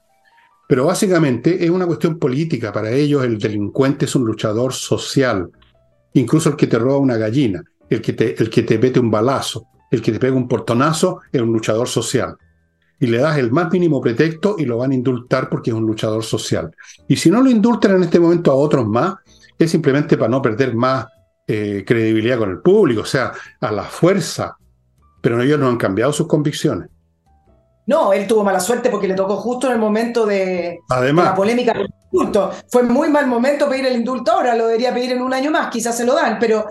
Pero 0.68 0.86
básicamente 0.86 1.64
es 1.64 1.70
una 1.70 1.86
cuestión 1.86 2.18
política. 2.18 2.72
Para 2.72 2.90
ellos 2.92 3.24
el 3.24 3.38
delincuente 3.38 4.06
es 4.06 4.16
un 4.16 4.26
luchador 4.26 4.74
social. 4.74 5.50
Incluso 6.14 6.50
el 6.50 6.56
que 6.56 6.68
te 6.68 6.80
roba 6.80 6.98
una 6.98 7.18
gallina, 7.18 7.64
el 7.90 8.02
que 8.02 8.14
te, 8.14 8.42
el 8.42 8.50
que 8.50 8.64
te 8.64 8.80
mete 8.80 9.00
un 9.00 9.12
balazo, 9.12 9.68
el 9.92 10.02
que 10.02 10.12
te 10.12 10.20
pega 10.20 10.36
un 10.36 10.48
portonazo 10.48 11.22
es 11.32 11.42
un 11.42 11.52
luchador 11.52 11.88
social. 11.88 12.36
Y 13.00 13.08
le 13.08 13.18
das 13.18 13.38
el 13.38 13.52
más 13.52 13.72
mínimo 13.72 14.00
pretexto 14.00 14.56
y 14.58 14.66
lo 14.66 14.78
van 14.78 14.92
a 14.92 14.96
indultar 14.96 15.50
porque 15.50 15.72
es 15.72 15.76
un 15.76 15.86
luchador 15.86 16.24
social. 16.24 16.74
Y 17.08 17.16
si 17.18 17.30
no 17.30 17.42
lo 17.42 17.50
indultan 17.50 17.96
en 17.96 18.04
este 18.04 18.20
momento 18.20 18.52
a 18.52 18.56
otros 18.56 18.88
más, 18.88 19.16
es 19.58 19.72
simplemente 19.72 20.18
para 20.18 20.30
no 20.30 20.42
perder 20.42 20.76
más 20.76 21.08
eh, 21.48 21.84
credibilidad 21.86 22.38
con 22.38 22.52
el 22.52 22.60
público, 22.60 23.02
o 23.02 23.06
sea, 23.06 23.32
a 23.60 23.72
la 23.72 23.84
fuerza. 23.84 24.58
Pero 25.22 25.42
ellos 25.42 25.60
no 25.60 25.68
han 25.68 25.78
cambiado 25.78 26.14
sus 26.14 26.28
convicciones. 26.28 26.90
No, 27.88 28.14
él 28.14 28.26
tuvo 28.26 28.44
mala 28.44 28.60
suerte 28.60 28.90
porque 28.90 29.08
le 29.08 29.14
tocó 29.14 29.38
justo 29.38 29.68
en 29.68 29.74
el 29.74 29.80
momento 29.80 30.26
de, 30.26 30.80
Además, 30.90 31.26
la 31.26 31.36
polémica 31.36 31.74
del 31.74 31.88
indulto. 32.12 32.52
Fue 32.72 32.84
muy 32.84 33.10
mal 33.10 33.28
momento 33.28 33.70
pedir 33.70 33.86
el 33.86 33.98
indulto 33.98 34.32
ahora, 34.32 34.56
lo 34.56 34.68
debería 34.68 34.94
pedir 34.94 35.12
en 35.12 35.22
un 35.22 35.34
año 35.34 35.52
más, 35.52 35.70
quizás 35.70 35.96
se 35.96 36.06
lo 36.06 36.16
dan, 36.16 36.40
pero 36.40 36.66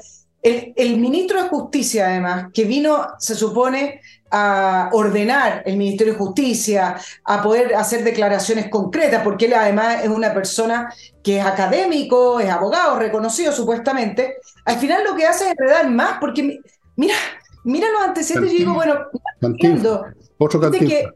el, 0.44 0.72
el, 0.76 0.98
ministro 0.98 1.42
de 1.42 1.48
Justicia, 1.48 2.06
además, 2.06 2.46
que 2.52 2.64
vino, 2.64 3.06
se 3.18 3.34
supone, 3.34 4.00
a 4.30 4.90
ordenar 4.92 5.62
el 5.64 5.76
Ministerio 5.76 6.12
de 6.12 6.18
Justicia, 6.18 6.96
a 7.24 7.42
poder 7.42 7.74
hacer 7.74 8.02
declaraciones 8.04 8.68
concretas, 8.68 9.22
porque 9.22 9.46
él 9.46 9.54
además 9.54 10.02
es 10.02 10.08
una 10.08 10.34
persona 10.34 10.92
que 11.22 11.38
es 11.38 11.46
académico, 11.46 12.40
es 12.40 12.50
abogado, 12.50 12.98
reconocido 12.98 13.52
supuestamente, 13.52 14.36
al 14.64 14.76
final 14.76 15.04
lo 15.04 15.14
que 15.14 15.26
hace 15.26 15.44
es 15.44 15.50
enredar 15.52 15.88
más, 15.88 16.18
porque 16.20 16.58
mira, 16.96 17.14
mira 17.64 17.90
los 17.90 18.02
antecedentes 18.02 18.52
y 18.54 18.58
digo, 18.58 18.74
bueno, 18.74 18.96
entiendo. 19.40 20.04
Que 20.72 21.08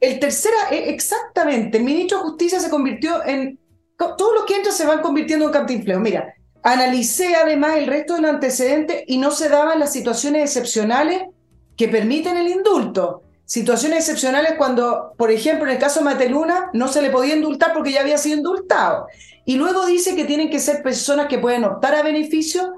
el, 0.00 0.20
tercera, 0.20 0.68
e, 0.70 0.90
exactamente, 0.90 1.78
el 1.78 1.84
ministro 1.84 2.18
de 2.18 2.24
Justicia 2.24 2.60
se 2.60 2.70
convirtió 2.70 3.24
en. 3.24 3.58
Todos 3.96 4.34
los 4.34 4.44
que 4.44 4.56
entran 4.56 4.74
se 4.74 4.84
van 4.84 5.00
convirtiendo 5.00 5.46
en 5.46 5.52
cantinfleo. 5.52 5.98
Mira, 5.98 6.34
analicé 6.64 7.36
además 7.36 7.76
el 7.76 7.86
resto 7.86 8.14
del 8.14 8.24
antecedente 8.24 9.04
y 9.06 9.18
no 9.18 9.30
se 9.30 9.48
daban 9.48 9.78
las 9.78 9.92
situaciones 9.92 10.42
excepcionales 10.42 11.22
que 11.76 11.88
permiten 11.88 12.36
el 12.36 12.48
indulto. 12.48 13.22
Situaciones 13.44 13.98
excepcionales 13.98 14.54
cuando, 14.56 15.12
por 15.18 15.30
ejemplo, 15.30 15.66
en 15.66 15.74
el 15.74 15.78
caso 15.78 16.00
de 16.00 16.06
Mateluna, 16.06 16.70
no 16.72 16.88
se 16.88 17.02
le 17.02 17.10
podía 17.10 17.36
indultar 17.36 17.74
porque 17.74 17.92
ya 17.92 18.00
había 18.00 18.16
sido 18.16 18.38
indultado. 18.38 19.06
Y 19.44 19.56
luego 19.56 19.84
dice 19.84 20.16
que 20.16 20.24
tienen 20.24 20.48
que 20.48 20.58
ser 20.58 20.82
personas 20.82 21.26
que 21.26 21.38
pueden 21.38 21.64
optar 21.64 21.94
a 21.94 22.02
beneficios 22.02 22.70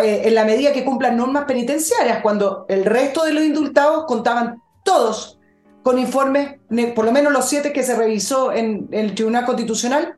eh, 0.00 0.22
en 0.24 0.34
la 0.34 0.44
medida 0.44 0.72
que 0.72 0.84
cumplan 0.84 1.16
normas 1.16 1.46
penitenciarias, 1.46 2.22
cuando 2.22 2.66
el 2.68 2.84
resto 2.84 3.24
de 3.24 3.32
los 3.32 3.42
indultados 3.42 4.04
contaban 4.06 4.62
todos 4.84 5.40
con 5.82 5.98
informes, 5.98 6.60
por 6.94 7.04
lo 7.04 7.12
menos 7.12 7.32
los 7.32 7.48
siete 7.48 7.72
que 7.72 7.82
se 7.82 7.96
revisó 7.96 8.52
en, 8.52 8.88
el 8.92 9.14
Tribunal 9.14 9.44
Constitucional, 9.44 10.16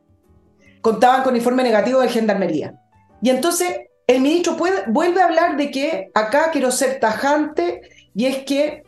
contaban 0.87 1.25
con 1.25 1.35
informe 1.35 1.65
negativo 1.65 2.01
de 2.01 2.09
Gendarmería. 2.09 2.81
Y 3.21 3.31
entonces 3.31 3.77
el 4.07 4.21
ministro 4.21 4.57
vuelve 4.87 5.21
a 5.21 5.25
hablar 5.25 5.57
de 5.57 5.73
que 5.73 6.13
acá 6.15 6.53
quiero 6.53 6.71
ser 6.71 7.01
tajante 7.01 7.81
y 8.15 8.27
es 8.27 8.45
que 8.45 8.85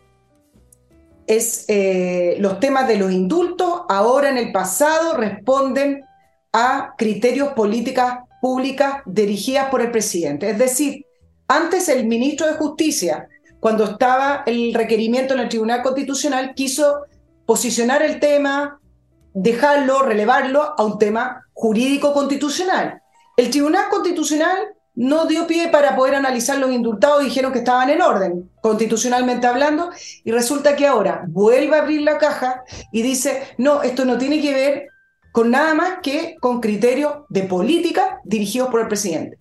es, 1.27 1.65
eh, 1.67 2.37
los 2.39 2.61
temas 2.61 2.87
de 2.87 2.99
los 2.99 3.11
indultos 3.11 3.83
ahora 3.89 4.29
en 4.29 4.39
el 4.39 4.53
pasado 4.53 5.17
responden 5.17 6.05
a 6.53 6.95
criterios 6.97 7.49
políticas 7.55 8.19
públicas 8.41 9.03
dirigidas 9.05 9.69
por 9.69 9.81
el 9.81 9.91
presidente. 9.91 10.51
Es 10.51 10.59
decir, 10.59 11.05
antes 11.49 11.89
el 11.89 12.07
ministro 12.07 12.47
de 12.47 12.53
Justicia, 12.53 13.27
cuando 13.59 13.83
estaba 13.83 14.45
el 14.47 14.73
requerimiento 14.73 15.35
en 15.35 15.41
el 15.41 15.49
Tribunal 15.49 15.83
Constitucional, 15.83 16.55
quiso 16.55 17.07
posicionar 17.45 18.05
el 18.05 18.21
tema, 18.21 18.81
dejarlo, 19.35 20.03
relevarlo 20.03 20.75
a 20.77 20.83
un 20.85 20.99
tema 20.99 21.45
jurídico 21.53 22.13
constitucional. 22.13 23.03
El 23.37 23.51
Tribunal 23.51 23.89
Constitucional 23.89 24.57
no 24.95 25.27
dio 25.27 25.47
pie 25.47 25.69
para 25.69 25.95
poder 25.95 26.17
analizar 26.17 26.59
los 26.59 26.73
indultados, 26.73 27.23
dijeron 27.23 27.53
que 27.53 27.61
estaban 27.61 27.89
en 27.89 28.03
orden, 28.03 28.51
constitucionalmente 28.61 29.47
hablando, 29.47 29.91
y 30.25 30.33
resulta 30.33 30.75
que 30.75 30.89
ahora 30.89 31.23
vuelve 31.29 31.77
a 31.77 31.83
abrir 31.83 32.03
la 32.03 32.19
caja 32.19 32.65
y 32.91 33.03
dice, 33.03 33.45
no, 33.59 33.83
esto 33.83 34.05
no 34.05 34.19
tiene 34.19 34.41
que 34.41 34.53
ver 34.53 34.89
con 35.31 35.53
nada 35.53 35.73
más 35.75 35.99
que 36.03 36.37
con 36.41 36.61
criterios 36.61 37.13
de 37.29 37.45
política 37.45 38.19
dirigidos 38.25 38.71
por 38.71 38.81
el 38.81 38.89
presidente. 38.89 39.39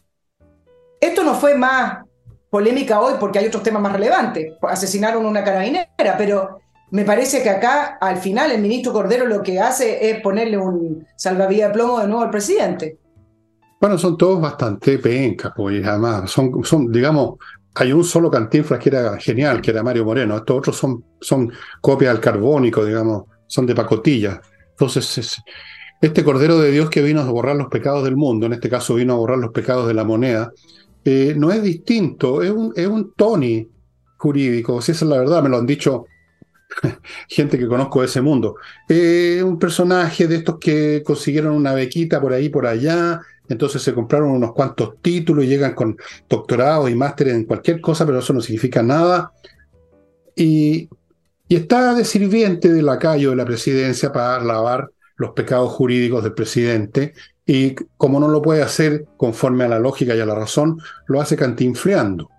Esto 1.01 1.23
no 1.23 1.33
fue 1.33 1.55
más 1.55 2.05
polémica 2.51 3.01
hoy 3.01 3.15
porque 3.19 3.39
hay 3.39 3.47
otros 3.47 3.63
temas 3.63 3.81
más 3.81 3.93
relevantes. 3.93 4.53
Asesinaron 4.61 5.25
una 5.25 5.43
carabinera, 5.43 6.15
pero 6.17 6.59
me 6.89 7.03
parece 7.03 7.43
que 7.43 7.49
acá 7.49 7.97
al 7.99 8.17
final 8.17 8.51
el 8.51 8.61
ministro 8.61 8.93
Cordero 8.93 9.25
lo 9.25 9.43
que 9.43 9.59
hace 9.59 10.09
es 10.09 10.21
ponerle 10.21 10.57
un 10.57 11.05
salvavidas 11.15 11.69
de 11.69 11.73
plomo 11.73 11.99
de 11.99 12.07
nuevo 12.07 12.23
al 12.23 12.29
presidente. 12.29 12.97
Bueno, 13.79 13.97
son 13.97 14.17
todos 14.17 14.41
bastante 14.41 14.97
pencas, 14.97 15.51
pues 15.55 15.85
además 15.85 16.31
son, 16.31 16.63
son, 16.63 16.91
digamos, 16.91 17.35
hay 17.75 17.93
un 17.93 18.03
solo 18.03 18.31
cantinflas 18.31 18.79
que 18.79 18.89
era 18.89 19.17
genial, 19.19 19.61
que 19.61 19.69
era 19.69 19.83
Mario 19.83 20.05
Moreno. 20.05 20.38
Estos 20.38 20.57
otros 20.57 20.77
son, 20.77 21.03
son 21.21 21.51
copias 21.79 22.11
al 22.11 22.19
carbónico, 22.19 22.83
digamos, 22.83 23.25
son 23.45 23.67
de 23.67 23.75
pacotilla. 23.75 24.41
Entonces, 24.71 25.41
este 26.01 26.23
Cordero 26.23 26.57
de 26.59 26.71
Dios 26.71 26.89
que 26.89 27.03
vino 27.03 27.21
a 27.21 27.29
borrar 27.29 27.55
los 27.55 27.67
pecados 27.67 28.03
del 28.03 28.15
mundo, 28.15 28.47
en 28.47 28.53
este 28.53 28.69
caso 28.69 28.95
vino 28.95 29.13
a 29.13 29.17
borrar 29.17 29.38
los 29.38 29.51
pecados 29.51 29.88
de 29.88 29.93
la 29.93 30.03
moneda, 30.03 30.51
eh, 31.05 31.35
no 31.38 31.51
es 31.51 31.61
distinto, 31.61 32.41
es 32.41 32.49
un, 32.49 32.73
es 32.75 32.88
un 32.88 33.13
Tony 33.15 33.67
jurídico, 34.17 34.81
si 34.81 34.93
esa 34.93 35.05
es 35.05 35.09
la 35.09 35.19
verdad, 35.19 35.43
me 35.43 35.49
lo 35.49 35.57
han 35.57 35.65
dicho 35.67 36.05
gente 37.28 37.57
que 37.57 37.68
conozco 37.68 38.01
de 38.01 38.07
ese 38.07 38.22
mundo. 38.22 38.55
Eh, 38.88 39.41
un 39.43 39.59
personaje 39.59 40.28
de 40.28 40.38
estos 40.38 40.57
que 40.59 41.03
consiguieron 41.03 41.53
una 41.53 41.74
bequita 41.74 42.22
por 42.22 42.34
ahí, 42.34 42.49
por 42.49 42.65
allá, 42.65 43.22
entonces 43.49 43.82
se 43.82 43.93
compraron 43.93 44.32
unos 44.32 44.53
cuantos 44.53 44.95
títulos 45.01 45.45
y 45.45 45.47
llegan 45.47 45.74
con 45.74 45.97
doctorados 46.30 46.89
y 46.89 46.95
másteres 46.95 47.36
en 47.36 47.45
cualquier 47.45 47.80
cosa, 47.82 48.05
pero 48.05 48.20
eso 48.20 48.34
no 48.34 48.41
significa 48.41 48.84
nada. 48.84 49.32
Y, 50.36 50.89
está 51.49 51.93
de 51.93 52.03
sirviente 52.03 52.72
de 52.72 52.82
lacayo 52.82 53.30
de 53.30 53.38
la 53.38 53.45
presidencia 53.45 54.11
para 54.11 54.43
lavar 54.43 54.91
los 55.15 55.32
pecados 55.32 55.72
jurídicos 55.72 56.22
del 56.22 56.34
presidente 56.34 57.13
y 57.45 57.74
como 57.95 58.20
no 58.20 58.28
lo 58.28 58.41
puede 58.41 58.61
hacer 58.61 59.05
conforme 59.15 59.63
a 59.63 59.70
la 59.70 59.80
lógica 59.80 60.13
y 60.13 60.20
a 60.20 60.26
la 60.26 60.36
razón, 60.36 60.80
lo 61.07 61.22
hace 61.22 61.38
cantinfleando. 61.38 62.30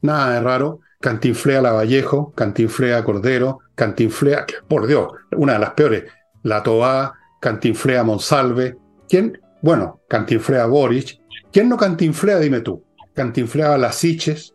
Nada 0.00 0.32
de 0.32 0.40
raro, 0.40 0.80
cantinflea 1.00 1.62
Lavallejo, 1.62 2.32
cantinflea 2.32 3.04
Cordero, 3.04 3.60
cantinflea, 3.74 4.46
por 4.68 4.86
Dios, 4.86 5.08
una 5.36 5.54
de 5.54 5.58
las 5.58 5.70
peores, 5.70 6.04
la 6.42 6.62
Toa, 6.62 7.14
cantinflea 7.40 8.02
Monsalve. 8.02 8.76
¿Quién? 9.08 9.40
Bueno, 9.62 10.00
cantinflea 10.08 10.66
Boric. 10.66 11.18
¿Quién 11.52 11.68
no 11.68 11.76
cantinflea, 11.76 12.38
dime 12.38 12.60
tú? 12.60 12.84
Cantinflea 13.14 13.78
las 13.78 13.96
Siches, 13.96 14.54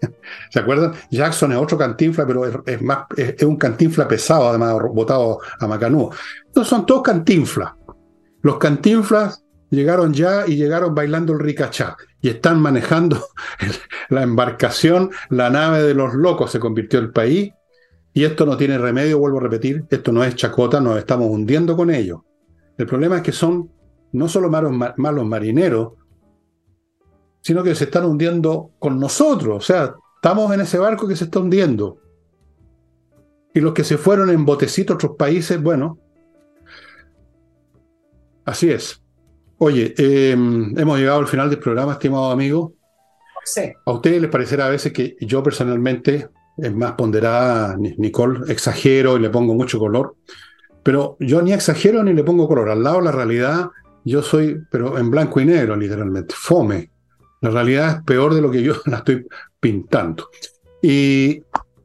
¿Se 0.50 0.60
acuerdan? 0.60 0.92
Jackson 1.10 1.52
es 1.52 1.58
otro 1.58 1.78
cantinfla, 1.78 2.26
pero 2.26 2.64
es, 2.64 2.82
más, 2.82 3.06
es, 3.16 3.42
un 3.42 3.56
cantinfla 3.56 4.06
pesado, 4.06 4.48
además, 4.48 4.76
votado 4.92 5.40
a 5.58 5.66
Macanú. 5.66 6.10
Entonces 6.46 6.68
son 6.68 6.86
todos 6.86 7.02
cantinflas. 7.02 7.72
Los 8.42 8.58
cantinflas 8.58 9.44
llegaron 9.70 10.12
ya 10.12 10.46
y 10.46 10.56
llegaron 10.56 10.94
bailando 10.94 11.32
el 11.32 11.40
ricachá 11.40 11.96
y 12.20 12.28
están 12.28 12.60
manejando 12.60 13.24
la 14.08 14.22
embarcación, 14.22 15.10
la 15.30 15.50
nave 15.50 15.82
de 15.82 15.94
los 15.94 16.14
locos 16.14 16.50
se 16.50 16.58
convirtió 16.58 16.98
el 16.98 17.10
país 17.10 17.52
Y 18.12 18.24
esto 18.24 18.44
no 18.46 18.56
tiene 18.56 18.78
remedio, 18.78 19.18
vuelvo 19.18 19.38
a 19.38 19.42
repetir, 19.42 19.84
esto 19.90 20.12
no 20.12 20.24
es 20.24 20.34
chacota, 20.34 20.80
nos 20.80 20.98
estamos 20.98 21.28
hundiendo 21.30 21.76
con 21.76 21.90
ellos. 21.90 22.20
El 22.76 22.86
problema 22.86 23.16
es 23.16 23.22
que 23.22 23.32
son 23.32 23.70
no 24.12 24.28
solo 24.28 24.50
malos, 24.50 24.72
malos 24.96 25.26
marineros, 25.26 25.92
sino 27.40 27.62
que 27.62 27.74
se 27.74 27.84
están 27.84 28.04
hundiendo 28.04 28.72
con 28.78 28.98
nosotros. 28.98 29.56
O 29.56 29.60
sea, 29.60 29.94
estamos 30.16 30.52
en 30.52 30.62
ese 30.62 30.78
barco 30.78 31.06
que 31.06 31.16
se 31.16 31.24
está 31.24 31.38
hundiendo. 31.38 31.98
Y 33.54 33.60
los 33.60 33.72
que 33.72 33.84
se 33.84 33.98
fueron 33.98 34.30
en 34.30 34.44
botecitos 34.44 34.94
a 34.94 34.96
otros 34.96 35.16
países, 35.16 35.62
bueno, 35.62 35.98
así 38.44 38.70
es. 38.70 39.02
Oye, 39.60 39.92
em, 39.98 40.78
hemos 40.78 40.98
llegado 40.98 41.18
al 41.18 41.26
final 41.26 41.50
del 41.50 41.58
programa, 41.58 41.92
estimado 41.92 42.30
amigo. 42.30 42.74
Sí. 43.44 43.72
¿A 43.84 43.92
ustedes 43.92 44.22
les 44.22 44.30
parecerá 44.30 44.66
a 44.66 44.70
veces 44.70 44.92
que 44.92 45.16
yo 45.20 45.42
personalmente, 45.42 46.28
es 46.56 46.74
más 46.74 46.92
ponderada, 46.92 47.76
Nicole, 47.76 48.52
exagero 48.52 49.16
y 49.16 49.20
le 49.20 49.30
pongo 49.30 49.54
mucho 49.54 49.78
color? 49.78 50.14
Pero 50.84 51.16
yo 51.18 51.42
ni 51.42 51.52
exagero 51.52 52.04
ni 52.04 52.14
le 52.14 52.22
pongo 52.22 52.46
color. 52.46 52.68
Al 52.68 52.84
lado 52.84 52.98
de 52.98 53.04
la 53.04 53.12
realidad, 53.12 53.70
yo 54.04 54.22
soy, 54.22 54.60
pero 54.70 54.96
en 54.96 55.10
blanco 55.10 55.40
y 55.40 55.44
negro, 55.44 55.74
literalmente, 55.74 56.34
fome. 56.36 56.90
La 57.40 57.50
realidad 57.50 57.96
es 57.96 58.04
peor 58.04 58.34
de 58.34 58.40
lo 58.40 58.50
que 58.50 58.62
yo 58.62 58.74
la 58.86 58.98
estoy 58.98 59.26
pintando. 59.58 60.28
Y 60.80 61.42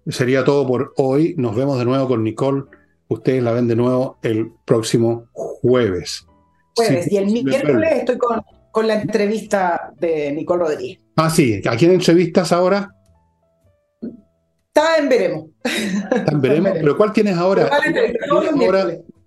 sería 0.08 0.44
todo 0.44 0.68
por 0.68 0.94
hoy. 0.98 1.34
Nos 1.38 1.56
vemos 1.56 1.80
de 1.80 1.86
nuevo 1.86 2.08
con 2.08 2.24
Nicole. 2.24 2.66
Ustedes 3.08 3.42
la 3.42 3.52
ven 3.52 3.68
de 3.68 3.76
nuevo 3.76 4.20
el 4.22 4.52
próximo 4.64 5.28
jueves. 5.32 6.28
Jueves. 6.76 7.12
y 7.12 7.18
el 7.18 7.26
miércoles 7.28 7.94
estoy 7.94 8.18
con, 8.18 8.42
con, 8.72 8.88
la 8.88 9.02
entrevista 9.02 9.94
de 10.00 10.32
Nicole 10.32 10.64
Rodríguez. 10.64 11.00
Ah, 11.16 11.30
sí. 11.30 11.62
¿A 11.66 11.76
quién 11.76 11.92
entrevistas 11.92 12.52
ahora? 12.52 12.90
Está 14.68 14.98
en 14.98 15.10
veremos. 15.10 15.50
Está 15.64 16.32
en 16.32 16.42
veremos. 16.42 16.72
Pero 16.74 16.98
¿cuál 16.98 17.14
tienes 17.14 17.38
ahora? 17.38 17.70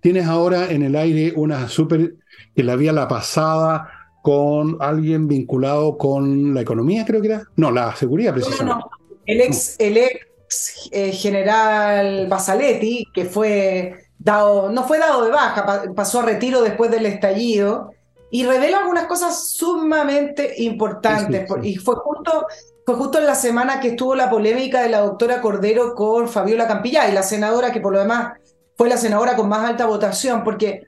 ¿Tienes 0.01 0.25
ahora, 0.25 0.69
en 0.69 0.83
el 0.83 0.95
aire 0.95 1.33
una 1.35 1.67
súper 1.67 2.15
que 2.55 2.63
la 2.63 2.73
había 2.73 2.91
la 2.91 3.07
pasada 3.07 3.89
con 4.21 4.77
alguien 4.81 5.27
vinculado 5.27 5.97
con 5.97 6.53
la 6.53 6.59
economía, 6.59 7.05
creo 7.05 7.21
que 7.21 7.27
era. 7.27 7.43
No, 7.55 7.71
la 7.71 7.95
seguridad, 7.95 8.33
precisamente. 8.33 8.83
No, 8.83 8.89
El 9.25 9.41
ex, 9.41 9.75
el 9.79 9.97
ex 9.97 10.89
eh, 10.91 11.11
general 11.13 12.27
Basaletti, 12.27 13.05
que 13.13 13.23
fue 13.23 14.06
dado, 14.19 14.69
no 14.69 14.83
fue 14.83 14.99
dado 14.99 15.25
de 15.25 15.31
baja, 15.31 15.83
pasó 15.95 16.19
a 16.19 16.23
retiro 16.23 16.61
después 16.61 16.91
del 16.91 17.05
estallido 17.05 17.91
y 18.29 18.45
revela 18.45 18.79
algunas 18.79 19.05
cosas 19.05 19.49
sumamente 19.49 20.53
importantes. 20.57 21.49
Y 21.63 21.75
fue 21.77 21.95
justo, 21.95 22.45
fue 22.85 22.95
justo 22.95 23.19
en 23.19 23.25
la 23.25 23.35
semana 23.35 23.79
que 23.79 23.89
estuvo 23.89 24.15
la 24.15 24.29
polémica 24.29 24.81
de 24.81 24.89
la 24.89 24.99
doctora 24.99 25.41
Cordero 25.41 25.95
con 25.95 26.27
Fabiola 26.27 26.67
Campillay, 26.67 27.13
la 27.13 27.23
senadora 27.23 27.71
que 27.71 27.79
por 27.79 27.93
lo 27.93 27.99
demás 27.99 28.33
fue 28.75 28.89
la 28.89 28.97
senadora 28.97 29.35
con 29.35 29.49
más 29.49 29.67
alta 29.67 29.85
votación, 29.85 30.43
porque 30.43 30.87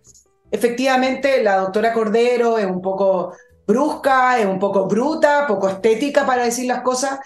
Efectivamente, 0.52 1.44
la 1.44 1.58
doctora 1.58 1.94
Cordero 1.94 2.58
es 2.58 2.66
un 2.66 2.82
poco 2.82 3.34
brusca, 3.68 4.40
es 4.40 4.48
un 4.48 4.58
poco 4.58 4.88
bruta, 4.88 5.46
poco 5.48 5.70
estética 5.70 6.26
para 6.26 6.44
decir 6.44 6.66
las 6.66 6.82
cosas, 6.82 7.20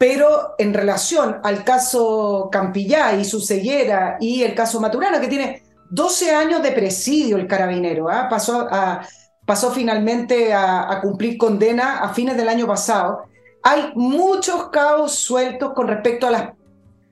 pero 0.00 0.54
en 0.56 0.72
relación 0.72 1.40
al 1.42 1.62
caso 1.62 2.48
Campillay 2.50 3.20
y 3.20 3.24
su 3.26 3.38
ceguera 3.38 4.16
y 4.18 4.42
el 4.42 4.54
caso 4.54 4.80
Maturana, 4.80 5.20
que 5.20 5.28
tiene 5.28 5.62
12 5.90 6.34
años 6.34 6.62
de 6.62 6.72
presidio 6.72 7.36
el 7.36 7.46
carabinero, 7.46 8.08
¿ah? 8.08 8.26
pasó, 8.26 9.70
finalmente 9.72 10.54
a, 10.54 10.90
a 10.90 11.02
cumplir 11.02 11.36
condena 11.36 11.98
a 11.98 12.14
fines 12.14 12.34
del 12.38 12.48
año 12.48 12.66
pasado, 12.66 13.24
hay 13.62 13.92
muchos 13.94 14.70
cabos 14.70 15.16
sueltos 15.16 15.74
con 15.74 15.86
respecto 15.86 16.26
a 16.28 16.30
las 16.30 16.48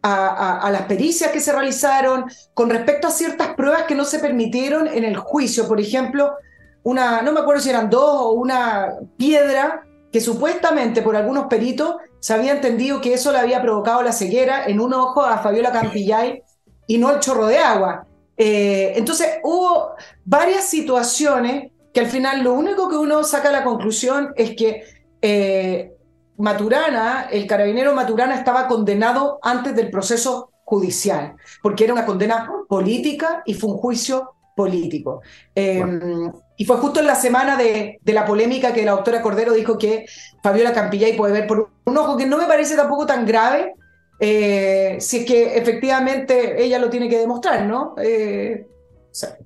a, 0.02 0.70
las 0.72 0.82
pericias 0.82 1.30
que 1.30 1.40
se 1.40 1.52
realizaron, 1.52 2.24
con 2.54 2.70
respecto 2.70 3.08
a 3.08 3.10
ciertas 3.10 3.48
pruebas 3.48 3.82
que 3.82 3.94
no 3.94 4.06
se 4.06 4.18
permitieron 4.18 4.86
en 4.86 5.04
el 5.04 5.18
juicio. 5.18 5.68
Por 5.68 5.78
ejemplo, 5.78 6.36
una, 6.84 7.20
no 7.20 7.32
me 7.32 7.40
acuerdo 7.40 7.60
si 7.60 7.68
eran 7.68 7.90
dos 7.90 8.08
o 8.08 8.30
una 8.30 8.94
piedra 9.18 9.84
que 10.12 10.20
supuestamente 10.20 11.02
por 11.02 11.16
algunos 11.16 11.46
peritos 11.46 11.96
se 12.20 12.34
había 12.34 12.52
entendido 12.52 13.00
que 13.00 13.14
eso 13.14 13.32
le 13.32 13.38
había 13.38 13.62
provocado 13.62 14.02
la 14.02 14.12
ceguera 14.12 14.66
en 14.66 14.80
un 14.80 14.94
ojo 14.94 15.22
a 15.22 15.38
Fabiola 15.38 15.72
Campillay 15.72 16.42
y 16.86 16.98
no 16.98 17.10
el 17.10 17.20
chorro 17.20 17.46
de 17.46 17.58
agua. 17.58 18.06
Eh, 18.36 18.92
entonces 18.96 19.38
hubo 19.42 19.94
varias 20.24 20.64
situaciones 20.64 21.72
que 21.92 22.00
al 22.00 22.06
final 22.06 22.42
lo 22.42 22.54
único 22.54 22.88
que 22.88 22.96
uno 22.96 23.24
saca 23.24 23.50
la 23.50 23.64
conclusión 23.64 24.32
es 24.36 24.54
que 24.56 24.84
eh, 25.20 25.92
Maturana, 26.38 27.28
el 27.30 27.46
carabinero 27.46 27.94
Maturana 27.94 28.36
estaba 28.36 28.68
condenado 28.68 29.40
antes 29.42 29.74
del 29.74 29.90
proceso 29.90 30.52
judicial, 30.64 31.34
porque 31.62 31.84
era 31.84 31.92
una 31.92 32.06
condena 32.06 32.48
política 32.68 33.42
y 33.44 33.54
fue 33.54 33.70
un 33.70 33.78
juicio 33.78 34.34
político. 34.58 35.22
Em, 35.54 36.32
y 36.56 36.64
fue 36.64 36.78
justo 36.78 36.98
en 36.98 37.06
la 37.06 37.14
semana 37.14 37.56
de, 37.56 38.00
la 38.06 38.26
polémica 38.26 38.72
que 38.72 38.84
la 38.84 38.90
doctora 38.90 39.22
Cordero 39.22 39.52
dijo 39.52 39.78
que 39.78 40.04
Fabiola 40.42 40.72
Campillay 40.72 41.16
puede 41.16 41.32
ver 41.32 41.46
por 41.46 41.70
un 41.84 41.96
ojo 41.96 42.16
que 42.16 42.26
no 42.26 42.38
me 42.38 42.46
parece 42.46 42.74
tampoco 42.74 43.06
tan 43.06 43.24
grave, 43.24 43.74
eh, 44.18 44.96
si 44.98 45.18
es 45.18 45.26
que 45.26 45.56
efectivamente 45.56 46.60
ella 46.60 46.80
lo 46.80 46.90
tiene 46.90 47.08
que 47.08 47.20
demostrar, 47.20 47.66
¿no? 47.66 47.94
Eh, 48.02 48.66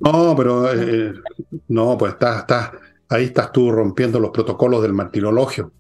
no, 0.00 0.34
pero 0.34 0.72
eh, 0.72 1.12
no, 1.68 1.98
pues 1.98 2.14
está, 2.14 2.72
ahí 3.10 3.24
estás 3.24 3.52
tú 3.52 3.70
rompiendo 3.70 4.18
los 4.18 4.30
protocolos 4.30 4.80
del 4.80 4.94
martirologio. 4.94 5.72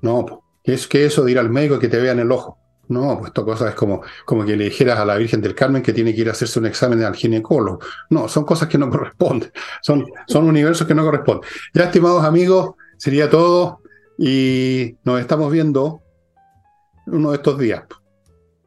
No, 0.00 0.24
pues. 0.24 0.40
Es 0.62 0.86
que 0.86 1.04
eso 1.04 1.24
de 1.24 1.32
ir 1.32 1.38
al 1.38 1.50
médico 1.50 1.76
y 1.76 1.80
que 1.80 1.88
te 1.88 2.00
vean 2.00 2.18
el 2.18 2.32
ojo. 2.32 2.59
No, 2.90 3.18
pues 3.18 3.28
esto 3.28 3.44
cosa 3.44 3.68
es 3.68 3.76
como, 3.76 4.02
como 4.24 4.44
que 4.44 4.56
le 4.56 4.64
dijeras 4.64 4.98
a 4.98 5.04
la 5.04 5.16
Virgen 5.16 5.40
del 5.40 5.54
Carmen 5.54 5.80
que 5.80 5.92
tiene 5.92 6.12
que 6.12 6.22
ir 6.22 6.28
a 6.28 6.32
hacerse 6.32 6.58
un 6.58 6.66
examen 6.66 7.00
al 7.04 7.14
ginecólogo. 7.14 7.78
No, 8.10 8.26
son 8.26 8.44
cosas 8.44 8.68
que 8.68 8.78
no 8.78 8.90
corresponden. 8.90 9.52
Son, 9.80 10.04
son 10.26 10.48
universos 10.48 10.88
que 10.88 10.94
no 10.94 11.04
corresponden. 11.04 11.48
Ya, 11.72 11.84
estimados 11.84 12.24
amigos, 12.24 12.72
sería 12.96 13.30
todo 13.30 13.80
y 14.18 14.96
nos 15.04 15.20
estamos 15.20 15.52
viendo 15.52 16.02
uno 17.06 17.30
de 17.30 17.36
estos 17.36 17.58
días. 17.58 17.84